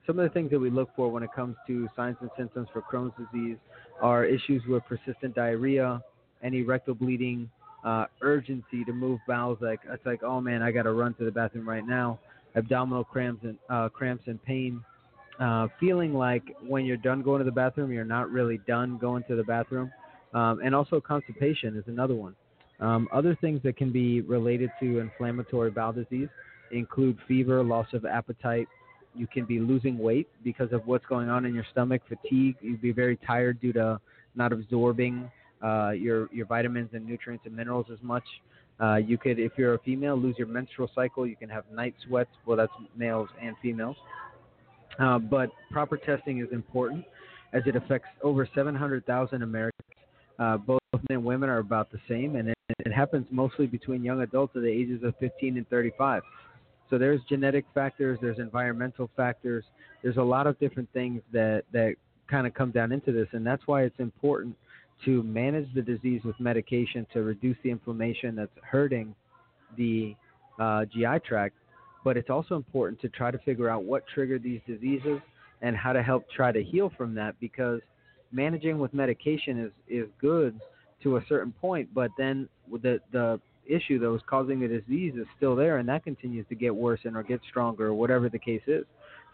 some 0.05 0.19
of 0.19 0.23
the 0.23 0.33
things 0.33 0.51
that 0.51 0.59
we 0.59 0.69
look 0.69 0.89
for 0.97 1.09
when 1.09 1.23
it 1.23 1.29
comes 1.33 1.55
to 1.67 1.87
signs 1.95 2.17
and 2.19 2.29
symptoms 2.37 2.67
for 2.73 2.81
Crohn's 2.81 3.13
disease 3.17 3.55
are 4.01 4.25
issues 4.25 4.61
with 4.67 4.83
persistent 4.83 5.33
diarrhea, 5.33 6.03
any 6.43 6.61
rectal 6.61 6.93
bleeding, 6.93 7.49
uh, 7.85 8.05
urgency 8.21 8.83
to 8.85 8.91
move 8.91 9.19
bowels. 9.27 9.59
Like 9.61 9.79
it's 9.89 10.05
like, 10.05 10.21
oh 10.21 10.41
man, 10.41 10.61
I 10.61 10.71
got 10.71 10.83
to 10.83 10.91
run 10.91 11.13
to 11.15 11.25
the 11.25 11.31
bathroom 11.31 11.67
right 11.67 11.85
now. 11.85 12.19
Abdominal 12.55 13.05
cramps 13.05 13.43
and 13.43 13.57
uh, 13.69 13.89
cramps 13.89 14.25
and 14.27 14.43
pain. 14.43 14.83
Uh, 15.39 15.67
feeling 15.79 16.13
like 16.13 16.43
when 16.67 16.85
you're 16.85 16.97
done 16.97 17.21
going 17.21 17.39
to 17.39 17.45
the 17.45 17.51
bathroom, 17.51 17.91
you're 17.91 18.03
not 18.03 18.29
really 18.29 18.59
done 18.67 18.97
going 18.97 19.23
to 19.29 19.35
the 19.35 19.43
bathroom. 19.43 19.91
Um, 20.33 20.61
and 20.63 20.73
also 20.73 20.99
constipation 20.99 21.77
is 21.77 21.83
another 21.87 22.15
one. 22.15 22.35
Um, 22.79 23.07
other 23.13 23.37
things 23.39 23.61
that 23.63 23.77
can 23.77 23.91
be 23.91 24.21
related 24.21 24.71
to 24.79 24.99
inflammatory 24.99 25.71
bowel 25.71 25.93
disease 25.93 26.29
include 26.71 27.17
fever, 27.27 27.63
loss 27.63 27.87
of 27.93 28.05
appetite, 28.05 28.67
you 29.15 29.27
can 29.27 29.45
be 29.45 29.59
losing 29.59 29.97
weight 29.97 30.27
because 30.43 30.71
of 30.71 30.85
what's 30.87 31.05
going 31.05 31.29
on 31.29 31.45
in 31.45 31.53
your 31.53 31.65
stomach, 31.71 32.01
fatigue. 32.07 32.55
You'd 32.61 32.81
be 32.81 32.91
very 32.91 33.17
tired 33.17 33.61
due 33.61 33.73
to 33.73 33.99
not 34.35 34.51
absorbing 34.51 35.29
uh, 35.63 35.91
your 35.91 36.29
your 36.33 36.45
vitamins 36.45 36.89
and 36.93 37.05
nutrients 37.05 37.45
and 37.45 37.55
minerals 37.55 37.85
as 37.91 37.99
much. 38.01 38.23
Uh, 38.81 38.95
you 38.95 39.17
could, 39.17 39.37
if 39.37 39.51
you're 39.55 39.75
a 39.75 39.79
female, 39.79 40.17
lose 40.17 40.35
your 40.37 40.47
menstrual 40.47 40.89
cycle. 40.95 41.27
You 41.27 41.35
can 41.35 41.47
have 41.49 41.63
night 41.71 41.93
sweats. 42.07 42.31
Well, 42.45 42.57
that's 42.57 42.71
males 42.97 43.29
and 43.41 43.55
females. 43.61 43.95
Uh, 44.99 45.19
but 45.19 45.51
proper 45.71 45.95
testing 45.95 46.39
is 46.39 46.47
important 46.51 47.05
as 47.53 47.61
it 47.67 47.75
affects 47.75 48.09
over 48.23 48.47
700,000 48.55 49.43
Americans. 49.43 49.87
Uh, 50.39 50.57
both 50.57 50.81
men 50.93 51.17
and 51.17 51.25
women 51.25 51.49
are 51.49 51.59
about 51.59 51.91
the 51.91 51.99
same, 52.07 52.35
and 52.35 52.49
it, 52.49 52.57
it 52.79 52.91
happens 52.91 53.25
mostly 53.29 53.67
between 53.67 54.03
young 54.03 54.21
adults 54.21 54.55
at 54.55 54.61
the 54.61 54.69
ages 54.69 55.03
of 55.03 55.13
15 55.19 55.57
and 55.57 55.69
35. 55.69 56.23
So 56.89 56.97
there's 56.97 57.21
genetic 57.27 57.65
factors, 57.73 58.19
there's 58.21 58.39
environmental 58.39 59.09
factors, 59.15 59.63
there's 60.01 60.17
a 60.17 60.23
lot 60.23 60.47
of 60.47 60.59
different 60.59 60.89
things 60.93 61.21
that 61.31 61.63
that 61.71 61.95
kind 62.29 62.47
of 62.47 62.53
come 62.53 62.71
down 62.71 62.91
into 62.91 63.11
this, 63.11 63.27
and 63.31 63.45
that's 63.45 63.63
why 63.65 63.83
it's 63.83 63.99
important 63.99 64.55
to 65.05 65.23
manage 65.23 65.67
the 65.73 65.81
disease 65.81 66.21
with 66.23 66.39
medication 66.39 67.05
to 67.13 67.23
reduce 67.23 67.57
the 67.63 67.69
inflammation 67.69 68.35
that's 68.35 68.51
hurting 68.61 69.13
the 69.77 70.15
uh, 70.59 70.85
GI 70.85 71.19
tract. 71.27 71.55
But 72.03 72.17
it's 72.17 72.29
also 72.29 72.55
important 72.55 73.01
to 73.01 73.09
try 73.09 73.31
to 73.31 73.37
figure 73.39 73.69
out 73.69 73.83
what 73.83 74.03
triggered 74.13 74.43
these 74.43 74.61
diseases 74.67 75.19
and 75.61 75.75
how 75.75 75.93
to 75.93 76.03
help 76.03 76.25
try 76.29 76.51
to 76.51 76.61
heal 76.61 76.91
from 76.97 77.15
that 77.15 77.39
because 77.39 77.81
managing 78.33 78.79
with 78.79 78.93
medication 78.93 79.59
is, 79.65 79.71
is 79.87 80.09
good 80.19 80.59
to 81.03 81.17
a 81.17 81.25
certain 81.27 81.51
point, 81.51 81.89
but 81.93 82.11
then 82.17 82.49
the 82.81 82.99
the 83.11 83.39
issue 83.67 83.99
that 83.99 84.09
was 84.09 84.21
causing 84.29 84.59
the 84.59 84.67
disease 84.67 85.13
is 85.15 85.25
still 85.37 85.55
there, 85.55 85.77
and 85.77 85.87
that 85.87 86.03
continues 86.03 86.45
to 86.49 86.55
get 86.55 86.75
worse 86.75 86.99
and 87.03 87.15
or 87.15 87.23
get 87.23 87.39
stronger, 87.49 87.87
or 87.87 87.93
whatever 87.93 88.29
the 88.29 88.39
case 88.39 88.61
is. 88.67 88.85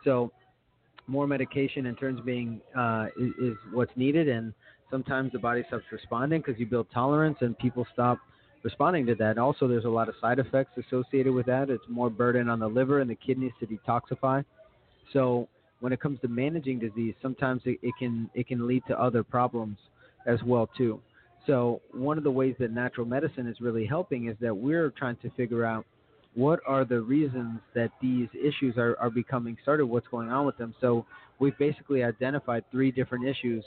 So, 0.03 0.31
more 1.07 1.25
medication 1.25 1.87
in 1.87 1.95
terms 1.95 2.21
being 2.23 2.61
uh, 2.77 3.07
is, 3.19 3.31
is 3.41 3.57
what's 3.71 3.91
needed, 3.95 4.27
and 4.27 4.53
sometimes 4.91 5.31
the 5.31 5.39
body 5.39 5.63
stops 5.67 5.85
responding 5.91 6.41
because 6.45 6.59
you 6.59 6.65
build 6.65 6.87
tolerance, 6.93 7.37
and 7.41 7.57
people 7.57 7.85
stop 7.93 8.19
responding 8.63 9.05
to 9.07 9.15
that. 9.15 9.37
Also, 9.37 9.67
there's 9.67 9.85
a 9.85 9.89
lot 9.89 10.09
of 10.09 10.15
side 10.21 10.39
effects 10.39 10.77
associated 10.77 11.33
with 11.33 11.45
that. 11.45 11.69
It's 11.69 11.83
more 11.87 12.09
burden 12.09 12.49
on 12.49 12.59
the 12.59 12.67
liver 12.67 12.99
and 12.99 13.09
the 13.09 13.15
kidneys 13.15 13.53
to 13.59 13.67
detoxify. 13.67 14.43
So, 15.13 15.47
when 15.79 15.93
it 15.93 15.99
comes 15.99 16.19
to 16.21 16.27
managing 16.27 16.79
disease, 16.79 17.15
sometimes 17.21 17.61
it, 17.65 17.79
it 17.81 17.93
can 17.99 18.29
it 18.33 18.47
can 18.47 18.67
lead 18.67 18.83
to 18.87 18.99
other 18.99 19.23
problems 19.23 19.77
as 20.25 20.41
well 20.43 20.69
too. 20.77 20.99
So 21.47 21.81
one 21.91 22.17
of 22.17 22.23
the 22.23 22.31
ways 22.31 22.55
that 22.59 22.71
natural 22.71 23.07
medicine 23.07 23.47
is 23.47 23.59
really 23.61 23.85
helping 23.85 24.27
is 24.27 24.35
that 24.41 24.55
we're 24.55 24.91
trying 24.91 25.15
to 25.17 25.29
figure 25.31 25.65
out 25.65 25.85
what 26.35 26.59
are 26.67 26.85
the 26.85 27.01
reasons 27.01 27.59
that 27.73 27.91
these 28.01 28.27
issues 28.35 28.77
are, 28.77 28.95
are 28.99 29.09
becoming 29.09 29.57
started, 29.61 29.85
what's 29.85 30.07
going 30.07 30.29
on 30.29 30.45
with 30.45 30.57
them. 30.57 30.75
So 30.79 31.05
we've 31.39 31.57
basically 31.57 32.03
identified 32.03 32.63
three 32.71 32.91
different 32.91 33.25
issues. 33.25 33.63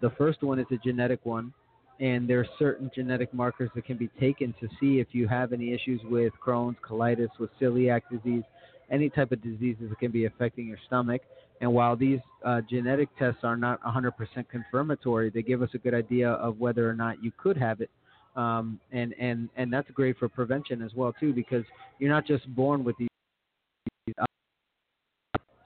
The 0.00 0.10
first 0.10 0.42
one 0.42 0.58
is 0.58 0.66
a 0.70 0.76
genetic 0.76 1.20
one, 1.24 1.52
and 1.98 2.28
there 2.28 2.40
are 2.40 2.46
certain 2.58 2.90
genetic 2.94 3.32
markers 3.34 3.70
that 3.74 3.84
can 3.84 3.96
be 3.96 4.08
taken 4.20 4.54
to 4.60 4.68
see 4.80 5.00
if 5.00 5.08
you 5.12 5.26
have 5.26 5.52
any 5.52 5.72
issues 5.72 6.00
with 6.04 6.32
Crohn's, 6.44 6.76
colitis, 6.88 7.30
with 7.38 7.50
celiac 7.60 8.02
disease, 8.10 8.44
any 8.90 9.08
type 9.08 9.32
of 9.32 9.42
diseases 9.42 9.88
that 9.88 9.98
can 9.98 10.10
be 10.10 10.26
affecting 10.26 10.66
your 10.66 10.78
stomach. 10.86 11.22
And 11.60 11.72
while 11.72 11.96
these 11.96 12.20
uh, 12.44 12.60
genetic 12.68 13.08
tests 13.18 13.40
are 13.42 13.56
not 13.56 13.82
100% 13.82 14.12
confirmatory, 14.50 15.30
they 15.30 15.42
give 15.42 15.62
us 15.62 15.70
a 15.74 15.78
good 15.78 15.94
idea 15.94 16.30
of 16.30 16.58
whether 16.58 16.88
or 16.88 16.94
not 16.94 17.22
you 17.22 17.32
could 17.36 17.56
have 17.56 17.80
it. 17.80 17.90
Um, 18.36 18.80
and, 18.92 19.14
and, 19.20 19.48
and 19.56 19.72
that's 19.72 19.88
great 19.92 20.18
for 20.18 20.28
prevention 20.28 20.82
as 20.82 20.92
well 20.94 21.14
too, 21.18 21.32
because 21.32 21.64
you're 21.98 22.10
not 22.10 22.26
just 22.26 22.46
born 22.54 22.82
with 22.82 22.96
these. 22.98 23.08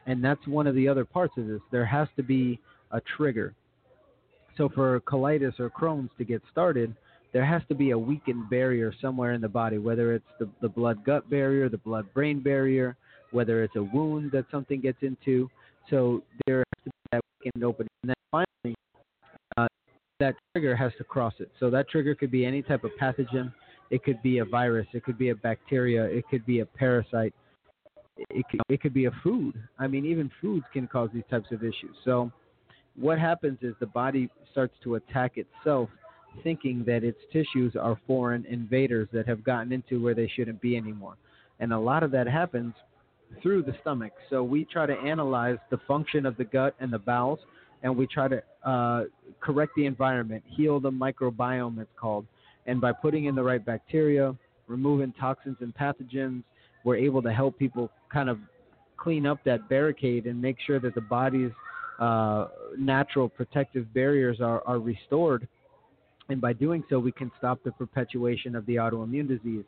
And 0.06 0.24
that's 0.24 0.46
one 0.46 0.66
of 0.66 0.74
the 0.74 0.88
other 0.88 1.04
parts 1.04 1.34
of 1.36 1.46
this. 1.46 1.60
There 1.70 1.84
has 1.84 2.08
to 2.16 2.22
be 2.22 2.60
a 2.92 3.00
trigger. 3.16 3.54
So 4.56 4.68
for 4.68 5.00
colitis 5.00 5.58
or 5.60 5.70
Crohn's 5.70 6.10
to 6.18 6.24
get 6.24 6.42
started, 6.50 6.94
there 7.32 7.44
has 7.44 7.62
to 7.68 7.74
be 7.74 7.90
a 7.90 7.98
weakened 7.98 8.48
barrier 8.48 8.92
somewhere 9.00 9.32
in 9.32 9.40
the 9.40 9.48
body, 9.48 9.78
whether 9.78 10.14
it's 10.14 10.24
the, 10.38 10.48
the 10.60 10.68
blood 10.68 11.04
gut 11.04 11.28
barrier, 11.28 11.68
the 11.68 11.78
blood 11.78 12.06
brain 12.14 12.40
barrier, 12.40 12.96
whether 13.30 13.62
it's 13.62 13.76
a 13.76 13.82
wound 13.82 14.32
that 14.32 14.44
something 14.50 14.80
gets 14.80 14.98
into. 15.02 15.50
So 15.90 16.22
there 16.46 16.58
has 16.58 16.84
to 16.84 16.90
be 16.90 17.08
that 17.12 17.20
weekend 17.40 17.64
opening. 17.64 17.88
And 18.02 18.10
then 18.10 18.16
finally, 18.30 18.74
uh, 19.56 19.66
that 20.20 20.34
trigger 20.52 20.76
has 20.76 20.92
to 20.98 21.04
cross 21.04 21.34
it. 21.38 21.50
So 21.60 21.70
that 21.70 21.88
trigger 21.88 22.14
could 22.14 22.30
be 22.30 22.44
any 22.44 22.62
type 22.62 22.84
of 22.84 22.90
pathogen. 23.00 23.52
It 23.90 24.04
could 24.04 24.22
be 24.22 24.38
a 24.38 24.44
virus. 24.44 24.86
It 24.92 25.04
could 25.04 25.18
be 25.18 25.30
a 25.30 25.34
bacteria. 25.34 26.04
It 26.04 26.24
could 26.28 26.44
be 26.44 26.60
a 26.60 26.66
parasite. 26.66 27.34
It 28.30 28.44
could, 28.50 28.60
it 28.68 28.80
could 28.80 28.92
be 28.94 29.06
a 29.06 29.12
food. 29.22 29.54
I 29.78 29.86
mean, 29.86 30.04
even 30.04 30.30
foods 30.40 30.64
can 30.72 30.88
cause 30.88 31.08
these 31.14 31.24
types 31.30 31.52
of 31.52 31.62
issues. 31.62 31.94
So 32.04 32.32
what 32.96 33.18
happens 33.18 33.58
is 33.62 33.74
the 33.78 33.86
body 33.86 34.28
starts 34.50 34.74
to 34.82 34.96
attack 34.96 35.34
itself 35.36 35.88
thinking 36.42 36.84
that 36.86 37.04
its 37.04 37.18
tissues 37.32 37.74
are 37.76 37.98
foreign 38.06 38.44
invaders 38.46 39.08
that 39.12 39.26
have 39.26 39.44
gotten 39.44 39.72
into 39.72 40.02
where 40.02 40.14
they 40.14 40.30
shouldn't 40.34 40.60
be 40.60 40.76
anymore. 40.76 41.16
And 41.60 41.72
a 41.72 41.78
lot 41.78 42.02
of 42.02 42.10
that 42.12 42.26
happens 42.26 42.74
through 43.42 43.62
the 43.62 43.74
stomach. 43.80 44.12
So 44.30 44.42
we 44.42 44.64
try 44.64 44.86
to 44.86 44.94
analyze 44.94 45.58
the 45.70 45.78
function 45.86 46.26
of 46.26 46.36
the 46.36 46.44
gut 46.44 46.74
and 46.80 46.92
the 46.92 46.98
bowels, 46.98 47.38
and 47.82 47.96
we 47.96 48.06
try 48.06 48.28
to 48.28 48.42
uh, 48.64 49.04
correct 49.40 49.72
the 49.76 49.86
environment, 49.86 50.42
heal 50.46 50.80
the 50.80 50.90
microbiome, 50.90 51.80
it's 51.80 51.90
called. 51.98 52.26
And 52.66 52.80
by 52.80 52.92
putting 52.92 53.26
in 53.26 53.34
the 53.34 53.42
right 53.42 53.64
bacteria, 53.64 54.34
removing 54.66 55.12
toxins 55.18 55.56
and 55.60 55.74
pathogens, 55.74 56.42
we're 56.84 56.96
able 56.96 57.22
to 57.22 57.32
help 57.32 57.58
people 57.58 57.90
kind 58.12 58.28
of 58.28 58.38
clean 58.96 59.26
up 59.26 59.38
that 59.44 59.68
barricade 59.68 60.26
and 60.26 60.40
make 60.40 60.56
sure 60.66 60.80
that 60.80 60.94
the 60.94 61.00
body's 61.00 61.52
uh, 61.98 62.48
natural 62.78 63.28
protective 63.28 63.92
barriers 63.94 64.40
are, 64.40 64.62
are 64.66 64.78
restored. 64.78 65.48
And 66.28 66.40
by 66.40 66.52
doing 66.52 66.84
so, 66.90 66.98
we 66.98 67.12
can 67.12 67.30
stop 67.38 67.62
the 67.64 67.72
perpetuation 67.72 68.54
of 68.54 68.66
the 68.66 68.76
autoimmune 68.76 69.28
disease. 69.28 69.64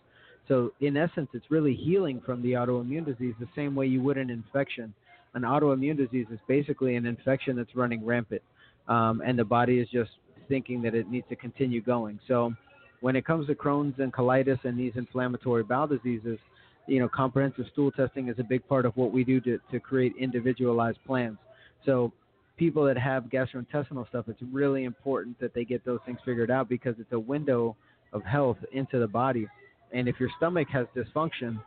So, 0.51 0.73
in 0.81 0.97
essence, 0.97 1.29
it's 1.33 1.49
really 1.49 1.77
healing 1.77 2.21
from 2.27 2.43
the 2.43 2.55
autoimmune 2.55 3.07
disease 3.07 3.35
the 3.39 3.47
same 3.55 3.77
way 3.77 3.87
you 3.87 4.03
would 4.03 4.19
an 4.19 4.31
infection. 4.31 4.93
An 5.35 5.43
autoimmune 5.43 5.97
disease 5.97 6.27
is 6.33 6.41
basically 6.49 6.97
an 6.97 7.07
infection 7.07 7.55
that's 7.55 7.77
running 7.77 8.05
rampant, 8.05 8.43
um, 8.89 9.23
and 9.25 9.39
the 9.39 9.45
body 9.45 9.79
is 9.79 9.89
just 9.91 10.11
thinking 10.49 10.83
that 10.83 10.93
it 10.93 11.09
needs 11.09 11.29
to 11.29 11.37
continue 11.37 11.81
going. 11.81 12.19
So, 12.27 12.53
when 13.01 13.15
it 13.15 13.25
comes 13.25 13.47
to 13.47 13.55
Crohn's 13.55 14.01
and 14.01 14.13
colitis 14.13 14.59
and 14.65 14.77
these 14.77 14.93
inflammatory 14.97 15.63
bowel 15.63 15.87
diseases, 15.87 16.41
you 16.89 16.99
know, 16.99 17.09
comprehensive 17.09 17.67
stool 17.73 17.93
testing 17.93 18.27
is 18.27 18.41
a 18.41 18.45
big 18.45 18.67
part 18.67 18.85
of 18.85 18.97
what 18.97 19.13
we 19.13 19.23
do 19.23 19.41
to, 19.43 19.61
to 19.71 19.79
create 19.79 20.15
individualized 20.19 20.99
plans. 21.07 21.39
So, 21.87 22.13
people 22.57 22.85
that 22.87 22.99
have 22.99 23.27
gastrointestinal 23.27 24.09
stuff, 24.09 24.25
it's 24.27 24.43
really 24.51 24.83
important 24.83 25.39
that 25.39 25.55
they 25.55 25.65
get 25.65 25.85
those 25.85 26.01
things 26.05 26.19
figured 26.25 26.51
out 26.51 26.69
because 26.69 26.97
it's 26.99 27.13
a 27.13 27.21
window 27.21 27.77
of 28.13 28.25
health 28.25 28.59
into 28.73 28.99
the 28.99 29.07
body. 29.07 29.47
And 29.93 30.09
if 30.09 30.21
your 30.21 30.31
stomach 30.37 30.69
has 30.73 30.87
dysfunction, 30.97 31.61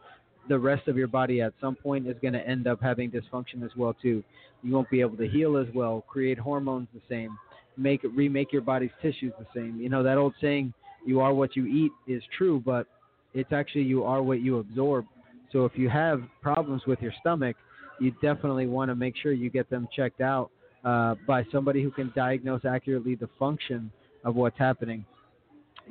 the 0.49 0.57
rest 0.57 0.87
of 0.87 0.97
your 0.97 1.07
body 1.07 1.41
at 1.41 1.53
some 1.61 1.75
point 1.75 2.07
is 2.07 2.15
going 2.21 2.33
to 2.33 2.47
end 2.47 2.67
up 2.67 2.81
having 2.81 3.11
dysfunction 3.11 3.63
as 3.63 3.71
well 3.77 3.95
too. 4.01 4.23
You 4.61 4.73
won't 4.73 4.89
be 4.89 5.01
able 5.01 5.17
to 5.17 5.27
heal 5.27 5.57
as 5.57 5.67
well, 5.73 6.03
create 6.07 6.37
hormones 6.37 6.87
the 6.93 7.01
same, 7.09 7.37
make 7.77 8.01
remake 8.15 8.51
your 8.51 8.61
body's 8.61 8.91
tissues 9.01 9.33
the 9.39 9.47
same. 9.53 9.79
You 9.79 9.89
know 9.89 10.03
that 10.03 10.17
old 10.17 10.33
saying, 10.41 10.73
"You 11.05 11.19
are 11.21 11.33
what 11.33 11.55
you 11.55 11.65
eat," 11.65 11.91
is 12.07 12.23
true, 12.37 12.61
but 12.65 12.87
it's 13.33 13.51
actually 13.51 13.83
you 13.83 14.03
are 14.03 14.21
what 14.21 14.41
you 14.41 14.59
absorb. 14.59 15.05
So 15.51 15.65
if 15.65 15.77
you 15.77 15.89
have 15.89 16.23
problems 16.41 16.85
with 16.85 17.01
your 17.01 17.13
stomach, 17.19 17.55
you 17.99 18.11
definitely 18.21 18.67
want 18.67 18.89
to 18.89 18.95
make 18.95 19.15
sure 19.15 19.31
you 19.31 19.49
get 19.49 19.69
them 19.69 19.87
checked 19.95 20.21
out 20.21 20.49
uh, 20.83 21.15
by 21.27 21.45
somebody 21.51 21.81
who 21.83 21.91
can 21.91 22.11
diagnose 22.15 22.65
accurately 22.65 23.15
the 23.15 23.29
function 23.39 23.91
of 24.23 24.35
what's 24.35 24.57
happening 24.57 25.05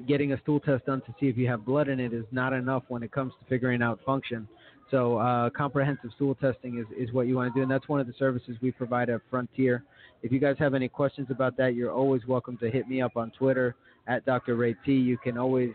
getting 0.06 0.32
a 0.32 0.40
stool 0.40 0.60
test 0.60 0.86
done 0.86 1.00
to 1.02 1.14
see 1.20 1.26
if 1.26 1.36
you 1.36 1.48
have 1.48 1.64
blood 1.64 1.88
in 1.88 2.00
it 2.00 2.12
is 2.12 2.24
not 2.30 2.52
enough 2.52 2.84
when 2.88 3.02
it 3.02 3.12
comes 3.12 3.32
to 3.40 3.48
figuring 3.48 3.82
out 3.82 4.00
function. 4.04 4.48
So 4.90 5.16
uh, 5.16 5.50
comprehensive 5.50 6.10
stool 6.16 6.34
testing 6.34 6.78
is, 6.78 6.86
is 6.96 7.14
what 7.14 7.26
you 7.26 7.36
want 7.36 7.52
to 7.52 7.58
do, 7.58 7.62
and 7.62 7.70
that's 7.70 7.88
one 7.88 8.00
of 8.00 8.06
the 8.06 8.12
services 8.18 8.56
we 8.60 8.72
provide 8.72 9.08
at 9.08 9.20
Frontier. 9.30 9.84
If 10.22 10.32
you 10.32 10.38
guys 10.38 10.56
have 10.58 10.74
any 10.74 10.88
questions 10.88 11.28
about 11.30 11.56
that, 11.56 11.74
you're 11.74 11.92
always 11.92 12.26
welcome 12.26 12.58
to 12.58 12.70
hit 12.70 12.88
me 12.88 13.00
up 13.00 13.16
on 13.16 13.30
Twitter 13.30 13.74
at 14.06 14.24
Dr. 14.26 14.54
Ray 14.56 14.76
T. 14.84 14.92
You 14.92 15.16
can 15.16 15.38
always 15.38 15.72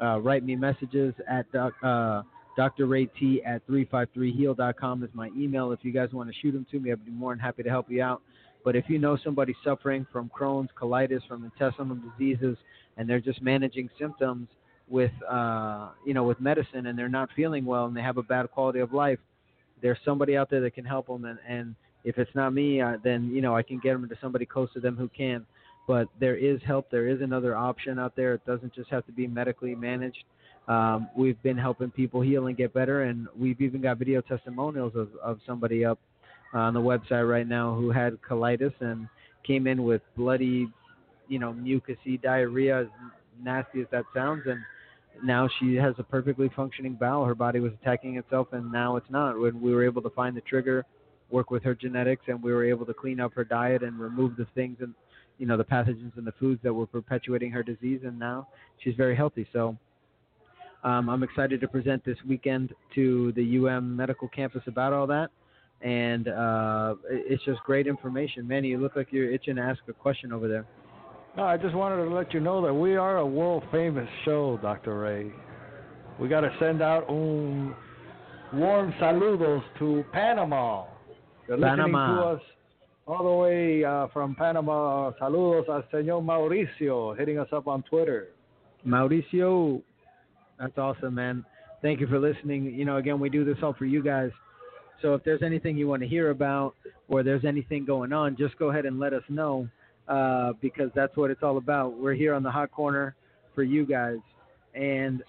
uh, 0.00 0.20
write 0.20 0.44
me 0.44 0.54
messages 0.54 1.14
at 1.28 1.50
doc, 1.50 1.72
uh, 1.82 2.22
Dr. 2.56 2.86
Ray 2.86 3.06
T 3.06 3.42
at 3.44 3.66
353heal.com 3.66 5.02
is 5.02 5.10
my 5.14 5.30
email. 5.36 5.72
If 5.72 5.80
you 5.82 5.92
guys 5.92 6.10
want 6.12 6.28
to 6.28 6.34
shoot 6.40 6.52
them 6.52 6.66
to 6.70 6.78
me, 6.78 6.92
I'd 6.92 7.04
be 7.04 7.10
more 7.10 7.32
than 7.32 7.40
happy 7.40 7.62
to 7.62 7.70
help 7.70 7.90
you 7.90 8.02
out. 8.02 8.22
But 8.64 8.76
if 8.76 8.84
you 8.88 8.98
know 8.98 9.16
somebody 9.24 9.54
suffering 9.64 10.06
from 10.12 10.30
Crohn's, 10.38 10.68
colitis, 10.80 11.26
from 11.26 11.44
intestinal 11.44 11.96
diseases, 11.96 12.56
and 13.00 13.08
they're 13.08 13.18
just 13.18 13.40
managing 13.40 13.88
symptoms 13.98 14.46
with 14.88 15.10
uh, 15.28 15.88
you 16.04 16.12
know 16.12 16.24
with 16.24 16.38
medicine 16.38 16.86
and 16.86 16.98
they're 16.98 17.08
not 17.08 17.30
feeling 17.34 17.64
well 17.64 17.86
and 17.86 17.96
they 17.96 18.02
have 18.02 18.18
a 18.18 18.22
bad 18.22 18.50
quality 18.50 18.80
of 18.80 18.92
life, 18.92 19.18
there's 19.80 19.96
somebody 20.04 20.36
out 20.36 20.50
there 20.50 20.60
that 20.60 20.74
can 20.74 20.84
help 20.84 21.06
them. 21.06 21.24
And, 21.24 21.38
and 21.48 21.74
if 22.04 22.18
it's 22.18 22.30
not 22.34 22.52
me, 22.52 22.82
uh, 22.82 22.98
then 23.02 23.30
you 23.32 23.40
know 23.40 23.56
I 23.56 23.62
can 23.62 23.78
get 23.78 23.94
them 23.94 24.06
to 24.06 24.18
somebody 24.20 24.44
close 24.44 24.70
to 24.74 24.80
them 24.80 24.96
who 24.96 25.08
can. 25.08 25.46
But 25.88 26.08
there 26.20 26.36
is 26.36 26.60
help. 26.66 26.90
There 26.90 27.08
is 27.08 27.22
another 27.22 27.56
option 27.56 27.98
out 27.98 28.14
there. 28.16 28.34
It 28.34 28.44
doesn't 28.46 28.74
just 28.74 28.90
have 28.90 29.06
to 29.06 29.12
be 29.12 29.26
medically 29.26 29.74
managed. 29.74 30.24
Um, 30.68 31.08
we've 31.16 31.42
been 31.42 31.56
helping 31.56 31.90
people 31.90 32.20
heal 32.20 32.48
and 32.48 32.56
get 32.56 32.74
better, 32.74 33.04
and 33.04 33.26
we've 33.36 33.60
even 33.62 33.80
got 33.80 33.96
video 33.96 34.20
testimonials 34.20 34.92
of, 34.94 35.08
of 35.24 35.40
somebody 35.46 35.86
up 35.86 35.98
on 36.52 36.74
the 36.74 36.80
website 36.80 37.28
right 37.28 37.48
now 37.48 37.74
who 37.74 37.90
had 37.90 38.18
colitis 38.28 38.74
and 38.80 39.08
came 39.44 39.66
in 39.66 39.82
with 39.82 40.02
bloody, 40.16 40.68
you 41.30 41.38
know, 41.38 41.52
mucousy 41.52 42.20
diarrhea, 42.20 42.82
as 42.82 42.86
nasty 43.42 43.80
as 43.80 43.86
that 43.92 44.04
sounds, 44.12 44.42
and 44.46 44.58
now 45.24 45.48
she 45.58 45.76
has 45.76 45.94
a 45.98 46.02
perfectly 46.02 46.50
functioning 46.54 46.94
bowel. 46.94 47.24
Her 47.24 47.34
body 47.34 47.60
was 47.60 47.72
attacking 47.80 48.16
itself, 48.16 48.48
and 48.52 48.70
now 48.70 48.96
it's 48.96 49.08
not. 49.08 49.38
When 49.38 49.62
we 49.62 49.72
were 49.72 49.84
able 49.84 50.02
to 50.02 50.10
find 50.10 50.36
the 50.36 50.40
trigger, 50.42 50.84
work 51.30 51.50
with 51.50 51.62
her 51.62 51.74
genetics, 51.74 52.24
and 52.26 52.42
we 52.42 52.52
were 52.52 52.64
able 52.64 52.84
to 52.84 52.92
clean 52.92 53.20
up 53.20 53.32
her 53.34 53.44
diet 53.44 53.82
and 53.82 53.98
remove 53.98 54.36
the 54.36 54.46
things 54.54 54.78
and 54.80 54.92
you 55.38 55.46
know 55.46 55.56
the 55.56 55.64
pathogens 55.64 56.18
in 56.18 56.24
the 56.24 56.32
foods 56.32 56.60
that 56.62 56.74
were 56.74 56.86
perpetuating 56.86 57.50
her 57.52 57.62
disease, 57.62 58.00
and 58.04 58.18
now 58.18 58.48
she's 58.82 58.94
very 58.96 59.16
healthy. 59.16 59.46
So. 59.52 59.78
Um, 60.82 61.10
I'm 61.10 61.22
excited 61.22 61.60
to 61.60 61.68
present 61.68 62.02
this 62.06 62.16
weekend 62.26 62.74
to 62.94 63.32
the 63.32 63.58
UM 63.58 63.94
medical 63.94 64.28
campus 64.28 64.62
about 64.66 64.94
all 64.94 65.06
that 65.08 65.28
and 65.82 66.28
uh, 66.28 66.94
it's 67.10 67.44
just 67.44 67.60
great 67.64 67.86
information. 67.86 68.46
Manny, 68.46 68.68
you 68.68 68.78
look 68.78 68.96
like 68.96 69.08
you're 69.10 69.30
itching 69.30 69.56
to 69.56 69.62
ask 69.62 69.80
a 69.88 69.92
question 69.92 70.32
over 70.32 70.48
there. 70.48 70.66
No, 71.36 71.44
I 71.44 71.56
just 71.56 71.74
wanted 71.74 72.04
to 72.04 72.10
let 72.10 72.34
you 72.34 72.40
know 72.40 72.64
that 72.66 72.74
we 72.74 72.96
are 72.96 73.18
a 73.18 73.26
world 73.26 73.62
famous 73.70 74.08
show, 74.24 74.58
Dr. 74.60 74.98
Ray. 74.98 75.30
We 76.18 76.28
got 76.28 76.40
to 76.40 76.54
send 76.58 76.82
out 76.82 77.08
un 77.08 77.74
warm 78.52 78.92
saludos 79.00 79.62
to 79.78 80.04
Panama. 80.12 80.84
They're 81.46 81.56
Panama. 81.56 81.98
listening 81.98 82.16
to 82.16 82.28
us 82.36 82.42
all 83.06 83.24
the 83.24 83.36
way 83.36 83.84
uh, 83.84 84.08
from 84.12 84.34
Panama. 84.34 85.12
Saludos 85.20 85.68
al 85.68 85.84
señor 85.92 86.22
Mauricio 86.24 87.16
hitting 87.16 87.38
us 87.38 87.48
up 87.52 87.68
on 87.68 87.82
Twitter. 87.84 88.28
Mauricio, 88.86 89.82
that's 90.58 90.76
awesome, 90.78 91.14
man. 91.14 91.44
Thank 91.80 92.00
you 92.00 92.08
for 92.08 92.18
listening. 92.18 92.66
You 92.66 92.84
know, 92.84 92.96
again, 92.96 93.20
we 93.20 93.30
do 93.30 93.44
this 93.44 93.56
all 93.62 93.72
for 93.74 93.86
you 93.86 94.02
guys. 94.02 94.30
So 95.00 95.14
if 95.14 95.24
there's 95.24 95.42
anything 95.42 95.76
you 95.78 95.86
want 95.88 96.02
to 96.02 96.08
hear 96.08 96.30
about 96.30 96.74
or 97.08 97.22
there's 97.22 97.44
anything 97.44 97.86
going 97.86 98.12
on, 98.12 98.36
just 98.36 98.58
go 98.58 98.70
ahead 98.70 98.84
and 98.84 98.98
let 98.98 99.14
us 99.14 99.22
know 99.28 99.68
uh, 100.10 100.52
because 100.60 100.90
that's 100.94 101.16
what 101.16 101.30
it's 101.30 101.42
all 101.42 101.56
about. 101.56 101.96
We're 101.96 102.14
here 102.14 102.34
on 102.34 102.42
the 102.42 102.50
hot 102.50 102.72
corner 102.72 103.14
for 103.54 103.62
you 103.62 103.86
guys. 103.86 104.18
And 104.74 105.22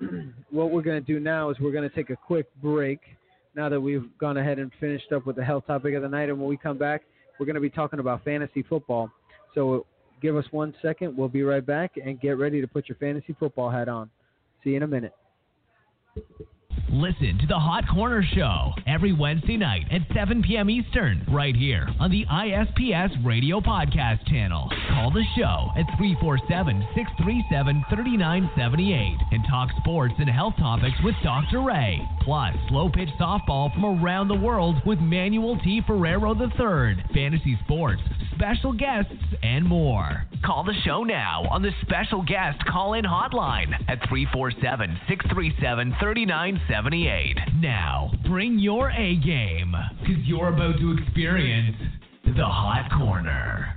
what 0.50 0.70
we're 0.70 0.82
going 0.82 1.02
to 1.02 1.06
do 1.12 1.18
now 1.18 1.48
is 1.50 1.58
we're 1.58 1.72
going 1.72 1.88
to 1.88 1.94
take 1.94 2.10
a 2.10 2.16
quick 2.16 2.46
break 2.62 3.00
now 3.56 3.68
that 3.68 3.80
we've 3.80 4.06
gone 4.18 4.36
ahead 4.36 4.58
and 4.58 4.70
finished 4.78 5.10
up 5.12 5.26
with 5.26 5.36
the 5.36 5.44
health 5.44 5.66
topic 5.66 5.94
of 5.94 6.02
the 6.02 6.08
night. 6.08 6.28
And 6.28 6.38
when 6.38 6.48
we 6.48 6.58
come 6.58 6.76
back, 6.76 7.02
we're 7.38 7.46
going 7.46 7.54
to 7.54 7.60
be 7.60 7.70
talking 7.70 7.98
about 7.98 8.22
fantasy 8.22 8.62
football. 8.62 9.10
So 9.54 9.86
give 10.20 10.36
us 10.36 10.44
one 10.50 10.74
second. 10.82 11.16
We'll 11.16 11.28
be 11.28 11.42
right 11.42 11.64
back 11.64 11.92
and 11.96 12.20
get 12.20 12.38
ready 12.38 12.60
to 12.60 12.68
put 12.68 12.88
your 12.88 12.96
fantasy 12.96 13.34
football 13.38 13.70
hat 13.70 13.88
on. 13.88 14.10
See 14.62 14.70
you 14.70 14.76
in 14.76 14.82
a 14.82 14.86
minute. 14.86 15.14
Listen 16.92 17.38
to 17.38 17.46
the 17.46 17.54
Hot 17.58 17.84
Corner 17.86 18.20
Show 18.34 18.72
every 18.84 19.12
Wednesday 19.12 19.56
night 19.56 19.86
at 19.92 20.02
7 20.12 20.42
p.m. 20.42 20.68
Eastern, 20.68 21.24
right 21.30 21.54
here 21.54 21.86
on 22.00 22.10
the 22.10 22.26
ISPS 22.26 23.24
Radio 23.24 23.60
Podcast 23.60 24.26
channel. 24.26 24.68
Call 24.88 25.12
the 25.12 25.22
show 25.38 25.70
at 25.78 25.86
347 25.98 26.82
637 26.96 27.84
3978 27.94 29.18
and 29.30 29.44
talk 29.48 29.70
sports 29.78 30.14
and 30.18 30.28
health 30.28 30.54
topics 30.58 30.96
with 31.04 31.14
Dr. 31.22 31.62
Ray. 31.62 32.02
Plus, 32.22 32.56
slow 32.68 32.88
pitch 32.88 33.10
softball 33.20 33.72
from 33.72 33.84
around 34.02 34.26
the 34.26 34.34
world 34.34 34.74
with 34.84 34.98
Manuel 34.98 35.60
T. 35.62 35.80
Ferrero 35.86 36.34
III, 36.34 37.04
fantasy 37.14 37.56
sports, 37.62 38.02
special 38.34 38.72
guests, 38.72 39.14
and 39.44 39.64
more. 39.64 40.26
Call 40.44 40.64
the 40.64 40.74
show 40.84 41.04
now 41.04 41.44
on 41.52 41.62
the 41.62 41.70
special 41.82 42.22
guest 42.22 42.58
call 42.66 42.94
in 42.94 43.04
hotline 43.04 43.74
at 43.86 44.00
347 44.08 44.98
637 45.06 45.94
3978. 46.00 46.79
Now, 47.60 48.10
bring 48.26 48.58
your 48.58 48.90
A 48.92 49.16
game 49.16 49.74
because 50.00 50.22
you're 50.24 50.48
about 50.48 50.78
to 50.78 50.96
experience 51.02 51.76
the 52.24 52.42
Hot 52.42 52.88
Corner. 52.96 53.76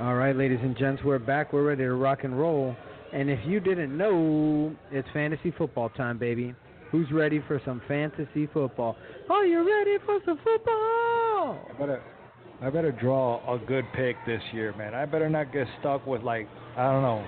All 0.00 0.16
right, 0.16 0.34
ladies 0.34 0.58
and 0.60 0.76
gents, 0.76 1.00
we're 1.04 1.20
back. 1.20 1.52
We're 1.52 1.62
ready 1.62 1.84
to 1.84 1.94
rock 1.94 2.24
and 2.24 2.36
roll. 2.36 2.74
And 3.12 3.30
if 3.30 3.38
you 3.46 3.60
didn't 3.60 3.96
know, 3.96 4.74
it's 4.90 5.06
fantasy 5.12 5.52
football 5.56 5.90
time, 5.90 6.18
baby. 6.18 6.52
Who's 6.90 7.06
ready 7.12 7.40
for 7.46 7.62
some 7.64 7.80
fantasy 7.86 8.48
football? 8.52 8.96
Are 9.30 9.46
you 9.46 9.64
ready 9.64 9.98
for 10.04 10.18
some 10.26 10.40
football? 10.42 11.68
I 12.64 12.70
better, 12.70 12.92
draw 12.92 13.40
a 13.52 13.58
good 13.58 13.84
pick 13.94 14.16
this 14.26 14.40
year, 14.52 14.74
man. 14.78 14.94
I 14.94 15.04
better 15.04 15.28
not 15.28 15.52
get 15.52 15.66
stuck 15.80 16.06
with 16.06 16.22
like 16.22 16.48
I 16.78 16.90
don't 16.90 17.02
know, 17.02 17.22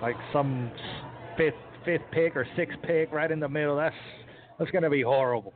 like 0.00 0.14
some 0.32 0.70
fifth 1.36 1.54
fifth 1.84 2.02
pick 2.12 2.36
or 2.36 2.46
sixth 2.56 2.78
pick 2.82 3.10
right 3.10 3.30
in 3.30 3.40
the 3.40 3.48
middle. 3.48 3.76
That's 3.76 3.94
that's 4.56 4.70
gonna 4.70 4.88
be 4.88 5.02
horrible. 5.02 5.52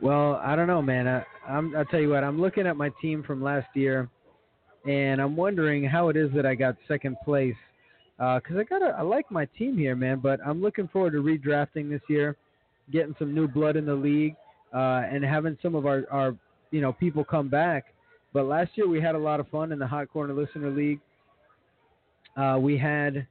Well, 0.00 0.40
I 0.42 0.56
don't 0.56 0.66
know, 0.66 0.80
man. 0.80 1.08
I, 1.08 1.24
I'm, 1.46 1.76
I'll 1.76 1.84
tell 1.86 2.00
you 2.00 2.10
what. 2.10 2.24
I'm 2.24 2.40
looking 2.40 2.66
at 2.66 2.76
my 2.76 2.90
team 3.02 3.22
from 3.22 3.42
last 3.42 3.66
year, 3.74 4.08
and 4.88 5.20
I'm 5.20 5.36
wondering 5.36 5.84
how 5.84 6.08
it 6.08 6.16
is 6.16 6.30
that 6.36 6.46
I 6.46 6.54
got 6.54 6.76
second 6.86 7.16
place. 7.24 7.56
Because 8.16 8.56
I 8.58 8.64
got, 8.64 8.82
I 8.82 9.02
like 9.02 9.30
my 9.30 9.44
team 9.58 9.76
here, 9.76 9.94
man. 9.94 10.20
But 10.20 10.40
I'm 10.46 10.62
looking 10.62 10.88
forward 10.88 11.12
to 11.12 11.18
redrafting 11.18 11.90
this 11.90 12.00
year, 12.08 12.36
getting 12.92 13.14
some 13.18 13.34
new 13.34 13.46
blood 13.46 13.76
in 13.76 13.86
the 13.86 13.94
league, 13.94 14.36
uh, 14.72 15.02
and 15.10 15.24
having 15.24 15.58
some 15.62 15.74
of 15.74 15.84
our, 15.84 16.04
our, 16.10 16.34
you 16.70 16.80
know, 16.80 16.92
people 16.92 17.24
come 17.24 17.48
back. 17.48 17.86
But 18.32 18.46
last 18.46 18.72
year 18.74 18.88
we 18.88 19.00
had 19.00 19.14
a 19.14 19.18
lot 19.18 19.40
of 19.40 19.48
fun 19.48 19.72
in 19.72 19.78
the 19.78 19.86
Hot 19.86 20.10
Corner 20.10 20.34
Listener 20.34 20.70
League. 20.70 21.00
Uh, 22.36 22.58
we 22.60 22.78
had, 22.78 23.26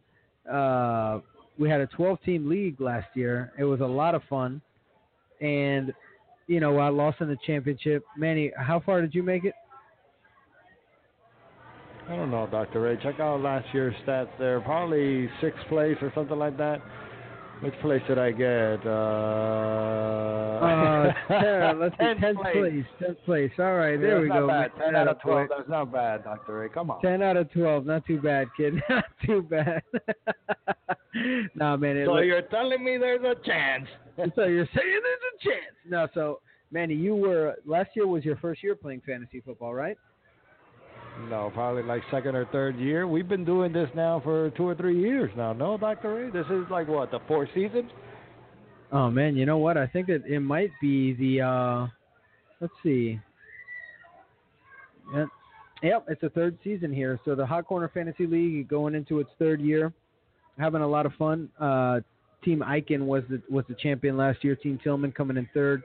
uh, 0.52 1.20
we 1.58 1.70
had 1.70 1.82
a 1.82 1.88
12 1.88 2.22
team 2.24 2.50
league 2.50 2.82
last 2.82 3.08
year. 3.14 3.54
It 3.58 3.64
was 3.64 3.80
a 3.80 3.86
lot 3.86 4.16
of 4.16 4.22
fun, 4.30 4.62
and 5.40 5.94
you 6.48 6.60
know, 6.62 6.78
I 6.78 6.90
lost 6.90 7.22
in 7.22 7.28
the 7.28 7.38
championship. 7.46 8.04
Manny, 8.18 8.52
how 8.58 8.80
far 8.80 9.02
did 9.02 9.14
you 9.14 9.22
make 9.22 9.44
it? 9.44 9.54
I 12.10 12.16
don't 12.16 12.32
know, 12.32 12.48
Dr. 12.50 12.82
Ray. 12.82 12.98
Check 13.04 13.20
out 13.20 13.42
last 13.42 13.68
year's 13.74 13.94
stats 14.06 14.30
there. 14.40 14.62
Probably 14.62 15.30
sixth 15.42 15.60
place 15.68 15.98
or 16.02 16.12
something 16.16 16.40
like 16.40 16.58
that. 16.58 16.82
Which 17.62 17.74
place 17.82 18.02
did 18.08 18.18
I 18.20 18.32
get? 18.32 18.86
Uh, 18.86 20.44
Uh, 20.58 21.12
ten, 21.28 21.80
let's 21.80 21.96
see, 21.96 21.98
Tenth 22.04 22.20
tenth 22.22 22.38
place. 22.42 22.54
place. 22.56 22.86
Tenth 23.00 23.18
place. 23.26 23.52
All 23.60 23.76
right, 23.76 23.92
Yeah, 24.00 24.08
there 24.08 24.22
we 24.22 24.28
go. 24.28 24.48
Bad. 24.48 24.72
Mix 24.74 24.76
Ten 24.84 24.94
that 24.94 25.00
out 25.02 25.08
of 25.08 25.22
twelve. 25.22 25.48
That's 25.56 25.70
not 25.70 25.92
bad, 25.92 26.24
Dr. 26.24 26.60
Ray. 26.60 26.70
Come 26.70 26.92
on. 26.92 27.02
Ten 27.02 27.22
out 27.22 27.38
of 27.38 27.52
twelve. 27.52 27.86
Not 27.86 28.06
too 28.06 28.20
bad, 28.20 28.48
kid. 28.58 28.76
Not 28.90 29.06
too 29.26 29.42
bad. 29.44 29.82
nah, 31.56 31.78
man. 31.78 32.04
So 32.06 32.18
you're 32.20 32.42
telling 32.44 32.84
me 32.84 32.98
there's 32.98 33.22
a 33.24 33.36
chance? 33.46 33.88
so 34.36 34.46
you're 34.46 34.68
saying 34.76 35.02
there's 35.04 35.26
a 35.36 35.44
chance? 35.44 35.76
No. 35.88 36.08
So, 36.14 36.40
Manny, 36.72 36.96
you 36.96 37.16
were 37.16 37.56
last 37.66 37.90
year 37.96 38.08
was 38.08 38.26
your 38.26 38.38
first 38.38 38.64
year 38.64 38.76
playing 38.76 39.02
fantasy 39.06 39.42
football, 39.42 39.74
right? 39.74 39.98
No, 41.30 41.52
probably 41.54 41.84
like 41.84 42.04
second 42.12 42.36
or 42.36 42.46
third 42.46 42.78
year. 42.78 43.08
We've 43.08 43.28
been 43.28 43.44
doing 43.44 43.74
this 43.74 43.90
now 43.96 44.22
for 44.24 44.50
two 44.52 44.68
or 44.68 44.76
three 44.76 45.00
years 45.00 45.32
now. 45.36 45.52
No, 45.52 45.78
Dr. 45.78 46.14
Ray? 46.14 46.30
This 46.30 46.46
is 46.48 46.66
like 46.70 46.88
what, 46.88 47.12
the 47.12 47.20
fourth 47.28 47.50
season? 47.54 47.90
Oh 48.92 49.10
man, 49.10 49.36
you 49.36 49.46
know 49.46 49.58
what? 49.58 49.78
I 49.78 49.88
think 49.88 50.08
that 50.08 50.26
it 50.26 50.40
might 50.40 50.72
be 50.80 51.14
the 51.14 51.42
uh 51.42 51.88
let's 52.62 52.74
see. 52.84 53.20
Yep. 55.84 56.06
It's 56.08 56.24
a 56.24 56.30
third 56.30 56.58
season 56.64 56.94
here. 56.94 57.20
So 57.26 57.36
the 57.36 57.46
Hot 57.46 57.66
Corner 57.66 57.90
Fantasy 57.94 58.26
League 58.26 58.68
going 58.68 58.96
into 58.96 59.20
its 59.20 59.30
third 59.40 59.62
year. 59.62 59.94
Having 60.58 60.82
a 60.82 60.88
lot 60.88 61.06
of 61.06 61.14
fun. 61.14 61.50
Uh 61.60 62.00
Team 62.44 62.64
Eichen 62.66 63.02
was 63.02 63.24
the 63.30 63.42
was 63.50 63.66
the 63.68 63.76
champion 63.76 64.16
last 64.16 64.44
year. 64.44 64.56
Team 64.56 64.80
Tillman 64.84 65.12
coming 65.12 65.38
in 65.38 65.50
third. 65.54 65.84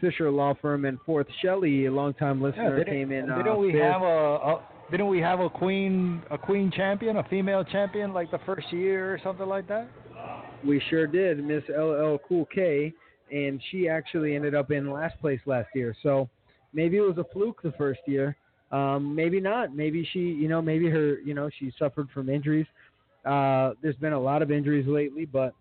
Fisher 0.00 0.30
Law 0.30 0.54
Firm 0.60 0.84
and 0.84 0.98
fourth. 1.04 1.26
Shelley, 1.42 1.86
a 1.86 1.92
longtime 1.92 2.40
listener, 2.40 2.78
didn't, 2.78 2.92
came 2.92 3.12
in. 3.12 3.26
Didn't 3.26 3.48
uh, 3.48 3.56
we 3.56 3.72
fifth. 3.72 3.82
have 3.82 4.02
a, 4.02 4.06
a 4.06 4.62
didn't 4.90 5.08
we 5.08 5.20
have 5.20 5.40
a 5.40 5.48
queen 5.48 6.22
a 6.30 6.38
queen 6.38 6.70
champion, 6.74 7.16
a 7.16 7.24
female 7.24 7.64
champion 7.64 8.12
like 8.12 8.30
the 8.30 8.40
first 8.44 8.72
year 8.72 9.12
or 9.12 9.20
something 9.22 9.46
like 9.46 9.68
that? 9.68 9.88
We 10.64 10.82
sure 10.90 11.06
did, 11.06 11.42
Miss 11.42 11.62
LL 11.68 12.16
Cool 12.28 12.46
K, 12.54 12.92
and 13.32 13.60
she 13.70 13.88
actually 13.88 14.34
ended 14.34 14.54
up 14.54 14.70
in 14.70 14.90
last 14.90 15.18
place 15.20 15.40
last 15.46 15.68
year. 15.74 15.96
So 16.02 16.28
maybe 16.72 16.96
it 16.96 17.02
was 17.02 17.16
a 17.18 17.24
fluke 17.32 17.62
the 17.62 17.72
first 17.72 18.00
year. 18.06 18.36
Um, 18.72 19.14
maybe 19.14 19.40
not. 19.40 19.74
Maybe 19.74 20.06
she, 20.12 20.20
you 20.20 20.48
know, 20.48 20.62
maybe 20.62 20.88
her, 20.90 21.18
you 21.20 21.34
know, 21.34 21.50
she 21.58 21.72
suffered 21.78 22.08
from 22.12 22.28
injuries. 22.28 22.66
Uh, 23.24 23.72
there's 23.82 23.96
been 23.96 24.12
a 24.12 24.20
lot 24.20 24.42
of 24.42 24.50
injuries 24.50 24.86
lately, 24.86 25.24
but 25.24 25.54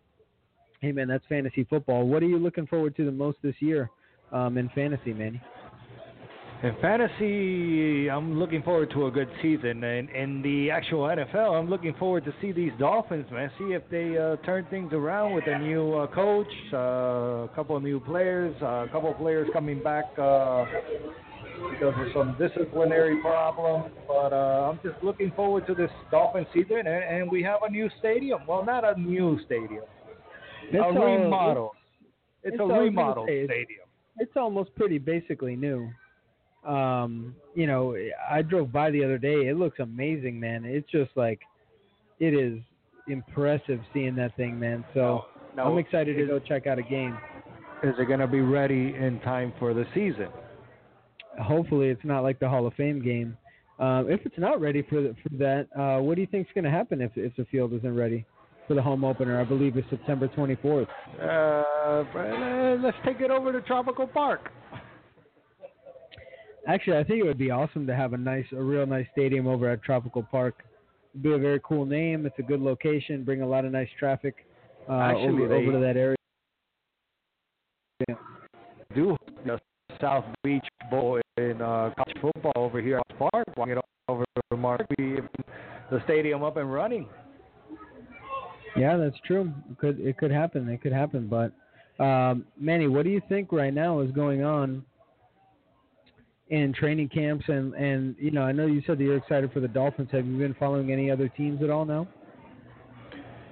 hey, 0.81 0.91
man, 0.91 1.07
that's 1.07 1.25
fantasy 1.27 1.63
football. 1.63 2.07
What 2.07 2.21
are 2.23 2.27
you 2.27 2.37
looking 2.37 2.67
forward 2.67 2.95
to 2.97 3.05
the 3.05 3.11
most 3.11 3.37
this 3.41 3.55
year 3.59 3.89
um, 4.31 4.57
in 4.57 4.69
fantasy, 4.69 5.13
Manny? 5.13 5.41
In 6.61 6.75
fantasy, 6.81 8.09
I'm 8.09 8.37
looking 8.37 8.61
forward 8.63 8.91
to 8.91 9.05
a 9.07 9.11
good 9.11 9.29
season. 9.41 9.81
And 9.81 10.09
in 10.09 10.41
the 10.41 10.69
actual 10.71 11.03
NFL, 11.03 11.57
I'm 11.57 11.69
looking 11.69 11.93
forward 11.93 12.25
to 12.25 12.33
see 12.41 12.51
these 12.51 12.73
Dolphins, 12.77 13.25
man. 13.31 13.49
See 13.57 13.73
if 13.73 13.83
they 13.89 14.17
uh, 14.17 14.35
turn 14.45 14.67
things 14.69 14.91
around 14.91 15.33
with 15.35 15.45
a 15.47 15.57
new 15.57 15.93
uh, 15.93 16.07
coach, 16.07 16.51
uh, 16.73 16.77
a 16.77 17.49
couple 17.55 17.77
of 17.77 17.83
new 17.83 18.01
players, 18.01 18.53
uh, 18.61 18.83
a 18.83 18.89
couple 18.91 19.09
of 19.09 19.17
players 19.17 19.47
coming 19.53 19.81
back 19.81 20.03
uh, 20.17 20.65
because 21.71 21.93
of 21.97 22.07
some 22.13 22.35
disciplinary 22.37 23.21
problems. 23.21 23.93
But 24.05 24.33
uh, 24.33 24.69
I'm 24.69 24.79
just 24.83 25.01
looking 25.01 25.31
forward 25.37 25.65
to 25.67 25.73
this 25.73 25.91
Dolphin 26.11 26.45
season, 26.53 26.79
and, 26.79 26.87
and 26.87 27.31
we 27.31 27.41
have 27.43 27.59
a 27.65 27.71
new 27.71 27.89
stadium. 27.99 28.39
Well, 28.45 28.65
not 28.65 28.83
a 28.83 28.99
new 28.99 29.39
stadium, 29.45 29.85
It's 30.63 30.75
a 30.75 30.99
remodel. 30.99 31.71
It's, 32.43 32.53
it's 32.55 32.59
a 32.59 32.63
all- 32.63 32.71
I 32.71 32.79
was 32.79 32.79
gonna 32.79 32.83
remodel 32.83 33.23
stadium. 33.25 33.88
It's 34.19 34.35
almost 34.35 34.73
pretty 34.75 34.97
basically 34.97 35.55
new. 35.55 35.89
Um, 36.65 37.35
you 37.55 37.67
know, 37.67 37.95
I 38.29 38.41
drove 38.41 38.71
by 38.71 38.91
the 38.91 39.03
other 39.03 39.17
day. 39.17 39.47
It 39.47 39.57
looks 39.57 39.79
amazing, 39.79 40.39
man. 40.39 40.65
It's 40.65 40.89
just 40.91 41.11
like 41.15 41.39
it 42.19 42.33
is 42.33 42.59
impressive 43.07 43.79
seeing 43.93 44.15
that 44.15 44.35
thing, 44.35 44.59
man. 44.59 44.83
So 44.93 45.25
Now, 45.55 45.71
I'm 45.71 45.77
excited 45.77 46.17
to 46.17 46.25
go 46.25 46.39
check 46.39 46.67
out 46.67 46.77
a 46.77 46.83
game. 46.83 47.17
Is 47.81 47.95
it 47.97 48.07
going 48.07 48.19
to 48.19 48.27
be 48.27 48.41
ready 48.41 48.93
in 48.93 49.21
time 49.23 49.53
for 49.57 49.73
the 49.73 49.85
season? 49.93 50.27
Hopefully, 51.41 51.87
it's 51.87 52.03
not 52.03 52.23
like 52.23 52.39
the 52.39 52.49
Hall 52.49 52.67
of 52.67 52.73
Fame 52.73 53.01
game. 53.01 53.37
Um, 53.79 54.11
if 54.11 54.19
it's 54.25 54.37
not 54.37 54.59
ready 54.59 54.81
for 54.81 55.01
the, 55.01 55.15
for 55.23 55.29
that, 55.37 55.67
uh, 55.79 56.01
what 56.01 56.15
do 56.15 56.21
you 56.21 56.27
think 56.27 56.47
is 56.47 56.53
going 56.53 56.65
to 56.65 56.71
happen 56.71 56.99
if 56.99 57.11
if 57.15 57.33
the 57.37 57.45
field 57.45 57.73
isn't 57.73 57.95
ready 57.95 58.25
for 58.69 58.75
the 58.75 58.81
home 58.81 59.03
opener? 59.03 59.41
I 59.41 59.43
believe 59.43 59.75
it's 59.75 59.89
September 59.89 60.29
24th. 60.29 60.87
Uh, 61.19 62.77
let's 62.81 62.95
take 63.03 63.19
it 63.19 63.31
over 63.31 63.51
to 63.51 63.61
Tropical 63.61 64.05
Park. 64.07 64.51
Actually, 66.67 66.97
I 66.97 67.03
think 67.03 67.19
it 67.19 67.23
would 67.25 67.39
be 67.39 67.49
awesome 67.49 67.87
to 67.87 67.95
have 67.95 68.13
a 68.13 68.17
nice, 68.17 68.45
a 68.51 68.61
real 68.61 68.85
nice 68.85 69.07
stadium 69.11 69.47
over 69.47 69.67
at 69.67 69.81
Tropical 69.81 70.21
Park. 70.21 70.63
It'd 71.13 71.23
be 71.23 71.33
a 71.33 71.37
very 71.39 71.59
cool 71.63 71.85
name. 71.85 72.27
It's 72.27 72.37
a 72.37 72.43
good 72.43 72.61
location. 72.61 73.23
Bring 73.23 73.41
a 73.41 73.47
lot 73.47 73.65
of 73.65 73.71
nice 73.71 73.89
traffic 73.97 74.45
uh, 74.87 74.93
Actually, 74.93 75.45
over, 75.45 75.55
over 75.55 75.71
to 75.71 75.79
that 75.79 75.97
area. 75.97 76.15
Do 78.93 79.17
the 79.45 79.59
South 79.99 80.25
Beach 80.43 80.67
Bowl 80.91 81.19
in 81.37 81.59
uh, 81.59 81.91
college 81.97 82.17
football 82.21 82.53
over 82.55 82.79
here 82.81 82.97
at 82.97 83.03
the 83.09 83.15
Park. 83.15 83.47
Why 83.55 83.65
get 83.65 83.77
over 84.07 84.25
to 84.51 84.57
Mark? 84.57 84.85
The 84.99 86.03
stadium 86.05 86.43
up 86.43 86.57
and 86.57 86.71
running. 86.71 87.07
Yeah, 88.75 88.97
that's 88.97 89.17
true. 89.25 89.51
It 89.71 89.77
could 89.77 89.99
it 89.99 90.17
could 90.17 90.31
happen. 90.31 90.67
It 90.69 90.81
could 90.81 90.93
happen. 90.93 91.27
But 91.27 91.51
um, 92.03 92.45
Manny, 92.59 92.87
what 92.87 93.03
do 93.03 93.09
you 93.09 93.21
think 93.29 93.51
right 93.51 93.73
now 93.73 93.99
is 93.99 94.11
going 94.11 94.43
on 94.43 94.83
in 96.49 96.73
training 96.73 97.09
camps? 97.09 97.45
And 97.47 97.73
and 97.73 98.15
you 98.19 98.31
know, 98.31 98.43
I 98.43 98.51
know 98.51 98.65
you 98.65 98.81
said 98.85 98.97
that 98.97 99.03
you're 99.03 99.17
excited 99.17 99.51
for 99.51 99.59
the 99.59 99.67
Dolphins. 99.67 100.09
Have 100.11 100.25
you 100.25 100.37
been 100.37 100.55
following 100.55 100.91
any 100.91 101.11
other 101.11 101.29
teams 101.29 101.61
at 101.63 101.69
all 101.69 101.85
now? 101.85 102.07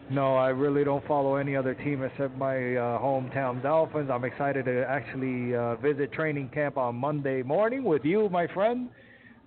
No, 0.09 0.37
I 0.37 0.49
really 0.49 0.85
don't 0.85 1.05
follow 1.05 1.35
any 1.35 1.55
other 1.57 1.73
team 1.73 2.01
except 2.01 2.37
my 2.37 2.55
uh, 2.55 2.97
hometown 2.97 3.61
Dolphins. 3.61 4.09
I'm 4.09 4.23
excited 4.23 4.63
to 4.63 4.85
actually 4.87 5.53
uh, 5.53 5.75
visit 5.75 6.13
training 6.13 6.49
camp 6.53 6.77
on 6.77 6.95
Monday 6.95 7.43
morning 7.43 7.83
with 7.83 8.05
you, 8.05 8.29
my 8.29 8.47
friend. 8.47 8.89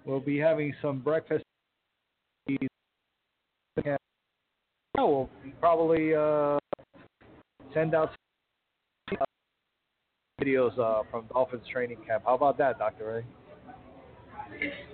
We'll 0.04 0.20
be 0.20 0.36
having 0.36 0.74
some 0.82 0.98
breakfast. 0.98 1.44
Yeah, 4.96 5.04
we'll 5.04 5.30
probably 5.60 6.14
uh, 6.14 6.58
send 7.72 7.94
out 7.94 8.10
some 9.08 9.18
videos 10.40 10.78
uh, 10.78 11.02
from 11.10 11.26
Dolphins 11.32 11.62
training 11.72 11.98
camp. 12.06 12.24
How 12.26 12.34
about 12.34 12.58
that, 12.58 12.78
Dr. 12.78 13.06
Ray? 13.14 13.24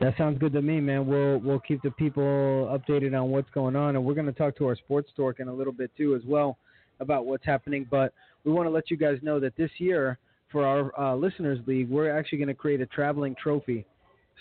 That 0.01 0.15
sounds 0.19 0.39
good 0.39 0.53
to 0.53 0.63
me, 0.63 0.81
man. 0.81 1.07
We'll 1.07 1.39
we'll 1.39 1.61
keep 1.61 1.83
the 1.83 1.91
people 1.93 2.23
updated 2.23 3.19
on 3.21 3.31
what's 3.31 3.51
going 3.51 3.75
on, 3.75 3.97
and 3.97 4.05
we're 4.05 4.15
going 4.15 4.27
to 4.27 4.33
talk 4.33 4.57
to 4.59 4.67
our 4.67 4.77
sports 4.77 5.11
dork 5.17 5.41
in 5.41 5.49
a 5.49 5.53
little 5.53 5.73
bit 5.73 5.91
too, 5.97 6.15
as 6.15 6.23
well, 6.27 6.59
about 7.01 7.27
what's 7.27 7.45
happening. 7.45 7.87
But 7.91 8.13
we 8.45 8.53
want 8.53 8.67
to 8.67 8.71
let 8.71 8.91
you 8.91 8.97
guys 8.97 9.19
know 9.23 9.41
that 9.41 9.57
this 9.57 9.71
year, 9.79 10.19
for 10.53 10.65
our 10.65 10.99
uh, 11.01 11.17
listeners 11.17 11.59
league, 11.67 11.89
we're 11.89 12.17
actually 12.17 12.39
going 12.39 12.49
to 12.49 12.55
create 12.55 12.81
a 12.81 12.87
traveling 12.87 13.35
trophy. 13.43 13.87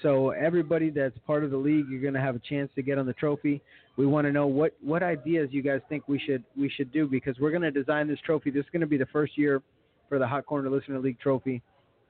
So 0.01 0.31
everybody 0.31 0.89
that's 0.89 1.17
part 1.25 1.43
of 1.43 1.51
the 1.51 1.57
league, 1.57 1.87
you're 1.89 2.01
going 2.01 2.13
to 2.13 2.21
have 2.21 2.35
a 2.35 2.41
chance 2.49 2.69
to 2.75 2.81
get 2.81 2.97
on 2.97 3.05
the 3.05 3.13
trophy. 3.13 3.61
We 3.97 4.05
want 4.05 4.27
to 4.27 4.31
know 4.31 4.47
what 4.47 4.73
what 4.81 5.03
ideas 5.03 5.49
you 5.51 5.61
guys 5.61 5.79
think 5.87 6.07
we 6.07 6.19
should 6.19 6.43
we 6.57 6.69
should 6.69 6.91
do 6.91 7.07
because 7.07 7.37
we're 7.39 7.51
going 7.51 7.61
to 7.61 7.71
design 7.71 8.07
this 8.07 8.19
trophy. 8.25 8.51
This 8.51 8.65
is 8.65 8.69
going 8.71 8.81
to 8.81 8.87
be 8.87 8.97
the 8.97 9.07
first 9.07 9.37
year 9.37 9.61
for 10.09 10.19
the 10.19 10.27
Hot 10.27 10.45
Corner 10.45 10.69
Listener 10.69 10.99
League 10.99 11.19
trophy 11.19 11.61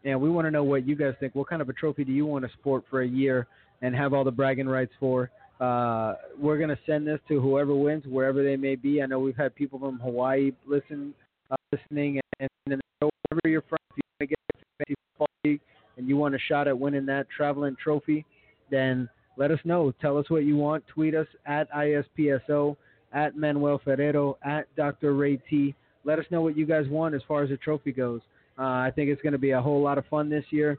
and 0.05 0.21
we 0.21 0.29
want 0.29 0.45
to 0.45 0.51
know 0.51 0.63
what 0.63 0.87
you 0.87 0.95
guys 0.95 1.15
think. 1.19 1.35
What 1.35 1.49
kind 1.49 1.61
of 1.61 1.69
a 1.69 1.73
trophy 1.73 2.03
do 2.03 2.11
you 2.11 2.25
want 2.25 2.45
to 2.45 2.51
sport 2.53 2.85
for 2.89 3.01
a 3.01 3.07
year 3.07 3.47
and 3.81 3.95
have 3.95 4.13
all 4.13 4.23
the 4.23 4.31
bragging 4.31 4.67
rights 4.67 4.93
for? 4.99 5.31
Uh, 5.59 6.13
we're 6.39 6.57
going 6.57 6.69
to 6.69 6.77
send 6.85 7.07
this 7.07 7.19
to 7.27 7.41
whoever 7.41 7.75
wins, 7.75 8.03
wherever 8.05 8.43
they 8.43 8.55
may 8.55 8.75
be. 8.75 9.01
I 9.01 9.07
know 9.07 9.19
we've 9.19 9.35
had 9.35 9.55
people 9.55 9.79
from 9.79 9.99
Hawaii 9.99 10.51
listen, 10.67 11.13
uh, 11.49 11.55
listening, 11.71 12.19
and, 12.39 12.49
and 12.67 12.81
wherever 12.99 13.49
you're 13.49 13.63
from, 13.63 13.77
if 13.91 13.97
you 13.97 14.03
want 14.03 14.19
to 14.19 14.27
get 14.27 14.39
a 14.53 14.57
fantasy 14.77 14.95
football 15.11 15.27
league 15.43 15.61
and 15.94 15.94
you 16.07 16.17
want 16.17 16.35
a 16.35 16.39
shot 16.39 16.67
at 16.67 16.77
winning 16.77 17.05
that 17.07 17.27
traveling 17.35 17.75
trophy, 17.81 18.25
then 18.71 19.09
let 19.37 19.51
us 19.51 19.59
know. 19.63 19.93
Tell 20.01 20.17
us 20.17 20.29
what 20.29 20.43
you 20.43 20.55
want. 20.55 20.85
Tweet 20.87 21.15
us 21.15 21.27
at 21.45 21.71
ISPSO, 21.71 22.75
at 23.13 23.35
Manuel 23.35 23.81
Ferrero, 23.83 24.37
at 24.43 24.73
Dr. 24.75 25.13
Ray 25.13 25.37
T. 25.49 25.75
Let 26.03 26.19
us 26.19 26.25
know 26.29 26.41
what 26.41 26.57
you 26.57 26.65
guys 26.65 26.87
want 26.87 27.15
as 27.15 27.21
far 27.27 27.43
as 27.43 27.49
the 27.49 27.57
trophy 27.57 27.91
goes. 27.91 28.21
Uh, 28.57 28.63
I 28.63 28.91
think 28.95 29.09
it's 29.09 29.21
going 29.21 29.33
to 29.33 29.39
be 29.39 29.51
a 29.51 29.61
whole 29.61 29.81
lot 29.81 29.97
of 29.97 30.05
fun 30.05 30.29
this 30.29 30.45
year. 30.51 30.77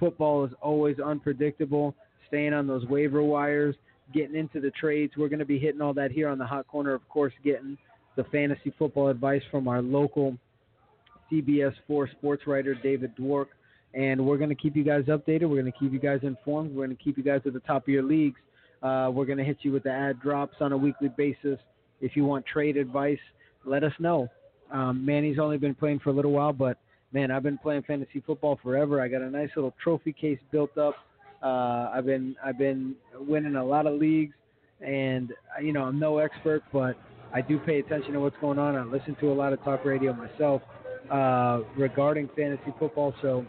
Football 0.00 0.44
is 0.44 0.52
always 0.60 0.98
unpredictable. 0.98 1.94
Staying 2.28 2.52
on 2.52 2.66
those 2.66 2.84
waiver 2.86 3.22
wires, 3.22 3.76
getting 4.12 4.34
into 4.34 4.60
the 4.60 4.70
trades. 4.70 5.12
We're 5.16 5.28
going 5.28 5.38
to 5.38 5.44
be 5.44 5.58
hitting 5.58 5.80
all 5.80 5.94
that 5.94 6.10
here 6.10 6.28
on 6.28 6.38
the 6.38 6.46
hot 6.46 6.66
corner. 6.66 6.94
Of 6.94 7.08
course, 7.08 7.32
getting 7.44 7.78
the 8.16 8.24
fantasy 8.24 8.74
football 8.78 9.08
advice 9.08 9.42
from 9.50 9.68
our 9.68 9.82
local 9.82 10.36
CBS 11.30 11.74
4 11.86 12.08
sports 12.08 12.46
writer, 12.46 12.74
David 12.74 13.14
Dwork. 13.16 13.46
And 13.96 14.24
we're 14.24 14.38
going 14.38 14.50
to 14.50 14.56
keep 14.56 14.76
you 14.76 14.84
guys 14.84 15.04
updated. 15.04 15.42
We're 15.42 15.60
going 15.60 15.72
to 15.72 15.78
keep 15.78 15.92
you 15.92 15.98
guys 15.98 16.20
informed. 16.22 16.74
We're 16.74 16.86
going 16.86 16.96
to 16.96 17.02
keep 17.02 17.16
you 17.16 17.22
guys 17.22 17.40
at 17.46 17.52
the 17.52 17.60
top 17.60 17.82
of 17.82 17.88
your 17.88 18.02
leagues. 18.02 18.40
Uh, 18.82 19.10
we're 19.12 19.24
going 19.24 19.38
to 19.38 19.44
hit 19.44 19.58
you 19.62 19.72
with 19.72 19.84
the 19.84 19.92
ad 19.92 20.20
drops 20.20 20.56
on 20.60 20.72
a 20.72 20.76
weekly 20.76 21.08
basis. 21.16 21.58
If 22.00 22.16
you 22.16 22.24
want 22.24 22.44
trade 22.44 22.76
advice, 22.76 23.18
let 23.64 23.84
us 23.84 23.92
know. 23.98 24.28
Um, 24.72 25.04
Manny's 25.04 25.38
only 25.38 25.58
been 25.58 25.74
playing 25.74 26.00
for 26.00 26.10
a 26.10 26.12
little 26.12 26.32
while, 26.32 26.52
but 26.52 26.78
man, 27.12 27.30
I've 27.30 27.42
been 27.42 27.58
playing 27.58 27.82
fantasy 27.82 28.22
football 28.26 28.58
forever. 28.62 29.00
I 29.00 29.08
got 29.08 29.22
a 29.22 29.30
nice 29.30 29.50
little 29.54 29.74
trophy 29.82 30.12
case 30.12 30.38
built 30.50 30.76
up. 30.76 30.96
Uh, 31.42 31.90
I've 31.94 32.06
been 32.06 32.34
I've 32.44 32.58
been 32.58 32.94
winning 33.14 33.56
a 33.56 33.64
lot 33.64 33.86
of 33.86 34.00
leagues, 34.00 34.34
and 34.80 35.32
uh, 35.56 35.60
you 35.62 35.72
know 35.72 35.84
I'm 35.84 35.98
no 35.98 36.18
expert, 36.18 36.62
but 36.72 36.96
I 37.34 37.40
do 37.40 37.58
pay 37.58 37.78
attention 37.80 38.12
to 38.14 38.20
what's 38.20 38.36
going 38.40 38.58
on. 38.58 38.76
I 38.76 38.84
listen 38.84 39.16
to 39.20 39.30
a 39.30 39.34
lot 39.34 39.52
of 39.52 39.62
talk 39.62 39.84
radio 39.84 40.12
myself 40.12 40.62
uh, 41.10 41.60
regarding 41.76 42.28
fantasy 42.36 42.72
football. 42.78 43.14
So, 43.20 43.44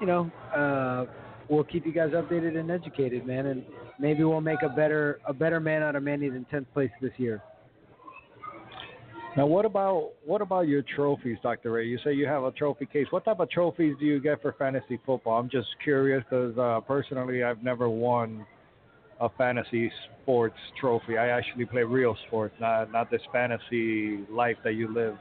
you 0.00 0.06
know, 0.06 0.30
uh, 0.54 1.04
we'll 1.48 1.64
keep 1.64 1.86
you 1.86 1.92
guys 1.92 2.10
updated 2.10 2.58
and 2.58 2.70
educated, 2.70 3.26
man, 3.26 3.46
and 3.46 3.64
maybe 3.98 4.24
we'll 4.24 4.40
make 4.40 4.62
a 4.62 4.68
better 4.68 5.20
a 5.26 5.32
better 5.32 5.60
man 5.60 5.82
out 5.82 5.96
of 5.96 6.02
Manny 6.02 6.28
than 6.28 6.46
10th 6.52 6.66
place 6.72 6.90
this 7.00 7.12
year. 7.18 7.42
Now, 9.36 9.46
what 9.46 9.64
about 9.64 10.10
what 10.24 10.42
about 10.42 10.66
your 10.66 10.82
trophies, 10.96 11.38
Dr. 11.42 11.72
Ray? 11.72 11.86
You 11.86 11.98
say 12.02 12.14
you 12.14 12.26
have 12.26 12.42
a 12.42 12.50
trophy 12.50 12.86
case. 12.86 13.06
What 13.10 13.24
type 13.24 13.38
of 13.38 13.48
trophies 13.50 13.94
do 14.00 14.06
you 14.06 14.20
get 14.20 14.42
for 14.42 14.52
fantasy 14.58 14.98
football? 15.06 15.38
I'm 15.38 15.48
just 15.48 15.68
curious 15.84 16.24
because 16.28 16.56
uh, 16.58 16.80
personally, 16.80 17.44
I've 17.44 17.62
never 17.62 17.88
won 17.88 18.44
a 19.20 19.28
fantasy 19.28 19.92
sports 20.22 20.56
trophy. 20.80 21.16
I 21.16 21.28
actually 21.28 21.66
play 21.66 21.82
real 21.82 22.16
sports, 22.26 22.54
not 22.60 22.90
not 22.90 23.10
this 23.10 23.20
fantasy 23.32 24.24
life 24.30 24.56
that 24.64 24.72
you 24.72 24.92
live. 24.92 25.16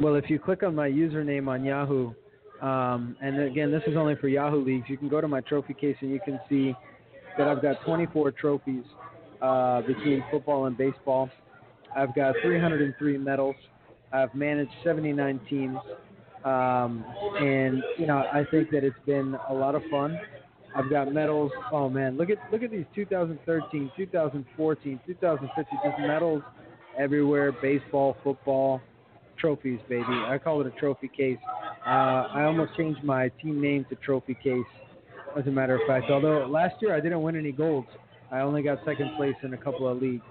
Well, 0.00 0.16
if 0.16 0.28
you 0.28 0.38
click 0.38 0.62
on 0.62 0.74
my 0.74 0.88
username 0.88 1.46
on 1.46 1.62
Yahoo, 1.62 2.12
um, 2.60 3.16
and 3.22 3.40
again, 3.40 3.70
this 3.70 3.82
is 3.86 3.96
only 3.96 4.16
for 4.16 4.28
Yahoo 4.28 4.64
leagues, 4.64 4.84
you 4.88 4.96
can 4.96 5.08
go 5.08 5.20
to 5.20 5.28
my 5.28 5.40
trophy 5.40 5.74
case 5.74 5.96
and 6.00 6.10
you 6.10 6.20
can 6.24 6.38
see 6.48 6.74
that 7.38 7.48
I've 7.48 7.62
got 7.62 7.76
24 7.84 8.32
trophies 8.32 8.84
uh, 9.40 9.82
between 9.82 10.22
football 10.30 10.66
and 10.66 10.76
baseball. 10.76 11.30
I've 11.96 12.14
got 12.14 12.34
303 12.42 13.18
medals. 13.18 13.56
I've 14.12 14.34
managed 14.34 14.72
79 14.84 15.40
teams, 15.48 15.78
um, 16.44 17.04
and 17.40 17.82
you 17.96 18.06
know 18.06 18.18
I 18.18 18.44
think 18.50 18.70
that 18.70 18.82
it's 18.84 18.98
been 19.06 19.36
a 19.48 19.54
lot 19.54 19.74
of 19.74 19.82
fun. 19.90 20.18
I've 20.74 20.90
got 20.90 21.12
medals. 21.12 21.52
Oh 21.72 21.88
man, 21.88 22.16
look 22.16 22.28
at 22.30 22.38
look 22.52 22.62
at 22.62 22.70
these 22.70 22.86
2013, 22.94 23.90
2014, 23.96 25.00
2015, 25.06 25.78
just 25.84 26.00
medals 26.00 26.42
everywhere. 26.98 27.52
Baseball, 27.52 28.16
football, 28.24 28.80
trophies, 29.38 29.80
baby. 29.88 30.04
I 30.08 30.38
call 30.42 30.60
it 30.60 30.66
a 30.66 30.78
trophy 30.78 31.08
case. 31.16 31.38
Uh, 31.86 32.26
I 32.32 32.44
almost 32.44 32.76
changed 32.76 33.02
my 33.02 33.30
team 33.42 33.60
name 33.60 33.86
to 33.88 33.96
Trophy 33.96 34.34
Case, 34.34 34.64
as 35.38 35.46
a 35.46 35.50
matter 35.50 35.74
of 35.74 35.80
fact. 35.86 36.10
Although 36.10 36.46
last 36.46 36.74
year 36.80 36.94
I 36.94 37.00
didn't 37.00 37.22
win 37.22 37.36
any 37.36 37.52
golds, 37.52 37.88
I 38.30 38.40
only 38.40 38.62
got 38.62 38.78
second 38.84 39.12
place 39.16 39.34
in 39.42 39.54
a 39.54 39.56
couple 39.56 39.88
of 39.88 40.00
leagues. 40.00 40.22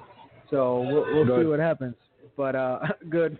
So 0.50 0.82
we'll, 0.82 1.26
we'll 1.26 1.42
see 1.42 1.48
what 1.48 1.60
happens. 1.60 1.96
But 2.38 2.56
uh, 2.56 2.80
good. 3.10 3.40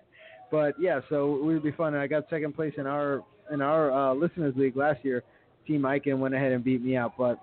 but 0.50 0.74
yeah, 0.80 1.00
so 1.08 1.36
it 1.36 1.44
would 1.44 1.62
be 1.62 1.72
fun. 1.72 1.94
I 1.94 2.06
got 2.06 2.24
second 2.30 2.54
place 2.54 2.72
in 2.76 2.86
our 2.86 3.22
in 3.52 3.60
our 3.60 3.92
uh, 3.92 4.14
listeners 4.14 4.54
league 4.56 4.76
last 4.76 5.04
year. 5.04 5.22
Team 5.66 5.84
Icon 5.84 6.20
went 6.20 6.34
ahead 6.34 6.52
and 6.52 6.64
beat 6.64 6.82
me 6.82 6.96
out. 6.96 7.12
But 7.18 7.38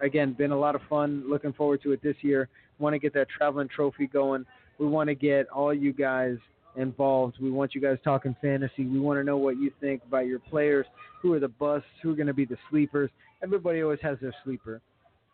again, 0.00 0.32
been 0.32 0.52
a 0.52 0.58
lot 0.58 0.74
of 0.74 0.80
fun. 0.88 1.24
Looking 1.28 1.52
forward 1.52 1.82
to 1.82 1.92
it 1.92 2.02
this 2.02 2.16
year. 2.22 2.48
Want 2.78 2.94
to 2.94 2.98
get 2.98 3.12
that 3.14 3.28
traveling 3.28 3.68
trophy 3.68 4.06
going. 4.06 4.44
We 4.78 4.86
want 4.86 5.08
to 5.08 5.14
get 5.14 5.48
all 5.48 5.74
you 5.74 5.92
guys 5.92 6.36
involved. 6.78 7.36
We 7.40 7.50
want 7.50 7.74
you 7.74 7.80
guys 7.80 7.98
talking 8.02 8.34
fantasy. 8.40 8.86
We 8.86 8.98
want 9.00 9.18
to 9.18 9.24
know 9.24 9.36
what 9.36 9.56
you 9.56 9.70
think 9.80 10.02
about 10.06 10.26
your 10.26 10.38
players. 10.38 10.86
Who 11.20 11.32
are 11.34 11.40
the 11.40 11.48
busts? 11.48 11.88
Who 12.02 12.12
are 12.12 12.16
going 12.16 12.28
to 12.28 12.34
be 12.34 12.44
the 12.44 12.56
sleepers? 12.70 13.10
Everybody 13.42 13.82
always 13.82 14.00
has 14.02 14.18
their 14.20 14.34
sleeper. 14.44 14.80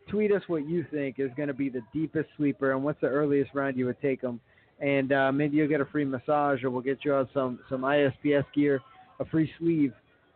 Tweet 0.09 0.33
us 0.33 0.43
what 0.49 0.69
you 0.69 0.85
think 0.91 1.19
is 1.19 1.31
going 1.37 1.49
to 1.49 1.55
be 1.55 1.69
the 1.69 1.83
deepest 1.93 2.29
sleeper 2.37 2.73
and 2.73 2.83
what's 2.83 3.01
the 3.01 3.07
earliest 3.07 3.55
round 3.55 3.77
you 3.77 3.87
would 3.87 4.01
take 4.01 4.21
them. 4.21 4.41
And 4.81 5.13
uh, 5.13 5.33
maybe 5.33 5.57
you'll 5.57 5.69
get 5.69 5.81
a 5.81 5.87
free 5.87 6.05
massage, 6.05 6.63
or 6.65 6.71
we'll 6.71 6.83
get 6.83 7.05
you 7.05 7.15
out 7.15 7.29
some 7.33 7.61
some 7.71 7.83
ISPS 7.83 8.45
gear, 8.53 8.81
a 9.21 9.25
free 9.25 9.51
sleeve 9.59 9.93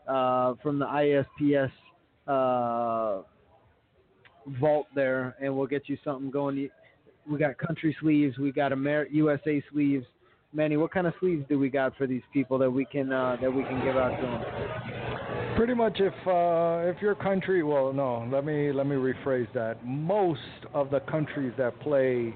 uh, 0.06 0.54
from 0.62 0.78
the 0.78 0.86
ISPS 0.86 1.70
uh, 2.28 3.22
vault 4.60 4.86
there, 4.94 5.36
and 5.40 5.54
we'll 5.54 5.66
get 5.66 5.88
you 5.88 5.98
something 6.04 6.30
going. 6.30 6.70
We 7.28 7.38
got 7.38 7.58
country 7.58 7.94
sleeves, 8.00 8.38
we 8.38 8.52
got 8.52 8.72
Amer- 8.72 9.08
USA 9.10 9.62
sleeves. 9.72 10.06
Manny, 10.52 10.78
what 10.78 10.90
kind 10.90 11.06
of 11.06 11.12
sleeves 11.20 11.44
do 11.48 11.58
we 11.58 11.68
got 11.68 11.94
for 11.96 12.06
these 12.06 12.22
people 12.32 12.58
that 12.58 12.70
we 12.70 12.84
can 12.86 13.12
uh, 13.12 13.36
that 13.40 13.52
we 13.52 13.62
can 13.64 13.84
give 13.84 13.96
out 13.96 14.16
to 14.16 14.22
them? 14.22 15.56
Pretty 15.56 15.74
much, 15.74 16.00
if 16.00 16.14
uh, 16.26 16.88
if 16.88 17.02
your 17.02 17.14
country, 17.14 17.62
well, 17.62 17.92
no, 17.92 18.26
let 18.32 18.46
me 18.46 18.72
let 18.72 18.86
me 18.86 18.96
rephrase 18.96 19.52
that. 19.52 19.84
Most 19.84 20.40
of 20.72 20.90
the 20.90 21.00
countries 21.00 21.52
that 21.58 21.78
play 21.80 22.34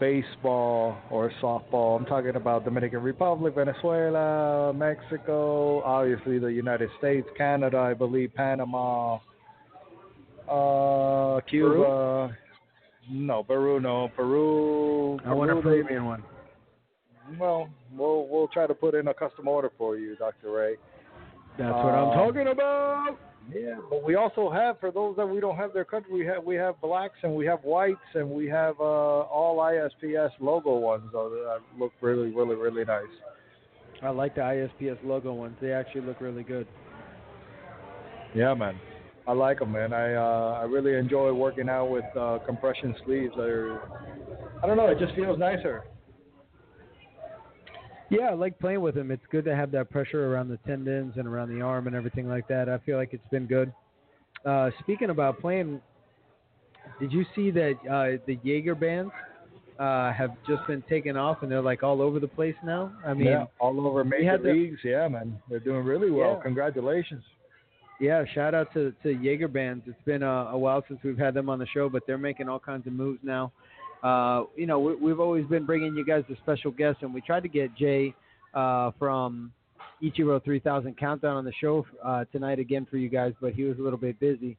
baseball 0.00 0.96
or 1.10 1.30
softball, 1.42 1.98
I'm 1.98 2.06
talking 2.06 2.36
about 2.36 2.64
Dominican 2.64 3.02
Republic, 3.02 3.54
Venezuela, 3.54 4.72
Mexico, 4.72 5.82
obviously 5.82 6.38
the 6.38 6.46
United 6.46 6.88
States, 6.98 7.28
Canada, 7.36 7.78
I 7.78 7.94
believe, 7.94 8.34
Panama, 8.34 9.18
uh, 10.48 11.40
Cuba. 11.42 11.68
Peru? 11.68 12.30
No, 13.08 13.44
Peru, 13.44 13.78
no, 13.78 14.08
Peru. 14.16 15.18
I 15.24 15.32
want 15.34 15.50
a 15.50 15.54
Peru, 15.54 15.62
Peruvian 15.62 16.06
one. 16.06 16.24
Well, 17.38 17.68
we'll 17.96 18.26
we'll 18.28 18.48
try 18.48 18.66
to 18.66 18.74
put 18.74 18.94
in 18.94 19.08
a 19.08 19.14
custom 19.14 19.48
order 19.48 19.70
for 19.76 19.96
you, 19.96 20.16
Dr. 20.16 20.50
Ray. 20.52 20.76
That's 21.58 21.72
what 21.72 21.94
I'm 21.94 22.10
Uh, 22.10 22.14
talking 22.14 22.48
about. 22.48 23.16
Yeah, 23.54 23.76
but 23.88 24.02
we 24.02 24.16
also 24.16 24.50
have 24.50 24.80
for 24.80 24.90
those 24.90 25.16
that 25.16 25.26
we 25.26 25.38
don't 25.40 25.56
have 25.56 25.72
their 25.72 25.84
country, 25.84 26.12
we 26.12 26.26
have 26.26 26.42
we 26.44 26.56
have 26.56 26.80
blacks 26.80 27.18
and 27.22 27.34
we 27.34 27.46
have 27.46 27.60
whites 27.62 28.00
and 28.14 28.28
we 28.28 28.48
have 28.48 28.74
uh, 28.80 28.82
all 28.82 29.58
ISPS 29.58 30.32
logo 30.40 30.76
ones 30.76 31.04
though 31.12 31.30
that 31.30 31.60
look 31.78 31.92
really 32.00 32.30
really 32.32 32.56
really 32.56 32.84
nice. 32.84 33.04
I 34.02 34.10
like 34.10 34.34
the 34.34 34.40
ISPS 34.42 34.98
logo 35.04 35.32
ones. 35.32 35.56
They 35.60 35.72
actually 35.72 36.02
look 36.02 36.20
really 36.20 36.42
good. 36.42 36.66
Yeah, 38.34 38.52
man. 38.54 38.78
I 39.28 39.32
like 39.32 39.60
them, 39.60 39.72
man. 39.72 39.92
I 39.92 40.14
uh, 40.14 40.58
I 40.60 40.64
really 40.64 40.94
enjoy 40.96 41.32
working 41.32 41.68
out 41.68 41.86
with 41.86 42.04
uh, 42.16 42.38
compression 42.46 42.94
sleeves. 43.04 43.34
They're, 43.36 43.80
I 44.62 44.66
don't 44.66 44.76
know, 44.76 44.88
it 44.88 44.98
just 44.98 45.14
feels 45.14 45.38
nicer. 45.38 45.84
Yeah, 48.10 48.26
I 48.30 48.34
like 48.34 48.58
playing 48.58 48.80
with 48.80 48.94
them. 48.94 49.10
It's 49.10 49.24
good 49.30 49.44
to 49.46 49.56
have 49.56 49.70
that 49.72 49.90
pressure 49.90 50.32
around 50.32 50.48
the 50.48 50.58
tendons 50.66 51.14
and 51.16 51.26
around 51.26 51.48
the 51.56 51.60
arm 51.60 51.86
and 51.86 51.96
everything 51.96 52.28
like 52.28 52.46
that. 52.48 52.68
I 52.68 52.78
feel 52.78 52.96
like 52.96 53.10
it's 53.12 53.26
been 53.30 53.46
good. 53.46 53.72
Uh, 54.44 54.70
speaking 54.80 55.10
about 55.10 55.40
playing, 55.40 55.80
did 57.00 57.12
you 57.12 57.24
see 57.34 57.50
that 57.50 57.72
uh, 57.90 58.22
the 58.26 58.38
Jaeger 58.44 58.76
bands 58.76 59.10
uh, 59.80 60.12
have 60.12 60.30
just 60.46 60.64
been 60.68 60.82
taken 60.82 61.16
off 61.16 61.42
and 61.42 61.50
they're 61.50 61.60
like 61.60 61.82
all 61.82 62.00
over 62.00 62.20
the 62.20 62.28
place 62.28 62.54
now? 62.64 62.92
I 63.04 63.12
mean, 63.12 63.26
yeah, 63.26 63.46
all 63.58 63.84
over 63.84 64.04
major 64.04 64.30
had 64.30 64.42
the- 64.42 64.52
leagues. 64.52 64.78
Yeah, 64.84 65.08
man, 65.08 65.36
they're 65.50 65.58
doing 65.58 65.84
really 65.84 66.10
well. 66.10 66.34
Yeah. 66.36 66.42
Congratulations. 66.44 67.24
Yeah, 67.98 68.24
shout 68.34 68.54
out 68.54 68.72
to 68.74 68.92
to 69.02 69.10
Jaeger 69.10 69.48
bands. 69.48 69.82
It's 69.86 70.00
been 70.04 70.22
a, 70.22 70.50
a 70.52 70.58
while 70.58 70.84
since 70.86 71.00
we've 71.02 71.18
had 71.18 71.34
them 71.34 71.48
on 71.48 71.58
the 71.58 71.66
show, 71.66 71.88
but 71.88 72.02
they're 72.06 72.18
making 72.18 72.48
all 72.48 72.58
kinds 72.60 72.86
of 72.86 72.92
moves 72.92 73.20
now. 73.22 73.52
Uh, 74.02 74.44
you 74.56 74.66
know, 74.66 74.78
we, 74.78 74.94
we've 74.96 75.20
always 75.20 75.46
been 75.46 75.64
bringing 75.64 75.96
you 75.96 76.04
guys 76.04 76.24
the 76.28 76.36
special 76.42 76.70
guests, 76.70 77.02
and 77.02 77.12
we 77.12 77.20
tried 77.20 77.42
to 77.42 77.48
get 77.48 77.74
Jay 77.76 78.14
uh, 78.54 78.90
from 78.98 79.52
Ichiro 80.02 80.42
3000 80.44 80.96
Countdown 80.96 81.36
on 81.36 81.44
the 81.44 81.52
show 81.60 81.86
uh, 82.04 82.24
tonight 82.32 82.58
again 82.58 82.86
for 82.90 82.98
you 82.98 83.08
guys, 83.08 83.32
but 83.40 83.54
he 83.54 83.64
was 83.64 83.78
a 83.78 83.82
little 83.82 83.98
bit 83.98 84.18
busy. 84.20 84.56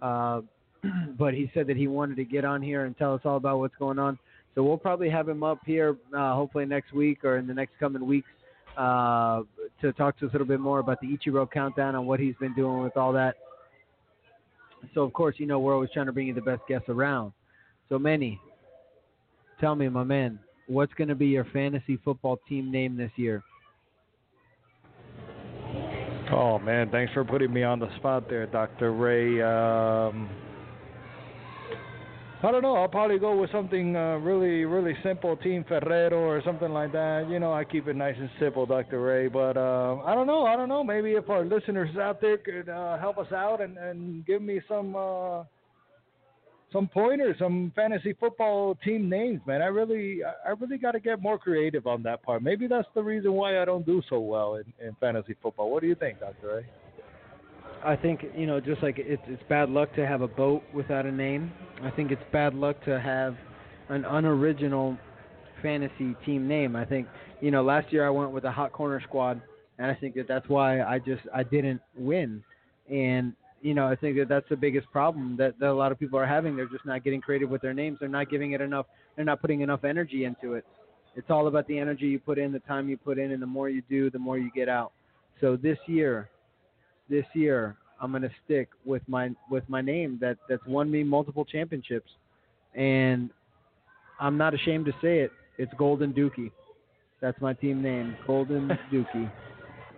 Uh, 0.00 0.40
but 1.18 1.34
he 1.34 1.50
said 1.54 1.66
that 1.66 1.76
he 1.76 1.88
wanted 1.88 2.16
to 2.16 2.24
get 2.24 2.44
on 2.44 2.62
here 2.62 2.84
and 2.84 2.96
tell 2.96 3.14
us 3.14 3.20
all 3.24 3.36
about 3.36 3.58
what's 3.58 3.76
going 3.76 3.98
on. 3.98 4.18
So 4.54 4.62
we'll 4.62 4.78
probably 4.78 5.10
have 5.10 5.28
him 5.28 5.42
up 5.42 5.60
here 5.66 5.96
uh, 6.16 6.34
hopefully 6.34 6.64
next 6.64 6.92
week 6.92 7.24
or 7.24 7.36
in 7.36 7.46
the 7.46 7.54
next 7.54 7.72
coming 7.78 8.04
weeks 8.04 8.28
uh, 8.76 9.42
to 9.80 9.92
talk 9.92 10.18
to 10.18 10.26
us 10.26 10.30
a 10.30 10.34
little 10.34 10.46
bit 10.46 10.60
more 10.60 10.78
about 10.78 11.00
the 11.00 11.06
Ichiro 11.06 11.50
countdown 11.50 11.94
and 11.94 12.06
what 12.06 12.18
he's 12.18 12.34
been 12.40 12.54
doing 12.54 12.82
with 12.82 12.96
all 12.96 13.12
that. 13.12 13.36
So 14.94 15.02
of 15.02 15.12
course, 15.12 15.36
you 15.38 15.46
know 15.46 15.58
we're 15.58 15.74
always 15.74 15.90
trying 15.92 16.06
to 16.06 16.12
bring 16.12 16.28
you 16.28 16.34
the 16.34 16.40
best 16.40 16.62
guests 16.68 16.88
around. 16.88 17.32
So 17.88 17.98
Manny, 17.98 18.40
tell 19.60 19.74
me, 19.74 19.88
my 19.88 20.04
man, 20.04 20.38
what's 20.66 20.92
going 20.94 21.08
to 21.08 21.14
be 21.14 21.26
your 21.26 21.46
fantasy 21.52 21.98
football 22.04 22.38
team 22.48 22.70
name 22.70 22.96
this 22.96 23.10
year? 23.16 23.42
Oh 26.30 26.58
man, 26.58 26.90
thanks 26.90 27.12
for 27.14 27.24
putting 27.24 27.52
me 27.52 27.62
on 27.62 27.78
the 27.78 27.88
spot 27.96 28.28
there, 28.28 28.46
Dr. 28.46 28.92
Ray. 28.92 29.40
Um, 29.40 30.28
I 32.40 32.52
don't 32.52 32.62
know. 32.62 32.76
I'll 32.76 32.86
probably 32.88 33.18
go 33.18 33.36
with 33.40 33.50
something 33.50 33.96
uh, 33.96 34.18
really, 34.18 34.64
really 34.64 34.94
simple, 35.02 35.36
Team 35.36 35.64
Ferrero 35.66 36.18
or 36.18 36.40
something 36.44 36.70
like 36.70 36.92
that. 36.92 37.28
You 37.28 37.40
know, 37.40 37.52
I 37.52 37.64
keep 37.64 37.88
it 37.88 37.96
nice 37.96 38.14
and 38.16 38.30
simple, 38.38 38.64
Dr. 38.64 39.00
Ray. 39.00 39.26
But 39.26 39.56
uh, 39.56 39.96
I 40.04 40.14
don't 40.14 40.28
know. 40.28 40.46
I 40.46 40.54
don't 40.54 40.68
know. 40.68 40.84
Maybe 40.84 41.12
if 41.12 41.28
our 41.30 41.44
listeners 41.44 41.96
out 41.96 42.20
there 42.20 42.38
could 42.38 42.68
uh, 42.68 42.96
help 42.98 43.18
us 43.18 43.32
out 43.32 43.60
and, 43.60 43.76
and 43.76 44.24
give 44.24 44.40
me 44.40 44.60
some 44.68 44.94
uh, 44.94 45.42
some 46.72 46.86
pointers, 46.86 47.36
some 47.38 47.72
fantasy 47.74 48.12
football 48.12 48.76
team 48.84 49.08
names, 49.08 49.40
man. 49.46 49.62
I 49.62 49.66
really, 49.66 50.20
I 50.24 50.50
really 50.50 50.78
got 50.78 50.92
to 50.92 51.00
get 51.00 51.22
more 51.22 51.38
creative 51.38 51.86
on 51.86 52.02
that 52.02 52.22
part. 52.22 52.42
Maybe 52.42 52.66
that's 52.66 52.88
the 52.94 53.02
reason 53.02 53.32
why 53.32 53.60
I 53.60 53.64
don't 53.64 53.86
do 53.86 54.02
so 54.08 54.20
well 54.20 54.56
in, 54.56 54.64
in 54.86 54.94
fantasy 55.00 55.34
football. 55.42 55.70
What 55.70 55.80
do 55.80 55.88
you 55.88 55.94
think, 55.94 56.20
Dr. 56.20 56.56
Ray? 56.56 56.66
I 57.84 57.96
think 57.96 58.24
you 58.36 58.46
know, 58.46 58.60
just 58.60 58.82
like 58.82 58.96
it's 58.98 59.22
it's 59.26 59.42
bad 59.48 59.70
luck 59.70 59.94
to 59.94 60.06
have 60.06 60.20
a 60.20 60.28
boat 60.28 60.62
without 60.74 61.06
a 61.06 61.12
name. 61.12 61.52
I 61.82 61.90
think 61.90 62.10
it's 62.10 62.22
bad 62.32 62.54
luck 62.54 62.82
to 62.84 63.00
have 63.00 63.36
an 63.88 64.04
unoriginal 64.04 64.98
fantasy 65.62 66.16
team 66.26 66.48
name. 66.48 66.74
I 66.74 66.84
think 66.84 67.06
you 67.40 67.50
know, 67.50 67.62
last 67.62 67.92
year 67.92 68.06
I 68.06 68.10
went 68.10 68.32
with 68.32 68.44
a 68.44 68.50
hot 68.50 68.72
corner 68.72 69.00
squad, 69.02 69.40
and 69.78 69.90
I 69.90 69.94
think 69.94 70.16
that 70.16 70.26
that's 70.26 70.48
why 70.48 70.82
I 70.82 70.98
just 70.98 71.22
I 71.32 71.44
didn't 71.44 71.80
win. 71.96 72.42
And 72.90 73.34
you 73.60 73.74
know, 73.74 73.86
I 73.86 73.96
think 73.96 74.16
that 74.18 74.28
that's 74.28 74.48
the 74.48 74.56
biggest 74.56 74.90
problem 74.92 75.36
that, 75.38 75.58
that 75.58 75.68
a 75.68 75.74
lot 75.74 75.92
of 75.92 75.98
people 75.98 76.18
are 76.18 76.26
having. 76.26 76.56
They're 76.56 76.68
just 76.68 76.86
not 76.86 77.04
getting 77.04 77.20
creative 77.20 77.50
with 77.50 77.62
their 77.62 77.74
names. 77.74 77.98
They're 78.00 78.08
not 78.08 78.30
giving 78.30 78.52
it 78.52 78.60
enough. 78.60 78.86
They're 79.16 79.24
not 79.24 79.40
putting 79.40 79.62
enough 79.62 79.84
energy 79.84 80.24
into 80.24 80.54
it. 80.54 80.64
It's 81.16 81.30
all 81.30 81.48
about 81.48 81.66
the 81.66 81.78
energy 81.78 82.06
you 82.06 82.20
put 82.20 82.38
in, 82.38 82.52
the 82.52 82.60
time 82.60 82.88
you 82.88 82.96
put 82.96 83.18
in, 83.18 83.32
and 83.32 83.42
the 83.42 83.46
more 83.46 83.68
you 83.68 83.82
do, 83.88 84.10
the 84.10 84.18
more 84.18 84.38
you 84.38 84.50
get 84.54 84.68
out. 84.68 84.92
So 85.40 85.56
this 85.56 85.78
year, 85.86 86.28
this 87.08 87.24
year 87.34 87.76
I'm 88.00 88.12
gonna 88.12 88.30
stick 88.44 88.68
with 88.84 89.02
my 89.08 89.30
with 89.50 89.64
my 89.68 89.80
name 89.80 90.18
that 90.20 90.36
that's 90.48 90.64
won 90.66 90.90
me 90.90 91.02
multiple 91.02 91.44
championships, 91.44 92.10
and 92.74 93.30
I'm 94.20 94.36
not 94.36 94.54
ashamed 94.54 94.86
to 94.86 94.92
say 95.02 95.20
it. 95.20 95.32
It's 95.58 95.72
Golden 95.76 96.12
Dookie. 96.12 96.52
That's 97.20 97.40
my 97.40 97.52
team 97.54 97.82
name, 97.82 98.16
Golden 98.26 98.68
Dookie. 98.92 99.30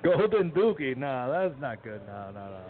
Golden 0.03 0.51
Dookie. 0.53 0.97
Nah, 0.97 1.29
that's 1.29 1.61
not 1.61 1.83
good. 1.83 2.01
No, 2.07 2.31
no, 2.33 2.49
no. 2.49 2.61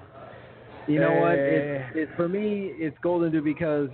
You 0.93 1.01
know 1.01 1.21
what? 1.21 1.39
Eh. 1.39 1.39
It's, 1.39 1.91
it's 1.95 2.13
for 2.17 2.29
me. 2.29 2.73
It's 2.77 2.97
Golden 3.03 3.33
Dookie 3.33 3.45
because, 3.45 3.89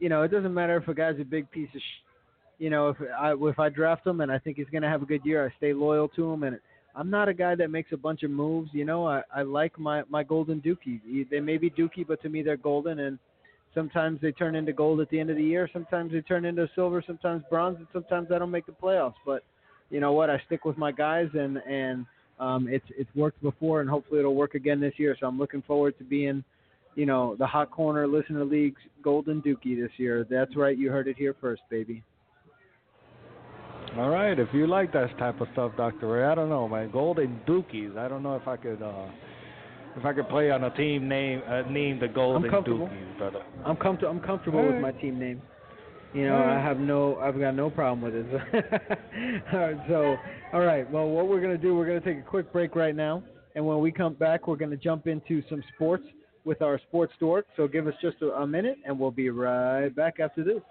you 0.00 0.08
know, 0.08 0.22
it 0.22 0.30
doesn't 0.30 0.54
matter 0.54 0.76
if 0.76 0.88
a 0.88 0.94
guy's 0.94 1.20
a 1.20 1.24
big 1.24 1.50
piece 1.50 1.68
of. 1.74 1.80
Sh- 1.80 2.02
you 2.58 2.70
know, 2.70 2.90
if 2.90 2.96
I 3.18 3.32
if 3.32 3.58
I 3.58 3.68
draft 3.68 4.06
him 4.06 4.20
and 4.20 4.30
I 4.30 4.38
think 4.38 4.56
he's 4.56 4.66
gonna 4.72 4.88
have 4.88 5.02
a 5.02 5.06
good 5.06 5.24
year, 5.24 5.44
I 5.44 5.56
stay 5.56 5.72
loyal 5.72 6.08
to 6.08 6.32
him 6.32 6.42
and. 6.42 6.58
I'm 6.94 7.08
not 7.08 7.26
a 7.26 7.32
guy 7.32 7.54
that 7.54 7.70
makes 7.70 7.90
a 7.92 7.96
bunch 7.96 8.22
of 8.22 8.30
moves. 8.30 8.68
You 8.74 8.84
know, 8.84 9.08
I, 9.08 9.22
I 9.34 9.40
like 9.40 9.78
my, 9.78 10.02
my 10.10 10.22
golden 10.22 10.60
dookie. 10.60 11.00
They 11.30 11.40
may 11.40 11.56
be 11.56 11.70
dookie, 11.70 12.06
but 12.06 12.20
to 12.20 12.28
me 12.28 12.42
they're 12.42 12.58
golden. 12.58 12.98
And 12.98 13.18
sometimes 13.74 14.20
they 14.20 14.30
turn 14.30 14.54
into 14.54 14.74
gold 14.74 15.00
at 15.00 15.08
the 15.08 15.18
end 15.18 15.30
of 15.30 15.36
the 15.36 15.42
year. 15.42 15.70
Sometimes 15.72 16.12
they 16.12 16.20
turn 16.20 16.44
into 16.44 16.68
silver. 16.74 17.02
Sometimes 17.06 17.44
bronze. 17.48 17.78
And 17.78 17.86
sometimes 17.94 18.28
I 18.30 18.38
don't 18.38 18.50
make 18.50 18.66
the 18.66 18.72
playoffs. 18.72 19.14
But 19.24 19.42
you 19.88 20.00
know 20.00 20.12
what? 20.12 20.28
I 20.28 20.42
stick 20.44 20.66
with 20.66 20.76
my 20.76 20.92
guys, 20.92 21.28
and 21.32 21.56
and 21.66 22.04
um, 22.38 22.68
it's 22.68 22.84
it's 22.96 23.10
worked 23.14 23.42
before, 23.42 23.80
and 23.80 23.88
hopefully 23.88 24.20
it'll 24.20 24.34
work 24.34 24.54
again 24.54 24.80
this 24.80 24.94
year. 24.96 25.16
So 25.18 25.26
I'm 25.26 25.38
looking 25.38 25.62
forward 25.62 25.96
to 25.98 26.04
being, 26.04 26.42
you 26.94 27.06
know, 27.06 27.36
the 27.38 27.46
hot 27.46 27.70
corner 27.70 28.06
listener 28.06 28.44
league's 28.44 28.80
golden 29.02 29.42
dookie 29.42 29.80
this 29.80 29.92
year. 29.96 30.26
That's 30.28 30.56
right. 30.56 30.76
You 30.76 30.90
heard 30.90 31.08
it 31.08 31.16
here 31.16 31.36
first, 31.40 31.62
baby. 31.70 32.02
All 33.96 34.08
right, 34.08 34.38
if 34.38 34.48
you 34.54 34.66
like 34.66 34.90
that 34.94 35.16
type 35.18 35.40
of 35.42 35.48
stuff, 35.52 35.72
Doctor 35.76 36.08
Ray, 36.08 36.24
I 36.24 36.34
don't 36.34 36.48
know, 36.48 36.66
man. 36.66 36.90
Golden 36.90 37.38
Dookies. 37.46 37.98
I 37.98 38.08
don't 38.08 38.22
know 38.22 38.36
if 38.36 38.48
I 38.48 38.56
could, 38.56 38.80
uh, 38.80 39.06
if 39.98 40.06
I 40.06 40.14
could 40.14 40.30
play 40.30 40.50
on 40.50 40.64
a 40.64 40.74
team 40.74 41.08
name 41.08 41.42
uh, 41.46 41.70
named 41.70 42.00
the 42.00 42.08
Golden. 42.08 42.50
Dookies, 42.50 43.18
but 43.18 43.36
uh, 43.36 43.40
I'm 43.66 43.76
comfortable. 43.76 44.10
I'm 44.10 44.20
comfortable 44.20 44.66
with 44.66 44.80
my 44.80 44.92
team 44.92 45.18
name. 45.18 45.42
You 46.14 46.26
know, 46.26 46.36
I 46.36 46.56
mm. 46.56 46.62
have 46.62 46.78
no, 46.78 47.16
I've 47.16 47.38
got 47.38 47.54
no 47.54 47.70
problem 47.70 48.02
with 48.02 48.14
it. 48.14 48.26
all 49.52 49.58
right, 49.58 49.76
so, 49.88 50.16
all 50.52 50.60
right. 50.60 50.90
Well, 50.90 51.08
what 51.08 51.28
we're 51.28 51.40
gonna 51.40 51.56
do, 51.56 51.74
we're 51.74 51.86
gonna 51.86 52.00
take 52.00 52.18
a 52.18 52.28
quick 52.28 52.52
break 52.52 52.76
right 52.76 52.94
now, 52.94 53.22
and 53.54 53.66
when 53.66 53.80
we 53.80 53.90
come 53.90 54.14
back, 54.14 54.46
we're 54.46 54.56
gonna 54.56 54.76
jump 54.76 55.06
into 55.06 55.42
some 55.48 55.62
sports 55.74 56.04
with 56.44 56.60
our 56.60 56.78
sports 56.88 57.12
dork. 57.18 57.46
So 57.56 57.66
give 57.66 57.86
us 57.86 57.94
just 58.02 58.16
a, 58.20 58.32
a 58.32 58.46
minute, 58.46 58.76
and 58.84 58.98
we'll 58.98 59.10
be 59.10 59.30
right 59.30 59.88
back 59.94 60.20
after 60.20 60.44
this. 60.44 60.62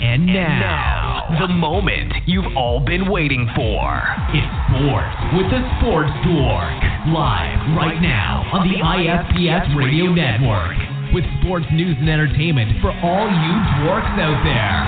And 0.00 0.26
now, 0.26 1.36
the 1.40 1.48
moment 1.48 2.12
you've 2.26 2.56
all 2.56 2.80
been 2.80 3.10
waiting 3.10 3.46
for. 3.54 4.02
It's 4.32 4.48
sports 4.64 5.16
with 5.36 5.50
the 5.50 5.60
Sports 5.78 6.12
Dork. 6.24 6.80
Live 7.12 7.76
right 7.76 8.00
now 8.00 8.48
on 8.52 8.68
the 8.68 8.80
ISPS 8.80 9.76
Radio 9.76 10.12
Network. 10.12 10.87
With 11.12 11.24
sports 11.40 11.66
news 11.72 11.96
and 11.98 12.08
entertainment 12.08 12.80
for 12.82 12.92
all 12.92 13.26
you 13.26 13.54
dwarks 13.80 14.12
out 14.20 14.44
there. 14.44 14.84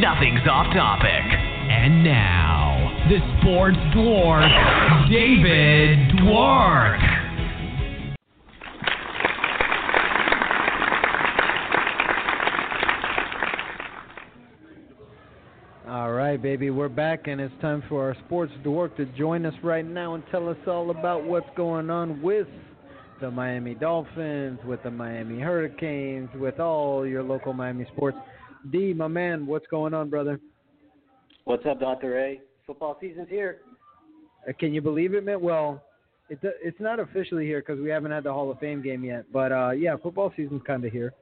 Nothing's 0.00 0.42
off 0.50 0.66
topic. 0.74 1.22
And 1.70 2.02
now, 2.02 3.06
the 3.08 3.20
sports 3.38 3.78
Dwork, 3.94 4.50
David 5.08 6.18
Dwork. 6.18 6.98
Baby, 16.42 16.70
we're 16.70 16.88
back, 16.88 17.28
and 17.28 17.40
it's 17.40 17.54
time 17.60 17.84
for 17.88 18.02
our 18.02 18.16
sports 18.26 18.52
dork 18.64 18.96
to 18.96 19.04
join 19.16 19.46
us 19.46 19.54
right 19.62 19.86
now 19.86 20.14
and 20.14 20.24
tell 20.32 20.48
us 20.48 20.56
all 20.66 20.90
about 20.90 21.22
what's 21.22 21.46
going 21.56 21.88
on 21.88 22.20
with 22.20 22.48
the 23.20 23.30
Miami 23.30 23.76
Dolphins, 23.76 24.58
with 24.66 24.82
the 24.82 24.90
Miami 24.90 25.38
Hurricanes, 25.38 26.28
with 26.34 26.58
all 26.58 27.06
your 27.06 27.22
local 27.22 27.52
Miami 27.52 27.86
sports. 27.94 28.16
D, 28.72 28.92
my 28.92 29.06
man, 29.06 29.46
what's 29.46 29.68
going 29.68 29.94
on, 29.94 30.10
brother? 30.10 30.40
What's 31.44 31.64
up, 31.64 31.78
Dr. 31.78 32.18
A? 32.18 32.40
Football 32.66 32.98
season's 33.00 33.28
here. 33.28 33.58
Uh, 34.48 34.52
can 34.58 34.74
you 34.74 34.80
believe 34.80 35.14
it, 35.14 35.24
man? 35.24 35.40
Well, 35.40 35.80
it, 36.28 36.40
it's 36.42 36.80
not 36.80 36.98
officially 36.98 37.46
here 37.46 37.60
because 37.60 37.80
we 37.80 37.88
haven't 37.88 38.10
had 38.10 38.24
the 38.24 38.32
Hall 38.32 38.50
of 38.50 38.58
Fame 38.58 38.82
game 38.82 39.04
yet, 39.04 39.26
but 39.32 39.52
uh, 39.52 39.70
yeah, 39.70 39.94
football 40.02 40.32
season's 40.36 40.62
kind 40.66 40.84
of 40.84 40.90
here. 40.90 41.14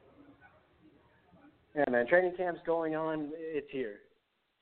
Yeah, 1.76 1.84
man, 1.90 2.06
training 2.06 2.32
camp's 2.38 2.60
going 2.64 2.96
on. 2.96 3.28
It's 3.34 3.68
here. 3.70 3.98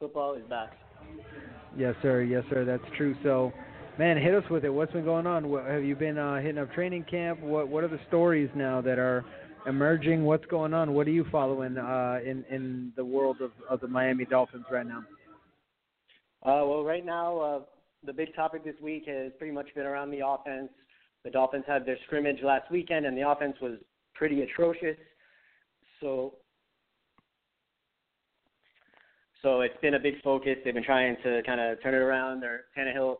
Football 0.00 0.34
is 0.34 0.44
back. 0.48 0.74
Yes, 1.76 1.92
sir. 2.02 2.22
Yes, 2.22 2.44
sir. 2.50 2.64
That's 2.64 2.84
true. 2.96 3.16
So, 3.24 3.52
man, 3.98 4.16
hit 4.16 4.32
us 4.32 4.48
with 4.48 4.64
it. 4.64 4.68
What's 4.68 4.92
been 4.92 5.04
going 5.04 5.26
on? 5.26 5.48
What, 5.48 5.66
have 5.66 5.82
you 5.82 5.96
been 5.96 6.16
uh, 6.16 6.36
hitting 6.36 6.58
up 6.58 6.72
training 6.72 7.04
camp? 7.10 7.40
What 7.40 7.66
What 7.66 7.82
are 7.82 7.88
the 7.88 7.98
stories 8.06 8.48
now 8.54 8.80
that 8.80 9.00
are 9.00 9.24
emerging? 9.66 10.24
What's 10.24 10.46
going 10.46 10.72
on? 10.72 10.94
What 10.94 11.08
are 11.08 11.10
you 11.10 11.26
following 11.32 11.76
uh, 11.76 12.20
in 12.24 12.44
in 12.48 12.92
the 12.94 13.04
world 13.04 13.38
of, 13.40 13.50
of 13.68 13.80
the 13.80 13.88
Miami 13.88 14.24
Dolphins 14.24 14.66
right 14.70 14.86
now? 14.86 15.02
Uh, 16.44 16.64
well, 16.64 16.84
right 16.84 17.04
now, 17.04 17.38
uh, 17.40 17.60
the 18.06 18.12
big 18.12 18.32
topic 18.36 18.64
this 18.64 18.76
week 18.80 19.02
has 19.08 19.32
pretty 19.36 19.52
much 19.52 19.66
been 19.74 19.84
around 19.84 20.12
the 20.12 20.24
offense. 20.24 20.68
The 21.24 21.30
Dolphins 21.30 21.64
had 21.66 21.84
their 21.84 21.98
scrimmage 22.06 22.38
last 22.44 22.70
weekend, 22.70 23.04
and 23.04 23.18
the 23.18 23.28
offense 23.28 23.56
was 23.60 23.78
pretty 24.14 24.42
atrocious. 24.42 24.96
So 26.00 26.34
so 29.42 29.60
it's 29.60 29.76
been 29.80 29.94
a 29.94 29.98
big 29.98 30.20
focus. 30.22 30.56
They've 30.64 30.74
been 30.74 30.84
trying 30.84 31.16
to 31.22 31.42
kind 31.44 31.60
of 31.60 31.82
turn 31.82 31.94
it 31.94 31.98
around. 31.98 32.40
Their 32.40 32.64
Tannehill 32.76 33.16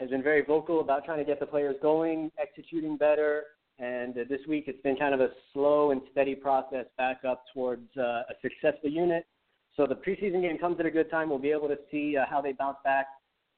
has 0.00 0.10
been 0.10 0.22
very 0.22 0.44
vocal 0.44 0.80
about 0.80 1.04
trying 1.04 1.18
to 1.18 1.24
get 1.24 1.40
the 1.40 1.46
players 1.46 1.76
going, 1.80 2.30
executing 2.40 2.96
better. 2.96 3.44
And 3.78 4.16
uh, 4.18 4.22
this 4.28 4.40
week 4.48 4.64
it's 4.66 4.82
been 4.82 4.96
kind 4.96 5.14
of 5.14 5.20
a 5.20 5.28
slow 5.52 5.92
and 5.92 6.00
steady 6.10 6.34
process 6.34 6.86
back 6.96 7.20
up 7.28 7.44
towards 7.54 7.88
uh, 7.96 8.02
a 8.02 8.34
successful 8.42 8.90
unit. 8.90 9.26
So 9.76 9.86
the 9.86 9.94
preseason 9.94 10.42
game 10.42 10.58
comes 10.58 10.80
at 10.80 10.86
a 10.86 10.90
good 10.90 11.10
time. 11.10 11.30
We'll 11.30 11.38
be 11.38 11.52
able 11.52 11.68
to 11.68 11.78
see 11.90 12.16
uh, 12.16 12.24
how 12.28 12.40
they 12.40 12.52
bounce 12.52 12.78
back 12.84 13.06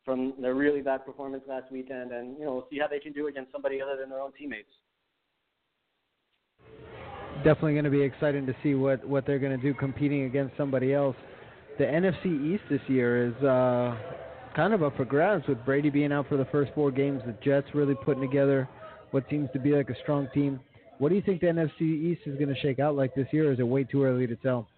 from 0.05 0.35
their 0.41 0.55
really 0.55 0.83
bad 0.83 1.07
performance 1.07 1.45
last 1.49 1.71
weekend, 1.73 2.13
and 2.13 2.39
you 2.39 2.45
know 2.45 2.55
we'll 2.55 2.67
see 2.71 2.79
how 2.79 2.89
they 2.89 2.99
can 2.99 3.13
do 3.13 3.29
against 3.29 3.53
somebody 3.53 3.81
other 3.81 3.97
than 3.99 4.11
their 4.11 4.21
own 4.21 4.33
teammates. 4.39 4.69
Definitely 7.39 7.73
going 7.73 7.85
to 7.85 7.91
be 7.91 8.03
exciting 8.03 8.45
to 8.47 8.55
see 8.63 8.75
what 8.75 9.07
what 9.07 9.27
they're 9.27 9.39
going 9.39 9.57
to 9.59 9.63
do 9.63 9.73
competing 9.73 10.25
against 10.25 10.57
somebody 10.57 10.93
else 10.93 11.17
the 11.79 11.85
NFC 11.85 12.55
East 12.55 12.63
this 12.71 12.81
year 12.89 13.29
is 13.29 13.45
uh, 13.45 13.97
kind 14.55 14.75
of 14.75 14.83
up 14.83 14.97
for 14.97 15.05
grabs 15.05 15.47
with 15.47 15.65
Brady 15.65 15.91
being 15.91 16.13
out 16.13 16.29
for 16.29 16.37
the 16.37 16.45
first 16.47 16.73
four 16.75 16.91
games. 16.91 17.23
The 17.27 17.35
Jets 17.43 17.69
really 17.75 17.95
putting 17.95 18.23
together 18.23 18.69
what 19.11 19.25
seems 19.31 19.49
to 19.53 19.59
be 19.59 19.71
like 19.71 19.91
a 19.91 19.97
strong 20.03 20.29
team. 20.35 20.61
What 20.99 21.09
do 21.09 21.15
you 21.15 21.23
think 21.23 21.41
the 21.41 21.47
NFC 21.47 21.81
East 21.81 22.23
is 22.27 22.37
going 22.39 22.55
to 22.55 22.61
shake 22.61 22.79
out 22.79 22.95
like 22.95 23.15
this 23.15 23.27
year? 23.33 23.53
Is 23.53 23.59
it 23.59 23.67
way 23.67 23.85
too 23.85 24.05
early 24.05 24.27
to 24.27 24.37
tell? 24.37 24.69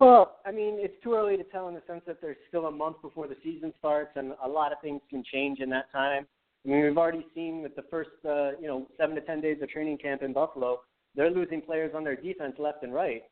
Well, 0.00 0.38
I 0.44 0.50
mean, 0.50 0.78
it's 0.80 1.00
too 1.04 1.14
early 1.14 1.36
to 1.36 1.44
tell 1.44 1.68
in 1.68 1.74
the 1.74 1.82
sense 1.86 2.02
that 2.06 2.20
there's 2.20 2.38
still 2.48 2.66
a 2.66 2.70
month 2.70 2.96
before 3.02 3.28
the 3.28 3.36
season 3.44 3.72
starts, 3.78 4.10
and 4.16 4.32
a 4.42 4.48
lot 4.48 4.72
of 4.72 4.78
things 4.82 5.00
can 5.10 5.22
change 5.30 5.60
in 5.60 5.70
that 5.70 5.92
time. 5.92 6.26
I 6.64 6.68
mean, 6.68 6.82
we've 6.82 6.98
already 6.98 7.26
seen 7.34 7.62
with 7.62 7.76
the 7.76 7.84
first, 7.90 8.10
uh, 8.24 8.52
you 8.60 8.66
know, 8.66 8.88
seven 8.98 9.14
to 9.14 9.20
ten 9.20 9.40
days 9.40 9.58
of 9.62 9.68
training 9.68 9.98
camp 9.98 10.22
in 10.22 10.32
Buffalo, 10.32 10.80
they're 11.14 11.30
losing 11.30 11.60
players 11.60 11.92
on 11.94 12.02
their 12.02 12.16
defense 12.16 12.54
left 12.58 12.82
and 12.82 12.94
right. 12.94 13.22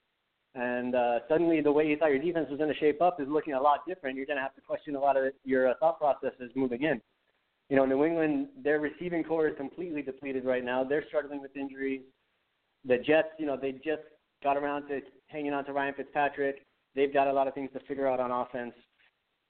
And 0.54 0.96
uh, 0.96 1.20
suddenly, 1.28 1.60
the 1.60 1.70
way 1.70 1.86
you 1.86 1.96
thought 1.96 2.10
your 2.10 2.18
defense 2.18 2.48
was 2.50 2.58
going 2.58 2.72
to 2.72 2.78
shape 2.78 3.00
up 3.00 3.20
is 3.20 3.28
looking 3.28 3.54
a 3.54 3.60
lot 3.60 3.86
different. 3.86 4.16
You're 4.16 4.26
going 4.26 4.36
to 4.36 4.42
have 4.42 4.54
to 4.56 4.60
question 4.60 4.96
a 4.96 5.00
lot 5.00 5.16
of 5.16 5.32
your 5.44 5.68
uh, 5.68 5.74
thought 5.78 6.00
processes 6.00 6.50
moving 6.56 6.82
in. 6.82 7.00
You 7.68 7.76
know, 7.76 7.86
New 7.86 8.04
England, 8.04 8.48
their 8.62 8.80
receiving 8.80 9.22
corps 9.22 9.48
is 9.48 9.56
completely 9.56 10.02
depleted 10.02 10.44
right 10.44 10.64
now. 10.64 10.82
They're 10.82 11.04
struggling 11.06 11.40
with 11.40 11.56
injuries. 11.56 12.00
The 12.84 12.96
Jets, 12.96 13.28
you 13.38 13.46
know, 13.46 13.56
they 13.56 13.72
just 13.72 14.02
got 14.42 14.56
around 14.56 14.88
to 14.88 15.00
hanging 15.28 15.52
on 15.52 15.64
to 15.66 15.72
Ryan 15.72 15.94
Fitzpatrick. 15.96 16.66
They've 16.96 17.12
got 17.12 17.28
a 17.28 17.32
lot 17.32 17.46
of 17.46 17.54
things 17.54 17.70
to 17.74 17.80
figure 17.86 18.08
out 18.08 18.18
on 18.18 18.32
offense. 18.32 18.74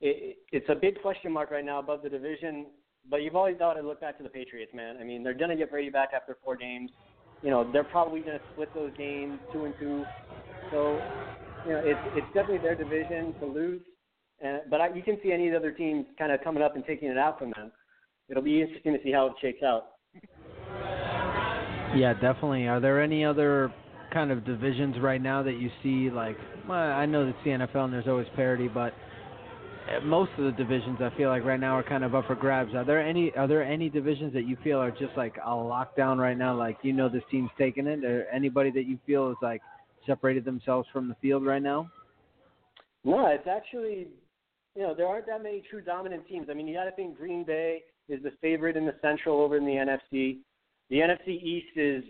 It, 0.02 0.36
it's 0.52 0.68
a 0.68 0.74
big 0.74 1.00
question 1.00 1.32
mark 1.32 1.50
right 1.50 1.64
now 1.64 1.78
above 1.78 2.02
the 2.02 2.10
division, 2.10 2.66
but 3.08 3.22
you've 3.22 3.36
always 3.36 3.56
got 3.58 3.74
to 3.74 3.82
look 3.82 4.02
back 4.02 4.18
to 4.18 4.22
the 4.22 4.28
Patriots, 4.28 4.72
man. 4.74 4.96
I 5.00 5.04
mean, 5.04 5.22
they're 5.22 5.32
going 5.32 5.50
to 5.50 5.56
get 5.56 5.70
Brady 5.70 5.90
back 5.90 6.10
after 6.14 6.36
four 6.44 6.56
games. 6.56 6.90
You 7.42 7.50
know, 7.50 7.70
they're 7.72 7.84
probably 7.84 8.20
going 8.20 8.38
to 8.38 8.44
split 8.52 8.68
those 8.74 8.92
games 8.96 9.38
two 9.52 9.64
and 9.64 9.74
two. 9.78 10.04
So, 10.70 11.00
you 11.66 11.72
know, 11.72 11.82
it's 11.84 12.00
it's 12.14 12.26
definitely 12.34 12.58
their 12.58 12.76
division 12.76 13.34
to 13.40 13.46
lose. 13.46 13.80
And, 14.40 14.62
but 14.70 14.80
I, 14.80 14.94
you 14.94 15.02
can 15.02 15.18
see 15.22 15.32
any 15.32 15.48
of 15.48 15.52
the 15.52 15.58
other 15.58 15.72
teams 15.72 16.06
kind 16.18 16.32
of 16.32 16.40
coming 16.42 16.62
up 16.62 16.76
and 16.76 16.84
taking 16.84 17.08
it 17.08 17.18
out 17.18 17.38
from 17.38 17.52
them. 17.56 17.72
It'll 18.28 18.42
be 18.42 18.60
interesting 18.60 18.92
to 18.92 18.98
see 19.02 19.12
how 19.12 19.26
it 19.26 19.32
shakes 19.40 19.62
out. 19.62 19.86
Yeah, 21.96 22.14
definitely. 22.14 22.68
Are 22.68 22.80
there 22.80 23.02
any 23.02 23.24
other 23.24 23.72
kind 24.12 24.30
of 24.30 24.44
divisions 24.44 24.96
right 25.00 25.20
now 25.20 25.42
that 25.42 25.54
you 25.54 25.70
see? 25.82 26.10
Like, 26.10 26.36
well, 26.68 26.78
I 26.78 27.06
know 27.06 27.26
it's 27.26 27.38
the 27.44 27.50
NFL 27.50 27.84
and 27.84 27.92
there's 27.92 28.06
always 28.06 28.28
parity, 28.36 28.68
but 28.68 28.92
most 30.04 30.30
of 30.38 30.44
the 30.44 30.52
divisions 30.52 30.98
I 31.00 31.10
feel 31.16 31.28
like 31.28 31.44
right 31.44 31.60
now 31.60 31.76
are 31.76 31.82
kind 31.82 32.04
of 32.04 32.14
up 32.14 32.26
for 32.26 32.34
grabs. 32.34 32.74
Are 32.74 32.84
there 32.84 33.00
any 33.00 33.32
are 33.36 33.48
there 33.48 33.62
any 33.62 33.88
divisions 33.88 34.32
that 34.34 34.46
you 34.46 34.56
feel 34.62 34.78
are 34.78 34.90
just 34.90 35.16
like 35.16 35.36
a 35.44 35.50
lockdown 35.50 36.18
right 36.18 36.36
now? 36.36 36.56
Like 36.56 36.78
you 36.82 36.92
know 36.92 37.08
this 37.08 37.22
team's 37.30 37.50
taking 37.58 37.86
it, 37.86 38.04
or 38.04 38.26
anybody 38.32 38.70
that 38.70 38.86
you 38.86 38.98
feel 39.06 39.30
is 39.30 39.36
like 39.42 39.60
separated 40.06 40.44
themselves 40.44 40.88
from 40.92 41.08
the 41.08 41.14
field 41.20 41.44
right 41.44 41.62
now? 41.62 41.90
No, 43.04 43.26
it's 43.26 43.46
actually, 43.46 44.08
you 44.76 44.82
know, 44.82 44.94
there 44.94 45.06
aren't 45.06 45.26
that 45.26 45.42
many 45.42 45.62
true 45.70 45.80
dominant 45.80 46.26
teams. 46.28 46.48
I 46.50 46.54
mean, 46.54 46.68
you 46.68 46.74
got 46.74 46.84
to 46.84 46.92
think 46.92 47.16
Green 47.16 47.44
Bay 47.44 47.82
is 48.08 48.22
the 48.22 48.32
favorite 48.40 48.76
in 48.76 48.84
the 48.84 48.94
Central 49.00 49.40
over 49.40 49.56
in 49.56 49.64
the 49.64 49.72
NFC. 49.72 50.38
The 50.90 50.96
NFC 50.96 51.42
East 51.42 51.76
is 51.76 52.04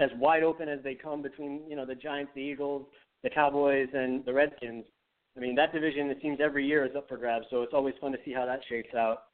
as 0.00 0.10
wide 0.18 0.42
open 0.42 0.68
as 0.68 0.80
they 0.82 0.94
come 0.94 1.22
between, 1.22 1.62
you 1.68 1.76
know, 1.76 1.86
the 1.86 1.94
Giants, 1.94 2.32
the 2.34 2.40
Eagles, 2.40 2.86
the 3.22 3.30
Cowboys, 3.30 3.88
and 3.92 4.24
the 4.24 4.32
Redskins. 4.32 4.84
I 5.36 5.40
mean, 5.40 5.54
that 5.56 5.72
division, 5.72 6.08
it 6.10 6.18
seems 6.22 6.38
every 6.40 6.66
year 6.66 6.84
is 6.84 6.94
up 6.96 7.08
for 7.08 7.16
grabs, 7.16 7.46
so 7.50 7.62
it's 7.62 7.74
always 7.74 7.94
fun 8.00 8.12
to 8.12 8.18
see 8.24 8.32
how 8.32 8.46
that 8.46 8.60
shakes 8.68 8.94
out. 8.94 9.24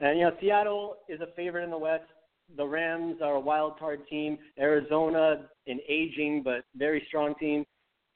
And, 0.00 0.18
you 0.18 0.24
know, 0.24 0.32
Seattle 0.40 0.96
is 1.08 1.20
a 1.20 1.28
favorite 1.36 1.64
in 1.64 1.70
the 1.70 1.78
West 1.78 2.04
the 2.54 2.66
Rams 2.66 3.16
are 3.22 3.34
a 3.34 3.40
wild 3.40 3.78
card 3.78 4.06
team. 4.08 4.38
Arizona, 4.58 5.46
an 5.66 5.80
aging 5.88 6.42
but 6.44 6.64
very 6.76 7.02
strong 7.08 7.34
team. 7.36 7.64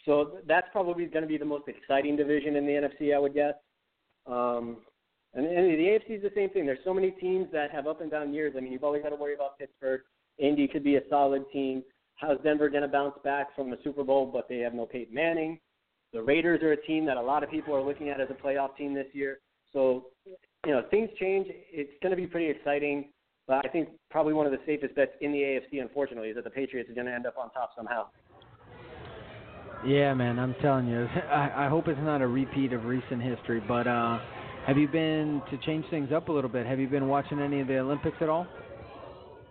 So 0.05 0.39
that's 0.47 0.69
probably 0.73 1.07
going 1.07 1.23
to 1.23 1.29
be 1.29 1.37
the 1.37 1.45
most 1.45 1.69
exciting 1.69 2.17
division 2.17 2.57
in 2.57 2.67
the 2.67 2.73
NFC, 2.73 3.15
I 3.15 3.19
would 3.19 3.35
guess. 3.35 3.55
Um, 4.27 4.79
and, 5.35 5.47
and 5.47 5.67
the 5.67 5.85
AFC 5.85 6.17
is 6.17 6.23
the 6.23 6.31
same 6.35 6.51
thing. 6.51 6.65
There's 6.65 6.79
so 6.85 6.95
many 6.95 7.11
teams 7.11 7.49
that 7.53 7.71
have 7.71 7.87
up 7.87 8.01
and 8.01 8.11
down 8.11 8.33
years. 8.33 8.55
I 8.57 8.61
mean, 8.61 8.73
you've 8.73 8.85
always 8.85 9.03
got 9.03 9.11
to 9.11 9.17
worry 9.17 9.35
about 9.35 9.59
Pittsburgh. 9.59 10.03
Indy 10.39 10.69
could 10.69 10.85
be 10.85 10.97
a 10.97 11.03
solid 11.11 11.45
team. 11.53 11.83
How's 12.15 12.41
Denver 12.43 12.69
going 12.69 12.83
to 12.83 12.89
bounce 12.89 13.17
back 13.25 13.55
from 13.55 13.71
the 13.71 13.79
Super 13.85 14.05
Bowl, 14.05 14.27
but 14.27 14.49
they 14.49 14.59
have 14.59 14.75
no 14.75 14.87
Peyton 14.87 15.15
Manning? 15.15 15.59
The 16.13 16.23
Raiders 16.23 16.63
are 16.63 16.73
a 16.73 16.87
team 16.87 17.07
that 17.07 17.17
a 17.17 17.23
lot 17.23 17.45
of 17.45 17.51
people 17.51 17.75
are 17.75 17.83
looking 17.83 18.09
at 18.09 18.21
as 18.21 18.29
a 18.31 18.35
playoff 18.35 18.77
team 18.77 18.95
this 18.95 19.07
year. 19.13 19.39
So, 19.73 20.07
you 20.67 20.73
know, 20.73 20.83
things 20.91 21.09
change. 21.21 21.47
It's 21.51 21.93
going 22.03 22.11
to 22.11 22.17
be 22.17 22.27
pretty 22.27 22.51
exciting. 22.51 23.11
But 23.47 23.65
I 23.65 23.69
think 23.69 23.91
probably 24.11 24.33
one 24.33 24.47
of 24.47 24.53
the 24.53 24.59
safest 24.67 24.95
bets 24.95 25.13
in 25.21 25.33
the 25.33 25.39
AFC, 25.39 25.81
unfortunately, 25.81 26.31
is 26.31 26.37
that 26.37 26.45
the 26.45 26.51
Patriots 26.51 26.91
are 26.91 26.95
going 26.95 27.07
to 27.07 27.15
end 27.15 27.27
up 27.27 27.37
on 27.39 27.51
top 27.51 27.71
somehow. 27.77 28.07
Yeah, 29.87 30.13
man, 30.15 30.39
I'm 30.39 30.55
telling 30.61 30.89
you. 30.89 31.07
I, 31.31 31.67
I 31.67 31.69
hope 31.69 31.89
it's 31.89 32.01
not 32.03 32.23
a 32.23 32.27
repeat 32.27 32.73
of 32.73 32.85
recent 32.85 33.23
history. 33.23 33.63
But 33.67 33.87
uh, 33.87 34.19
have 34.67 34.77
you 34.77 34.89
been 34.89 35.43
to 35.51 35.59
change 35.59 35.85
things 35.91 36.11
up 36.13 36.29
a 36.29 36.33
little 36.33 36.51
bit? 36.51 36.67
Have 36.67 36.81
you 36.81 36.89
been 36.89 37.09
watching 37.09 37.41
any 37.41 37.61
of 37.61 37.69
the 37.69 37.79
Olympics 37.79 38.17
at 38.21 38.29
all? 38.29 38.47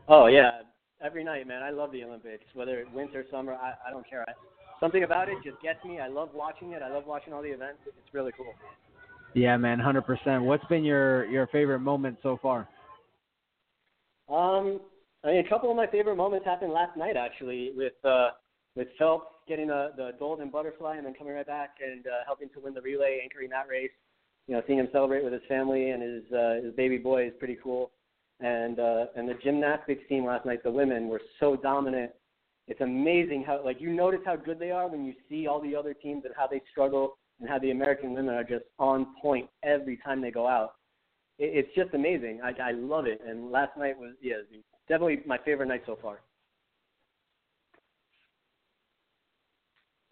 Oh 0.08 0.28
yeah, 0.28 0.62
every 1.04 1.24
night, 1.24 1.48
man. 1.48 1.62
I 1.64 1.70
love 1.70 1.92
the 1.92 2.04
Olympics, 2.04 2.46
whether 2.54 2.80
it's 2.80 2.90
winter, 2.94 3.26
summer. 3.32 3.54
I, 3.54 3.74
I 3.88 3.92
don't 3.92 4.08
care. 4.10 4.26
I, 4.28 4.34
something 4.80 5.04
about 5.04 5.30
it 5.30 5.38
just 5.44 5.62
gets 5.62 5.84
me. 5.86 6.00
I 6.00 6.08
love 6.08 6.30
watching 6.34 6.72
it. 6.72 6.82
I 6.82 6.90
love 6.90 7.04
watching 7.06 7.34
all 7.34 7.42
the 7.42 7.50
events. 7.50 7.80
It's 7.86 8.14
really 8.14 8.32
cool. 8.36 8.54
Yeah, 9.34 9.58
man, 9.58 9.80
hundred 9.80 10.04
percent. 10.04 10.44
What's 10.44 10.66
been 10.66 10.84
your 10.84 11.26
your 11.26 11.48
favorite 11.48 11.80
moment 11.80 12.18
so 12.24 12.40
far? 12.42 12.68
Um, 14.30 14.80
I 15.24 15.28
mean, 15.28 15.46
a 15.46 15.50
couple 15.50 15.70
of 15.70 15.76
my 15.76 15.88
favorite 15.88 16.16
moments 16.16 16.46
happened 16.46 16.72
last 16.72 16.98
night 16.98 17.18
actually, 17.18 17.72
with 17.76 17.94
uh, 18.04 18.30
with 18.76 18.88
Phelps 18.98 19.28
getting 19.48 19.68
the 19.68 19.90
the 19.98 20.12
golden 20.18 20.50
butterfly 20.50 20.98
and 20.98 21.06
then 21.06 21.14
coming 21.14 21.34
right 21.34 21.46
back 21.46 21.76
and 21.86 22.08
uh, 22.08 22.26
helping 22.26 22.50
to 22.50 22.60
win 22.60 22.74
the 22.74 22.82
relay, 22.82 23.20
anchoring 23.22 23.50
that 23.50 23.68
race. 23.68 23.92
You 24.48 24.56
know, 24.56 24.64
seeing 24.66 24.80
him 24.80 24.88
celebrate 24.92 25.24
with 25.24 25.34
his 25.34 25.44
family 25.48 25.92
and 25.92 26.02
his 26.02 26.32
uh, 26.32 26.56
his 26.64 26.74
baby 26.76 26.98
boy 26.98 27.28
is 27.28 27.34
pretty 27.38 27.58
cool. 27.62 27.92
And 28.40 28.80
uh, 28.80 29.06
and 29.16 29.28
the 29.28 29.36
gymnastics 29.44 30.02
team 30.08 30.26
last 30.26 30.46
night, 30.46 30.64
the 30.64 30.72
women 30.72 31.08
were 31.08 31.22
so 31.40 31.56
dominant. 31.56 32.12
It's 32.70 32.82
amazing 32.82 33.44
how 33.46 33.66
like 33.66 33.82
you 33.82 33.92
notice 33.92 34.20
how 34.24 34.36
good 34.36 34.60
they 34.60 34.70
are 34.70 34.88
when 34.88 35.04
you 35.04 35.14
see 35.28 35.48
all 35.48 35.60
the 35.60 35.76
other 35.76 35.96
teams 35.96 36.24
and 36.24 36.34
how 36.38 36.46
they 36.46 36.62
struggle 36.72 37.18
and 37.40 37.50
how 37.50 37.58
the 37.58 37.72
American 37.72 38.14
women 38.14 38.36
are 38.36 38.44
just 38.44 38.66
on 38.78 39.08
point 39.20 39.50
every 39.64 39.98
time 39.98 40.22
they 40.22 40.30
go 40.30 40.48
out. 40.48 40.76
It, 41.40 41.66
it's 41.66 41.76
just 41.76 41.96
amazing. 41.96 42.42
I, 42.44 42.70
I 42.70 42.72
love 42.72 43.08
it. 43.08 43.22
And 43.28 43.52
last 43.52 43.76
night 43.76 43.98
was 43.98 44.14
yeah, 44.22 44.36
definitely 44.88 45.22
my 45.26 45.40
favorite 45.40 45.66
night 45.66 45.82
so 45.88 45.98
far. 46.00 46.22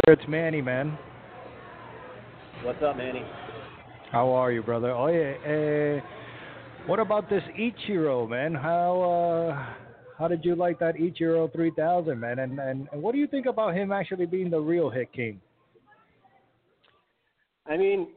It's 0.07 0.23
Manny, 0.27 0.61
man. 0.61 0.97
What's 2.63 2.81
up, 2.81 2.97
Manny? 2.97 3.23
How 4.11 4.31
are 4.31 4.51
you, 4.51 4.63
brother? 4.63 4.91
Oh 4.91 5.07
yeah. 5.07 6.01
Uh, 6.01 6.87
what 6.87 6.99
about 6.99 7.29
this 7.29 7.43
Ichiro, 7.59 8.27
man? 8.27 8.55
How 8.55 9.51
uh, 9.51 9.76
how 10.17 10.27
did 10.27 10.43
you 10.43 10.55
like 10.55 10.79
that 10.79 10.95
Ichiro 10.95 11.51
3000, 11.53 12.19
man? 12.19 12.39
And, 12.39 12.59
and 12.59 12.87
and 12.91 13.01
what 13.01 13.13
do 13.13 13.19
you 13.19 13.27
think 13.27 13.45
about 13.45 13.75
him 13.75 13.91
actually 13.91 14.25
being 14.25 14.49
the 14.49 14.59
real 14.59 14.89
hit 14.89 15.11
king? 15.13 15.39
I 17.67 17.77
mean, 17.77 18.07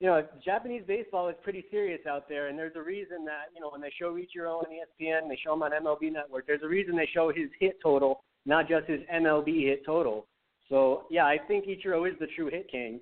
you 0.00 0.08
know, 0.08 0.26
Japanese 0.44 0.82
baseball 0.86 1.28
is 1.28 1.36
pretty 1.42 1.64
serious 1.70 2.00
out 2.08 2.28
there, 2.28 2.48
and 2.48 2.58
there's 2.58 2.74
a 2.76 2.82
reason 2.82 3.24
that 3.26 3.44
you 3.54 3.60
know 3.60 3.70
when 3.70 3.80
they 3.80 3.92
show 3.96 4.14
Ichiro 4.14 4.58
on 4.58 4.64
ESPN, 4.64 5.28
they 5.28 5.38
show 5.42 5.54
him 5.54 5.62
on 5.62 5.70
MLB 5.70 6.12
Network. 6.12 6.46
There's 6.46 6.62
a 6.64 6.68
reason 6.68 6.96
they 6.96 7.08
show 7.12 7.32
his 7.34 7.48
hit 7.60 7.78
total, 7.82 8.24
not 8.44 8.68
just 8.68 8.86
his 8.86 9.00
MLB 9.12 9.64
hit 9.64 9.84
total. 9.86 10.26
So 10.68 11.04
yeah, 11.10 11.26
I 11.26 11.38
think 11.46 11.66
Ichiro 11.66 12.10
is 12.10 12.18
the 12.18 12.26
true 12.34 12.50
hit 12.50 12.68
king, 12.70 13.00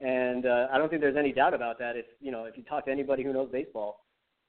and 0.00 0.46
uh, 0.46 0.68
I 0.72 0.78
don't 0.78 0.88
think 0.88 1.02
there's 1.02 1.16
any 1.16 1.32
doubt 1.32 1.54
about 1.54 1.78
that. 1.80 1.96
If 1.96 2.06
you 2.20 2.30
know, 2.30 2.44
if 2.44 2.56
you 2.56 2.62
talk 2.62 2.84
to 2.84 2.92
anybody 2.92 3.24
who 3.24 3.32
knows 3.32 3.48
baseball, 3.50 4.04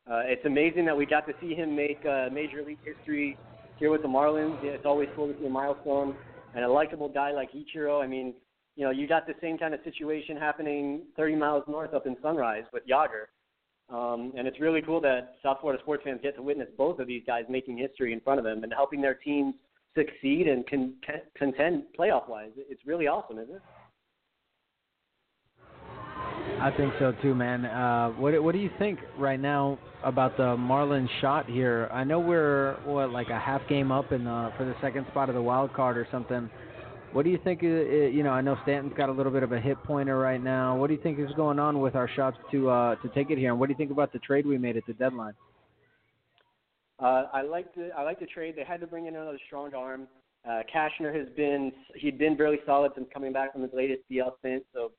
uh, 0.07 0.21
it's 0.25 0.45
amazing 0.45 0.85
that 0.85 0.97
we 0.97 1.05
got 1.05 1.27
to 1.27 1.33
see 1.41 1.53
him 1.53 1.75
make 1.75 1.99
uh, 2.05 2.29
major 2.31 2.63
league 2.63 2.79
history 2.83 3.37
here 3.77 3.91
with 3.91 4.01
the 4.01 4.07
Marlins. 4.07 4.57
It's 4.63 4.85
always 4.85 5.07
cool 5.15 5.31
to 5.31 5.39
see 5.39 5.45
a 5.45 5.49
milestone 5.49 6.15
and 6.55 6.65
a 6.65 6.67
likable 6.67 7.09
guy 7.09 7.31
like 7.31 7.49
Ichiro. 7.53 8.03
I 8.03 8.07
mean, 8.07 8.33
you 8.75 8.83
know, 8.83 8.91
you 8.91 9.07
got 9.07 9.27
the 9.27 9.35
same 9.41 9.57
kind 9.57 9.73
of 9.73 9.79
situation 9.83 10.37
happening 10.37 11.03
30 11.17 11.35
miles 11.35 11.63
north 11.67 11.93
up 11.93 12.07
in 12.07 12.15
Sunrise 12.21 12.63
with 12.73 12.83
Jagr. 12.87 13.27
Um, 13.89 14.33
and 14.37 14.47
it's 14.47 14.59
really 14.59 14.81
cool 14.81 15.01
that 15.01 15.35
South 15.41 15.57
Florida 15.61 15.81
sports 15.81 16.03
fans 16.03 16.19
get 16.21 16.35
to 16.35 16.43
witness 16.43 16.67
both 16.77 16.99
of 16.99 17.07
these 17.07 17.23
guys 17.25 17.43
making 17.49 17.77
history 17.77 18.13
in 18.13 18.19
front 18.21 18.39
of 18.39 18.45
them 18.45 18.63
and 18.63 18.71
helping 18.71 19.01
their 19.01 19.15
teams 19.15 19.55
succeed 19.95 20.47
and 20.47 20.67
con- 20.69 20.93
contend 21.35 21.83
playoff 21.97 22.29
wise. 22.29 22.51
It's 22.55 22.85
really 22.85 23.07
awesome, 23.07 23.39
isn't 23.39 23.55
it? 23.55 23.61
I 26.61 26.71
think 26.75 26.93
so 26.99 27.13
too, 27.21 27.33
man. 27.33 27.65
Uh, 27.65 28.09
what 28.11 28.41
what 28.43 28.53
do 28.53 28.59
you 28.59 28.69
think 28.77 28.99
right 29.17 29.39
now 29.39 29.79
about 30.03 30.35
the 30.35 30.57
Marlins 30.57 31.07
shot 31.21 31.49
here? 31.49 31.89
I 31.91 32.03
know 32.03 32.19
we're 32.19 32.75
what 32.83 33.11
like 33.11 33.29
a 33.29 33.39
half 33.39 33.61
game 33.69 33.91
up 33.91 34.11
in 34.11 34.25
the 34.25 34.51
for 34.57 34.65
the 34.65 34.75
second 34.81 35.05
spot 35.07 35.29
of 35.29 35.35
the 35.35 35.41
wild 35.41 35.73
card 35.73 35.97
or 35.97 36.05
something. 36.11 36.49
What 37.13 37.23
do 37.23 37.31
you 37.31 37.39
think? 37.43 37.63
Uh, 37.63 37.67
uh, 37.67 37.69
you 37.69 38.23
know, 38.23 38.31
I 38.31 38.41
know 38.41 38.57
Stanton's 38.63 38.93
got 38.95 39.07
a 39.07 39.11
little 39.11 39.31
bit 39.31 39.41
of 39.41 39.53
a 39.53 39.59
hip 39.59 39.77
pointer 39.85 40.17
right 40.19 40.41
now. 40.41 40.75
What 40.75 40.87
do 40.87 40.93
you 40.93 41.01
think 41.01 41.17
is 41.17 41.33
going 41.35 41.59
on 41.59 41.79
with 41.79 41.95
our 41.95 42.09
shots 42.15 42.37
to 42.51 42.69
uh, 42.69 42.95
to 42.95 43.09
take 43.09 43.29
it 43.31 43.37
here? 43.37 43.51
And 43.51 43.59
what 43.59 43.67
do 43.67 43.71
you 43.73 43.77
think 43.77 43.91
about 43.91 44.11
the 44.11 44.19
trade 44.19 44.45
we 44.45 44.57
made 44.57 44.75
at 44.75 44.85
the 44.85 44.93
deadline? 44.93 45.33
Uh, 46.99 47.23
I 47.33 47.41
like 47.41 47.73
the 47.73 47.89
I 47.97 48.03
like 48.03 48.19
the 48.19 48.25
trade. 48.25 48.55
They 48.57 48.65
had 48.65 48.81
to 48.81 48.87
bring 48.87 49.05
in 49.05 49.15
another 49.15 49.39
strong 49.47 49.73
arm. 49.73 50.07
Uh, 50.47 50.61
Cashner 50.73 51.15
has 51.17 51.27
been 51.37 51.71
he'd 51.95 52.17
been 52.17 52.35
really 52.35 52.59
solid 52.65 52.91
since 52.95 53.07
coming 53.13 53.31
back 53.31 53.53
from 53.53 53.61
his 53.61 53.71
latest 53.73 54.01
DL 54.11 54.37
stint. 54.39 54.63
So 54.73 54.91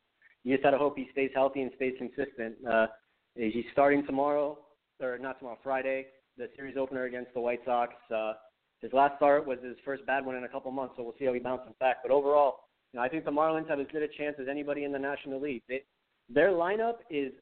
you 0.45 0.55
just 0.55 0.63
got 0.63 0.71
to 0.71 0.79
hope 0.79 0.97
he 0.97 1.09
stays 1.13 1.31
healthy 1.35 1.63
and 1.63 1.71
stays 1.77 1.95
consistent. 1.99 2.55
Uh, 2.69 2.87
he's 3.35 3.65
starting 3.73 4.05
tomorrow 4.07 4.59
or 5.01 5.19
not 5.19 5.39
tomorrow, 5.39 5.59
Friday, 5.63 6.07
the 6.37 6.49
series 6.57 6.77
opener 6.77 7.05
against 7.05 7.33
the 7.35 7.41
White 7.41 7.61
Sox. 7.65 7.95
Uh, 8.15 8.33
his 8.81 8.93
last 8.93 9.17
start 9.17 9.47
was 9.47 9.59
his 9.63 9.77
first 9.85 10.05
bad 10.07 10.25
one 10.25 10.37
in 10.37 10.45
a 10.45 10.49
couple 10.49 10.71
months, 10.71 10.95
so 10.97 11.03
we'll 11.03 11.15
see 11.19 11.27
how 11.27 11.33
he 11.33 11.39
bounces 11.39 11.75
back. 11.81 11.99
But 12.03 12.13
overall, 12.13 12.61
you 12.93 12.99
know, 12.99 13.05
I 13.05 13.09
think 13.09 13.25
the 13.25 13.31
Marlins 13.31 13.69
have 13.69 13.81
as 13.81 13.87
good 13.93 14.03
a 14.03 14.09
chance 14.09 14.37
as 14.41 14.49
anybody 14.49 14.85
in 14.85 14.93
the 14.93 14.99
National 14.99 15.41
League. 15.41 15.63
They, 15.69 15.83
their 16.29 16.51
lineup 16.51 16.97
is 17.11 17.33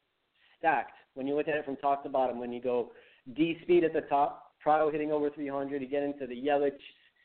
stacked 0.57 0.93
when 1.13 1.27
you 1.27 1.35
look 1.35 1.47
at 1.47 1.55
it 1.55 1.65
from 1.65 1.77
top 1.77 2.03
to 2.03 2.09
bottom. 2.09 2.39
When 2.39 2.51
you 2.51 2.61
go 2.61 2.91
D 3.35 3.57
speed 3.63 3.83
at 3.83 3.93
the 3.93 4.01
top, 4.01 4.53
Prado 4.59 4.91
hitting 4.91 5.11
over 5.11 5.29
300, 5.29 5.81
you 5.81 5.87
get 5.87 6.03
into 6.03 6.27
the 6.27 6.35
Yelich, 6.35 6.71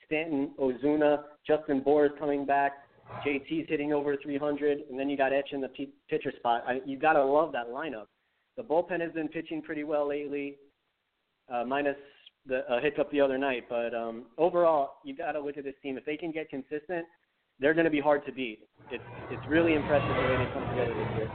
Stanton, 0.06 0.52
Ozuna, 0.58 1.24
Justin 1.46 1.80
Bour 1.82 2.10
coming 2.18 2.44
back, 2.44 2.72
JT's 3.26 3.68
hitting 3.68 3.92
over 3.92 4.16
300, 4.16 4.80
and 4.90 4.98
then 4.98 5.08
you 5.08 5.16
got 5.16 5.32
Etch 5.32 5.50
in 5.52 5.60
the 5.60 5.68
p- 5.68 5.92
pitcher 6.08 6.32
spot. 6.36 6.64
I, 6.66 6.80
you 6.84 6.98
got 6.98 7.14
to 7.14 7.24
love 7.24 7.52
that 7.52 7.68
lineup. 7.68 8.06
The 8.56 8.62
bullpen 8.62 9.00
has 9.00 9.12
been 9.12 9.28
pitching 9.28 9.62
pretty 9.62 9.84
well 9.84 10.08
lately, 10.08 10.56
uh, 11.52 11.64
minus 11.64 11.96
the 12.46 12.60
a 12.72 12.80
hiccup 12.80 13.10
the 13.10 13.20
other 13.20 13.38
night. 13.38 13.64
But 13.68 13.94
um, 13.94 14.26
overall, 14.38 14.94
you 15.04 15.16
got 15.16 15.32
to 15.32 15.40
look 15.40 15.56
at 15.56 15.64
this 15.64 15.74
team. 15.82 15.96
If 15.96 16.04
they 16.04 16.16
can 16.16 16.30
get 16.30 16.48
consistent, 16.50 17.06
they're 17.60 17.74
going 17.74 17.84
to 17.84 17.90
be 17.90 18.00
hard 18.00 18.24
to 18.26 18.32
beat. 18.32 18.60
It's 18.90 19.02
it's 19.30 19.42
really 19.48 19.74
impressive 19.74 20.08
the 20.08 20.22
way 20.22 20.36
they 20.36 20.52
come 20.52 20.68
together 20.70 20.94
this 20.94 21.16
year. 21.16 21.30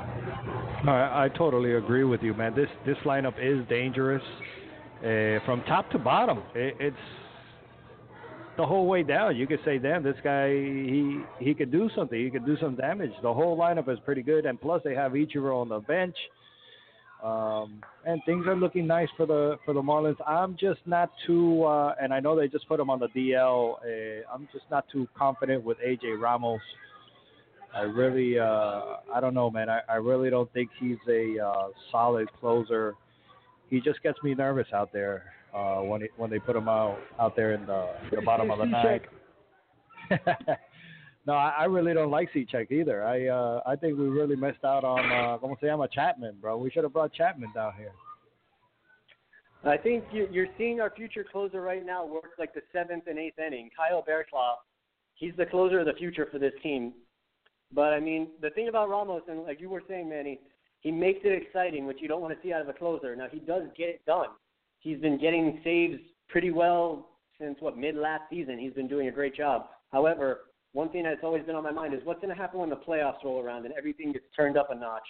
I, 0.88 1.26
I 1.26 1.30
totally 1.30 1.74
agree 1.74 2.04
with 2.04 2.22
you, 2.22 2.34
man. 2.34 2.56
This 2.56 2.70
this 2.86 2.98
lineup 3.06 3.36
is 3.40 3.68
dangerous 3.68 4.24
uh, 5.00 5.44
from 5.46 5.64
top 5.68 5.90
to 5.92 6.00
bottom. 6.00 6.44
It, 6.56 6.76
it's 6.80 6.98
the 8.60 8.66
whole 8.66 8.88
way 8.88 9.04
down. 9.04 9.38
You 9.38 9.48
could 9.48 9.62
say, 9.64 9.78
"Damn, 9.78 10.04
this 10.04 10.18
guy 10.22 10.50
he 10.50 11.22
he 11.40 11.54
could 11.54 11.72
do 11.72 11.90
something. 11.96 12.20
He 12.20 12.30
could 12.30 12.46
do 12.46 12.58
some 12.58 12.76
damage." 12.76 13.14
The 13.22 13.34
whole 13.34 13.58
lineup 13.58 13.88
is 13.88 13.98
pretty 14.02 14.22
good, 14.22 14.46
and 14.46 14.60
plus 14.60 14.82
they 14.84 14.94
have 14.94 15.14
Ichiro 15.14 15.62
on 15.62 15.70
the 15.70 15.80
bench. 15.80 16.18
Um, 17.24 17.82
and 18.06 18.22
things 18.26 18.48
are 18.48 18.58
looking 18.58 18.86
nice 18.86 19.08
for 19.16 19.26
the 19.26 19.58
for 19.64 19.74
the 19.74 19.82
Marlins. 19.82 20.18
I'm 20.28 20.58
just 20.60 20.82
not 20.86 21.10
too, 21.26 21.64
uh, 21.64 21.96
and 22.02 22.14
I 22.14 22.20
know 22.20 22.36
they 22.36 22.50
just 22.50 22.68
put 22.68 22.82
him 22.82 22.90
on 22.90 23.00
the 23.00 23.08
DL. 23.08 23.76
Uh, 23.78 24.26
I'm 24.34 24.50
just 24.52 24.66
not 24.70 24.86
too 24.92 25.08
confident 25.18 25.64
with 25.64 25.78
AJ 25.80 26.20
Ramos. 26.20 26.62
I 27.74 27.82
really, 27.82 28.38
uh, 28.40 28.98
I 29.14 29.22
don't 29.22 29.34
know, 29.34 29.50
man. 29.50 29.70
I, 29.70 29.82
I 29.88 29.96
really 29.96 30.30
don't 30.30 30.52
think 30.52 30.70
he's 30.80 30.98
a 31.08 31.40
uh, 31.40 31.68
solid 31.92 32.28
closer. 32.42 32.96
He 33.70 33.80
just 33.80 34.02
gets 34.04 34.22
me 34.22 34.34
nervous 34.34 34.68
out 34.74 34.92
there 34.92 35.24
uh, 35.54 35.82
when 35.82 36.02
he, 36.02 36.08
when 36.18 36.30
they 36.30 36.40
put 36.40 36.56
him 36.56 36.68
out 36.68 36.98
out 37.20 37.36
there 37.36 37.54
in 37.54 37.66
the, 37.66 37.90
the 38.12 38.22
bottom 38.22 38.52
of 38.52 38.60
the 38.60 38.66
ninth. 38.66 39.04
No, 41.30 41.36
I, 41.36 41.54
I 41.60 41.66
really 41.66 41.94
don't 41.94 42.10
like 42.10 42.32
Cishek 42.34 42.72
either. 42.72 43.04
I 43.04 43.28
uh, 43.28 43.62
I 43.64 43.76
think 43.76 44.00
we 44.00 44.06
really 44.06 44.36
missed 44.36 44.64
out 44.66 44.84
on. 44.84 45.12
Uh, 45.12 45.38
como 45.38 45.56
se 45.62 45.68
llama 45.68 45.88
Chapman, 45.88 46.38
bro? 46.42 46.58
We 46.58 46.72
should 46.72 46.84
have 46.84 46.94
brought 46.94 47.14
Chapman 47.14 47.52
down 47.54 47.74
here. 47.78 47.92
I 49.64 49.78
think 49.78 50.06
you're 50.12 50.48
seeing 50.58 50.80
our 50.80 50.90
future 50.90 51.24
closer 51.30 51.62
right 51.62 51.86
now 51.86 52.04
work 52.04 52.32
like 52.40 52.56
the 52.56 52.62
seventh 52.74 53.04
and 53.06 53.20
eighth 53.20 53.38
inning. 53.38 53.70
Kyle 53.78 54.02
Barraclough, 54.02 54.56
he's 55.14 55.34
the 55.38 55.46
closer 55.46 55.82
of 55.82 55.86
the 55.86 55.94
future 55.94 56.28
for 56.32 56.40
this 56.40 56.54
team. 56.64 56.94
But 57.74 57.94
I 57.94 58.00
mean, 58.00 58.30
the 58.42 58.50
thing 58.52 58.70
about 58.70 58.90
Ramos, 58.90 59.24
and 59.28 59.44
like 59.44 59.62
you 59.62 59.70
were 59.70 59.84
saying, 59.88 60.10
Manny, 60.10 60.40
he 60.80 60.92
makes 60.92 61.20
it 61.24 61.44
exciting, 61.44 61.86
which 61.86 61.98
you 62.00 62.08
don't 62.08 62.22
want 62.22 62.34
to 62.34 62.42
see 62.42 62.54
out 62.54 62.62
of 62.62 62.70
a 62.70 62.74
closer. 62.74 63.16
Now 63.16 63.28
he 63.30 63.40
does 63.40 63.64
get 63.78 63.90
it 63.90 64.06
done. 64.08 64.30
He's 64.80 65.00
been 65.00 65.20
getting 65.20 65.60
saves 65.64 66.00
pretty 66.28 66.52
well 66.52 67.10
since 67.40 67.58
what 67.60 67.78
mid 67.78 67.96
last 67.96 68.24
season. 68.30 68.58
He's 68.58 68.74
been 68.74 68.88
doing 68.88 69.08
a 69.08 69.12
great 69.12 69.36
job. 69.36 69.68
However, 69.92 70.42
one 70.74 70.90
thing 70.90 71.04
that's 71.04 71.24
always 71.24 71.44
been 71.46 71.56
on 71.56 71.64
my 71.64 71.72
mind 71.72 71.94
is 71.94 72.02
what's 72.04 72.22
going 72.22 72.34
to 72.34 72.40
happen 72.40 72.60
when 72.60 72.70
the 72.70 72.76
playoffs 72.76 73.24
roll 73.24 73.42
around 73.42 73.66
and 73.66 73.74
everything 73.78 74.12
gets 74.12 74.26
turned 74.36 74.58
up 74.58 74.70
a 74.72 74.76
notch, 74.76 75.08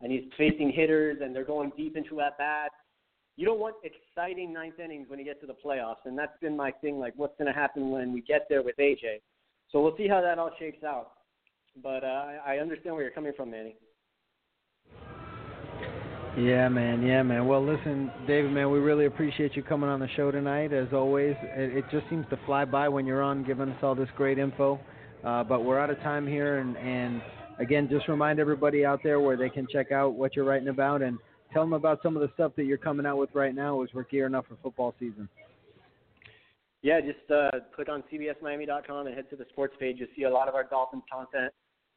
and 0.00 0.10
he's 0.10 0.24
facing 0.36 0.70
hitters 0.70 1.18
and 1.22 1.34
they're 1.34 1.44
going 1.44 1.72
deep 1.76 1.96
into 1.96 2.20
at 2.20 2.38
bats. 2.38 2.74
You 3.36 3.44
don't 3.44 3.58
want 3.58 3.76
exciting 3.82 4.52
ninth 4.52 4.78
innings 4.78 5.08
when 5.08 5.18
you 5.18 5.24
get 5.24 5.40
to 5.40 5.46
the 5.46 5.54
playoffs, 5.54 6.04
and 6.04 6.16
that's 6.16 6.38
been 6.40 6.56
my 6.56 6.70
thing. 6.70 6.98
Like, 6.98 7.14
what's 7.16 7.36
going 7.36 7.52
to 7.52 7.58
happen 7.58 7.90
when 7.90 8.12
we 8.12 8.20
get 8.20 8.46
there 8.48 8.62
with 8.62 8.76
AJ? 8.76 9.20
So 9.70 9.82
we'll 9.82 9.96
see 9.96 10.06
how 10.06 10.20
that 10.20 10.38
all 10.38 10.52
shakes 10.58 10.84
out. 10.84 11.10
But 11.82 12.04
uh, 12.04 12.26
I 12.46 12.58
understand 12.58 12.94
where 12.94 13.02
you're 13.02 13.12
coming 13.12 13.32
from, 13.36 13.50
Manny. 13.50 13.74
Yeah, 16.36 16.68
man. 16.68 17.02
Yeah, 17.02 17.22
man. 17.22 17.46
Well, 17.46 17.64
listen, 17.64 18.10
David, 18.26 18.50
man, 18.50 18.68
we 18.70 18.80
really 18.80 19.06
appreciate 19.06 19.54
you 19.54 19.62
coming 19.62 19.88
on 19.88 20.00
the 20.00 20.08
show 20.16 20.32
tonight. 20.32 20.72
As 20.72 20.88
always, 20.92 21.36
it, 21.42 21.76
it 21.76 21.84
just 21.92 22.10
seems 22.10 22.26
to 22.30 22.38
fly 22.44 22.64
by 22.64 22.88
when 22.88 23.06
you're 23.06 23.22
on, 23.22 23.44
giving 23.44 23.68
us 23.68 23.78
all 23.82 23.94
this 23.94 24.08
great 24.16 24.36
info. 24.36 24.80
Uh, 25.22 25.44
but 25.44 25.64
we're 25.64 25.78
out 25.78 25.90
of 25.90 25.98
time 26.00 26.26
here, 26.26 26.58
and, 26.58 26.76
and 26.76 27.22
again, 27.60 27.88
just 27.88 28.08
remind 28.08 28.40
everybody 28.40 28.84
out 28.84 28.98
there 29.04 29.20
where 29.20 29.36
they 29.36 29.48
can 29.48 29.64
check 29.72 29.92
out 29.92 30.14
what 30.14 30.34
you're 30.34 30.44
writing 30.44 30.68
about, 30.68 31.02
and 31.02 31.18
tell 31.52 31.62
them 31.62 31.72
about 31.72 32.00
some 32.02 32.16
of 32.16 32.20
the 32.20 32.30
stuff 32.34 32.50
that 32.56 32.64
you're 32.64 32.78
coming 32.78 33.06
out 33.06 33.16
with 33.16 33.30
right 33.32 33.54
now 33.54 33.80
as 33.82 33.88
we're 33.94 34.02
gearing 34.02 34.34
up 34.34 34.44
for 34.48 34.56
football 34.60 34.92
season. 34.98 35.28
Yeah, 36.82 37.00
just 37.00 37.30
uh, 37.30 37.50
click 37.76 37.88
on 37.88 38.02
CBSMiami.com 38.12 39.06
and 39.06 39.14
head 39.14 39.30
to 39.30 39.36
the 39.36 39.46
sports 39.50 39.76
page. 39.78 39.96
You'll 40.00 40.08
see 40.16 40.24
a 40.24 40.30
lot 40.30 40.48
of 40.48 40.56
our 40.56 40.64
Dolphins 40.64 41.04
content. 41.10 41.52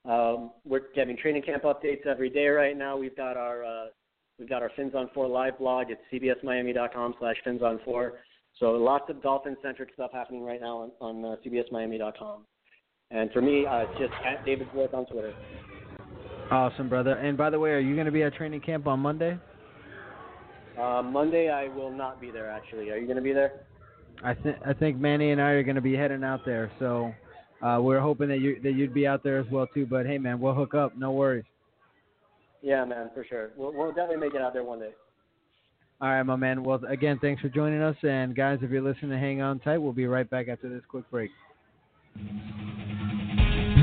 Um, 0.06 0.52
we're 0.64 0.94
getting 0.96 1.18
training 1.18 1.42
camp 1.42 1.64
updates 1.64 2.06
every 2.06 2.30
day 2.30 2.48
right 2.48 2.78
now. 2.78 2.96
We've 2.96 3.18
got 3.18 3.36
our 3.36 3.66
uh, 3.66 3.86
we've 4.40 4.50
got 4.50 4.62
our 4.62 4.72
Fins 4.76 4.94
on 4.96 5.10
Four 5.14 5.28
live 5.28 5.58
blog 5.58 5.88
at 5.92 6.00
cbsmiami.com 6.12 7.16
slash 7.20 7.36
Fins 7.44 7.62
on 7.62 7.80
Four. 7.84 8.14
So 8.60 8.72
lots 8.72 9.10
of 9.10 9.22
dolphin 9.22 9.56
centric 9.62 9.90
stuff 9.94 10.12
happening 10.14 10.44
right 10.44 10.60
now 10.60 10.78
on, 10.78 10.92
on 11.00 11.26
uh, 11.26 11.36
cbsmiami.com. 11.46 12.46
And 13.12 13.32
for 13.32 13.42
me, 13.42 13.66
uh, 13.66 13.80
it's 13.80 14.00
just 14.00 14.14
at 14.26 14.46
David 14.46 14.68
Dwork 14.72 14.94
on 14.94 15.06
Twitter. 15.06 15.34
Awesome, 16.52 16.90
brother. 16.90 17.14
And 17.14 17.38
by 17.38 17.50
the 17.50 17.60
way, 17.60 17.72
are 17.72 17.80
you 17.80 17.94
going 17.96 18.06
to 18.06 18.12
be 18.12 18.24
at 18.24 18.34
training 18.34 18.62
camp 18.62 18.88
on 18.88 19.00
Monday? 19.00 19.38
Uh, 20.80 21.02
Monday, 21.02 21.50
I 21.50 21.68
will 21.68 21.92
not 21.92 22.22
be 22.22 22.32
there. 22.32 22.50
Actually, 22.50 22.90
are 22.90 22.98
you 22.98 23.06
going 23.06 23.18
to 23.18 23.22
be 23.22 23.34
there? 23.34 23.62
I 24.24 24.34
think 24.34 24.58
I 24.66 24.74
think 24.74 24.98
Manny 24.98 25.32
and 25.32 25.42
I 25.42 25.52
are 25.52 25.64
going 25.64 25.76
to 25.76 25.82
be 25.82 25.96
heading 25.96 26.24
out 26.24 26.42
there. 26.46 26.72
So 26.80 27.14
uh, 27.62 27.80
we're 27.82 28.00
hoping 28.00 28.30
that 28.30 28.40
you 28.40 28.60
that 28.62 28.74
you'd 28.74 28.94
be 28.94 29.06
out 29.08 29.24
there 29.24 29.40
as 29.40 29.46
well 29.52 29.68
too. 29.74 29.86
But 29.86 30.06
hey, 30.06 30.18
man, 30.18 30.40
we'll 30.40 30.54
hook 30.54 30.74
up. 30.74 30.98
No 30.98 31.12
worries. 31.12 31.46
Yeah, 32.62 32.86
man, 32.86 33.10
for 33.14 33.26
sure. 33.26 33.52
We'll, 33.56 33.74
we'll 33.74 33.90
definitely 33.90 34.18
make 34.18 34.34
it 34.34 34.42
out 34.42 34.54
there 34.54 34.64
one 34.64 34.80
day. 34.80 34.92
All 36.00 36.10
right, 36.10 36.24
my 36.24 36.36
man. 36.36 36.64
Well, 36.64 36.80
again, 36.88 37.18
thanks 37.22 37.42
for 37.42 37.50
joining 37.50 37.82
us. 37.82 37.96
And 38.04 38.36
guys, 38.36 38.60
if 38.62 38.70
you're 38.70 38.82
listening, 38.82 39.20
hang 39.20 39.42
on 39.42 39.60
tight. 39.60 39.80
We'll 39.80 39.94
be 39.94 40.06
right 40.06 40.30
back 40.30 40.48
after 40.48 40.70
this 40.70 40.84
quick 40.88 41.10
break. 41.10 41.32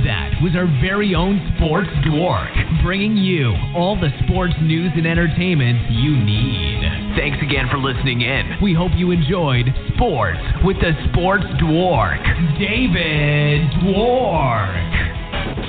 That 0.05 0.31
was 0.43 0.53
our 0.55 0.67
very 0.81 1.15
own 1.15 1.41
Sports 1.57 1.89
Dork, 2.05 2.51
bringing 2.85 3.17
you 3.17 3.53
all 3.75 3.97
the 3.99 4.11
sports 4.27 4.55
news 4.61 4.93
and 4.95 5.07
entertainment 5.07 5.91
you 5.91 6.15
need. 6.17 6.83
Thanks 7.17 7.39
again 7.43 7.67
for 7.71 7.79
listening 7.79 8.21
in. 8.21 8.59
We 8.63 8.75
hope 8.75 8.93
you 8.95 9.11
enjoyed 9.11 9.67
Sports 9.95 10.39
with 10.63 10.77
the 10.79 10.93
Sports 11.11 11.47
Dork, 11.59 12.21
David 12.59 13.71
Dwork. 13.83 15.14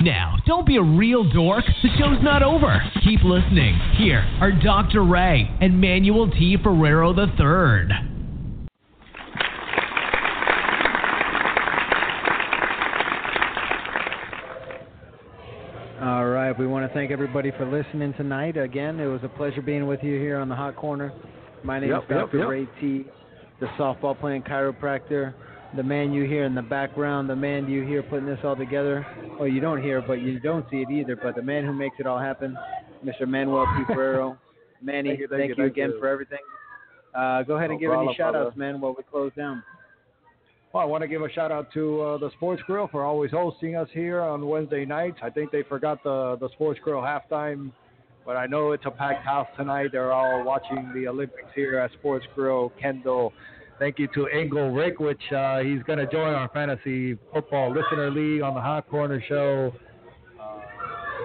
Now, 0.03 0.35
don't 0.45 0.65
be 0.67 0.77
a 0.77 0.83
real 0.83 1.23
dork. 1.29 1.65
The 1.83 1.89
show's 1.97 2.21
not 2.21 2.43
over. 2.43 2.79
Keep 3.03 3.23
listening. 3.23 3.79
Here 3.97 4.19
are 4.39 4.51
Dr. 4.51 5.03
Ray 5.03 5.49
and 5.61 5.79
Manuel 5.79 6.29
T. 6.29 6.57
Ferrero 6.61 7.13
III. 7.13 8.11
All 16.01 16.25
right. 16.25 16.57
We 16.57 16.67
want 16.67 16.87
to 16.87 16.93
thank 16.93 17.11
everybody 17.11 17.51
for 17.51 17.65
listening 17.65 18.13
tonight. 18.13 18.57
Again, 18.57 18.99
it 18.99 19.05
was 19.05 19.21
a 19.23 19.29
pleasure 19.29 19.61
being 19.61 19.87
with 19.87 20.03
you 20.03 20.19
here 20.19 20.37
on 20.37 20.49
the 20.49 20.55
Hot 20.55 20.75
Corner. 20.75 21.13
My 21.63 21.79
name 21.79 21.89
Yep, 21.89 22.03
is 22.03 22.09
yep, 22.09 22.19
Dr. 22.19 22.37
yep. 22.39 22.47
Ray 22.47 22.67
T, 22.81 23.05
the 23.59 23.67
softball 23.79 24.19
playing 24.19 24.43
chiropractor. 24.43 25.33
The 25.75 25.83
man 25.83 26.13
you 26.13 26.23
hear 26.23 26.45
in 26.45 26.55
the 26.55 26.61
background, 26.61 27.29
the 27.29 27.35
man 27.35 27.69
you 27.69 27.83
hear 27.85 28.01
putting 28.01 28.25
this 28.25 28.39
all 28.43 28.55
together. 28.55 29.05
Oh, 29.39 29.43
you 29.43 29.59
don't 29.59 29.81
hear, 29.81 30.01
but 30.01 30.21
you 30.21 30.39
don't 30.39 30.65
see 30.69 30.77
it 30.77 30.89
either. 30.89 31.17
But 31.17 31.35
the 31.35 31.41
man 31.41 31.65
who 31.65 31.73
makes 31.73 31.97
it 31.99 32.07
all 32.07 32.19
happen, 32.19 32.57
Mr. 33.03 33.27
Manuel 33.27 33.65
P. 33.75 33.93
Ferrero. 33.93 34.37
Manny, 34.81 35.09
Thank 35.09 35.19
you, 35.19 35.27
thank 35.27 35.49
you, 35.49 35.55
thank 35.55 35.71
again 35.71 35.89
you. 35.91 35.99
for 35.99 36.07
everything. 36.07 36.39
Uh, 37.13 37.43
go 37.43 37.55
ahead 37.55 37.69
No 37.69 37.73
and 37.73 37.79
give 37.79 37.89
problem, 37.89 38.09
any 38.09 38.15
shout 38.17 38.35
outs, 38.35 38.55
man, 38.55 38.79
while 38.79 38.93
we 38.95 39.03
close 39.03 39.31
down. 39.35 39.63
Well, 40.73 40.83
I 40.83 40.85
want 40.85 41.01
to 41.01 41.07
give 41.07 41.21
a 41.21 41.29
shout 41.31 41.51
out 41.51 41.71
to 41.73 42.01
uh, 42.01 42.17
the 42.17 42.29
Sports 42.31 42.61
Grill 42.67 42.87
for 42.89 43.03
always 43.03 43.31
hosting 43.31 43.75
us 43.75 43.87
here 43.93 44.21
on 44.21 44.45
Wednesday 44.45 44.85
nights. 44.85 45.17
I 45.23 45.29
think 45.29 45.51
they 45.51 45.63
forgot 45.63 46.03
the 46.03 46.37
the 46.39 46.49
Sports 46.49 46.79
Grill 46.83 46.99
halftime, 47.01 47.71
but 48.25 48.35
I 48.35 48.45
know 48.45 48.73
it's 48.73 48.85
a 48.85 48.91
packed 48.91 49.25
house 49.25 49.47
tonight. 49.57 49.89
They're 49.93 50.11
all 50.11 50.43
watching 50.43 50.91
the 50.93 51.07
Olympics 51.07 51.47
here 51.55 51.79
at 51.79 51.91
Sports 51.93 52.25
Grill. 52.35 52.73
Kendall, 52.79 53.31
thank 53.79 53.99
you 53.99 54.07
to 54.13 54.27
Engel 54.27 54.71
Rick, 54.71 54.99
which 54.99 55.21
uh, 55.31 55.59
he's 55.59 55.81
going 55.83 55.99
to 55.99 56.07
join 56.07 56.33
our 56.33 56.49
fantasy 56.49 57.17
football 57.33 57.73
listener 57.73 58.11
league 58.11 58.41
on 58.41 58.53
the 58.53 58.61
Hot 58.61 58.89
Corner 58.89 59.23
Show. 59.27 59.73
Uh, 60.39 60.59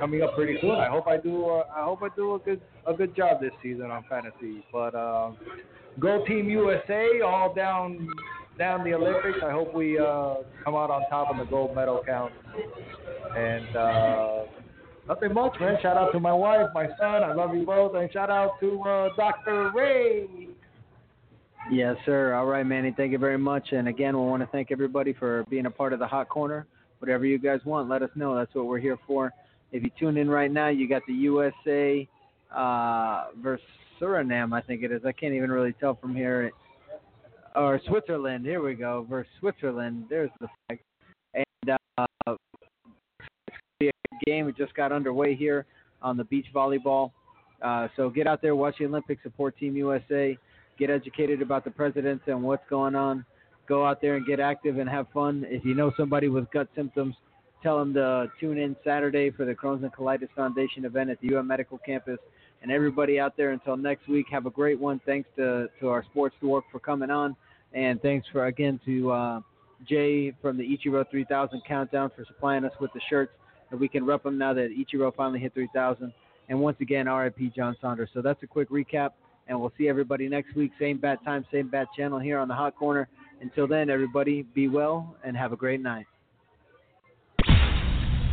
coming 0.00 0.22
up 0.22 0.34
pretty 0.34 0.58
soon. 0.60 0.72
I 0.72 0.88
hope 0.88 1.06
I 1.06 1.16
do. 1.16 1.46
Uh, 1.46 1.64
I 1.74 1.84
hope 1.84 2.02
I 2.02 2.08
do 2.16 2.34
a 2.34 2.38
good 2.38 2.60
a 2.86 2.94
good 2.94 3.14
job 3.14 3.40
this 3.40 3.52
season 3.62 3.90
on 3.90 4.04
fantasy. 4.08 4.64
But 4.72 4.94
uh, 4.94 5.32
go 5.98 6.24
Team 6.26 6.48
USA, 6.48 7.20
all 7.24 7.54
down 7.54 8.08
down 8.58 8.84
the 8.84 8.94
Olympics. 8.94 9.38
I 9.44 9.50
hope 9.50 9.74
we 9.74 9.98
uh, 9.98 10.36
come 10.64 10.74
out 10.74 10.90
on 10.90 11.08
top 11.08 11.30
in 11.30 11.38
the 11.38 11.44
gold 11.44 11.74
medal 11.74 12.02
count. 12.04 12.32
And 13.36 13.76
uh, 13.76 14.42
nothing 15.08 15.32
much, 15.34 15.54
man. 15.60 15.78
Shout 15.82 15.96
out 15.96 16.12
to 16.12 16.20
my 16.20 16.32
wife, 16.32 16.66
my 16.74 16.86
son. 16.98 17.22
I 17.22 17.32
love 17.32 17.54
you 17.54 17.64
both. 17.64 17.94
And 17.94 18.12
shout 18.12 18.30
out 18.30 18.58
to 18.60 19.10
Dr. 19.16 19.70
Ray. 19.74 20.49
Yes, 21.70 21.96
sir. 22.04 22.34
All 22.34 22.46
right, 22.46 22.66
Manny. 22.66 22.92
Thank 22.96 23.12
you 23.12 23.18
very 23.18 23.38
much. 23.38 23.68
And 23.70 23.86
again, 23.86 24.18
we 24.18 24.26
want 24.26 24.42
to 24.42 24.48
thank 24.48 24.72
everybody 24.72 25.12
for 25.12 25.44
being 25.48 25.66
a 25.66 25.70
part 25.70 25.92
of 25.92 26.00
the 26.00 26.06
Hot 26.06 26.28
Corner. 26.28 26.66
Whatever 26.98 27.26
you 27.26 27.38
guys 27.38 27.60
want, 27.64 27.88
let 27.88 28.02
us 28.02 28.10
know. 28.16 28.34
That's 28.34 28.52
what 28.56 28.66
we're 28.66 28.80
here 28.80 28.98
for. 29.06 29.32
If 29.70 29.84
you 29.84 29.90
tune 29.96 30.16
in 30.16 30.28
right 30.28 30.50
now, 30.50 30.68
you 30.68 30.88
got 30.88 31.02
the 31.06 31.14
USA 31.14 32.08
uh, 32.52 33.26
versus 33.40 33.64
Suriname, 34.00 34.52
I 34.52 34.60
think 34.62 34.82
it 34.82 34.90
is. 34.90 35.02
I 35.04 35.12
can't 35.12 35.32
even 35.32 35.52
really 35.52 35.72
tell 35.74 35.94
from 35.94 36.16
here. 36.16 36.50
Or 37.54 37.80
Switzerland. 37.86 38.44
Here 38.44 38.60
we 38.60 38.74
go. 38.74 39.06
Versus 39.08 39.30
Switzerland. 39.38 40.06
There's 40.10 40.30
the 40.40 40.48
flag. 40.66 40.80
And 41.34 41.78
uh, 42.26 42.34
the 43.78 43.92
game 44.26 44.48
It 44.48 44.56
just 44.56 44.74
got 44.74 44.90
underway 44.90 45.36
here 45.36 45.66
on 46.02 46.16
the 46.16 46.24
beach 46.24 46.46
volleyball. 46.52 47.12
Uh, 47.62 47.86
so 47.94 48.10
get 48.10 48.26
out 48.26 48.42
there, 48.42 48.56
watch 48.56 48.76
the 48.78 48.86
Olympics, 48.86 49.22
support 49.22 49.56
Team 49.56 49.76
USA 49.76 50.36
get 50.80 50.90
educated 50.90 51.42
about 51.42 51.62
the 51.62 51.70
presidents 51.70 52.24
and 52.26 52.42
what's 52.42 52.68
going 52.68 52.96
on. 52.96 53.24
Go 53.68 53.86
out 53.86 54.00
there 54.00 54.16
and 54.16 54.26
get 54.26 54.40
active 54.40 54.78
and 54.78 54.88
have 54.88 55.06
fun. 55.14 55.44
If 55.48 55.64
you 55.64 55.74
know 55.74 55.92
somebody 55.96 56.28
with 56.28 56.50
gut 56.50 56.68
symptoms, 56.74 57.14
tell 57.62 57.78
them 57.78 57.94
to 57.94 58.26
tune 58.40 58.58
in 58.58 58.74
Saturday 58.82 59.30
for 59.30 59.44
the 59.44 59.54
Crohn's 59.54 59.84
and 59.84 59.92
Colitis 59.92 60.30
Foundation 60.34 60.86
event 60.86 61.10
at 61.10 61.20
the 61.20 61.36
UM 61.36 61.46
Medical 61.46 61.78
Campus. 61.78 62.18
And 62.62 62.72
everybody 62.72 63.20
out 63.20 63.36
there, 63.36 63.50
until 63.50 63.76
next 63.76 64.08
week, 64.08 64.26
have 64.32 64.46
a 64.46 64.50
great 64.50 64.80
one. 64.80 65.00
Thanks 65.06 65.28
to, 65.36 65.68
to 65.78 65.88
our 65.88 66.02
sports 66.04 66.34
Dwork 66.42 66.62
for 66.72 66.80
coming 66.80 67.10
on. 67.10 67.36
And 67.72 68.00
thanks 68.02 68.26
for, 68.32 68.46
again, 68.46 68.80
to 68.86 69.12
uh, 69.12 69.40
Jay 69.88 70.32
from 70.42 70.56
the 70.56 70.64
Ichiro 70.64 71.08
3000 71.10 71.62
Countdown 71.66 72.10
for 72.16 72.24
supplying 72.24 72.64
us 72.64 72.72
with 72.80 72.92
the 72.92 73.00
shirts. 73.08 73.32
And 73.70 73.78
we 73.78 73.88
can 73.88 74.04
rep 74.04 74.24
them 74.24 74.36
now 74.36 74.52
that 74.54 74.70
Ichiro 74.70 75.14
finally 75.14 75.38
hit 75.38 75.54
3000. 75.54 76.12
And 76.48 76.60
once 76.60 76.76
again, 76.80 77.06
RIP 77.06 77.54
John 77.54 77.76
Saunders. 77.80 78.08
So 78.12 78.20
that's 78.20 78.42
a 78.42 78.46
quick 78.46 78.68
recap 78.70 79.10
and 79.50 79.60
we'll 79.60 79.72
see 79.76 79.88
everybody 79.88 80.28
next 80.28 80.54
week. 80.54 80.70
Same 80.78 80.96
bat 80.96 81.18
time, 81.24 81.44
same 81.52 81.68
bat 81.68 81.88
channel 81.94 82.20
here 82.20 82.38
on 82.38 82.48
the 82.48 82.54
Hot 82.54 82.74
Corner. 82.76 83.08
Until 83.42 83.66
then, 83.66 83.90
everybody, 83.90 84.42
be 84.54 84.68
well 84.68 85.16
and 85.24 85.36
have 85.36 85.52
a 85.52 85.56
great 85.56 85.80
night. 85.80 86.06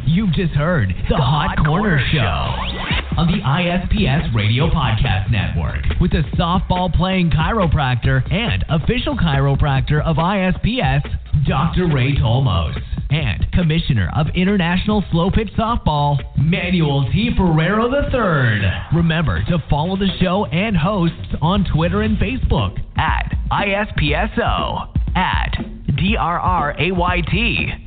You've 0.06 0.32
just 0.34 0.54
heard 0.54 0.90
the, 1.10 1.18
Hot, 1.18 1.58
Corner, 1.66 2.00
Show 2.14 2.97
on 3.18 3.26
the 3.26 3.42
ISPS 3.42 4.34
Radio 4.36 4.70
Podcast 4.70 5.32
Network 5.32 6.00
with 6.00 6.12
the 6.12 6.22
softball 6.38 6.94
playing 6.94 7.32
chiropractor 7.32 8.22
and 8.32 8.64
official 8.70 9.18
chiropractor 9.18 10.04
of 10.06 10.18
ISPS, 10.18 11.02
Dr. 11.48 11.88
Ray 11.88 12.16
Tolmos, 12.16 12.80
and 13.10 13.52
Commissioner 13.54 14.12
of 14.16 14.28
International 14.36 15.04
Slow 15.12 15.32
Pitch 15.32 15.50
Softball, 15.58 16.20
Manuel 16.38 17.10
T. 17.12 17.32
Ferrero 17.36 17.90
III. 17.90 18.70
Remember 18.96 19.44
to 19.46 19.58
follow 19.68 19.98
the 19.98 20.10
show 20.22 20.46
and 20.46 20.78
hosts 20.78 21.34
on 21.42 21.66
Twitter 21.74 22.04
and 22.04 22.20
Facebook 22.20 22.78
at 22.98 23.36
ISPSO, 23.52 24.94
at 25.16 25.58
DRRAYT. 25.98 27.87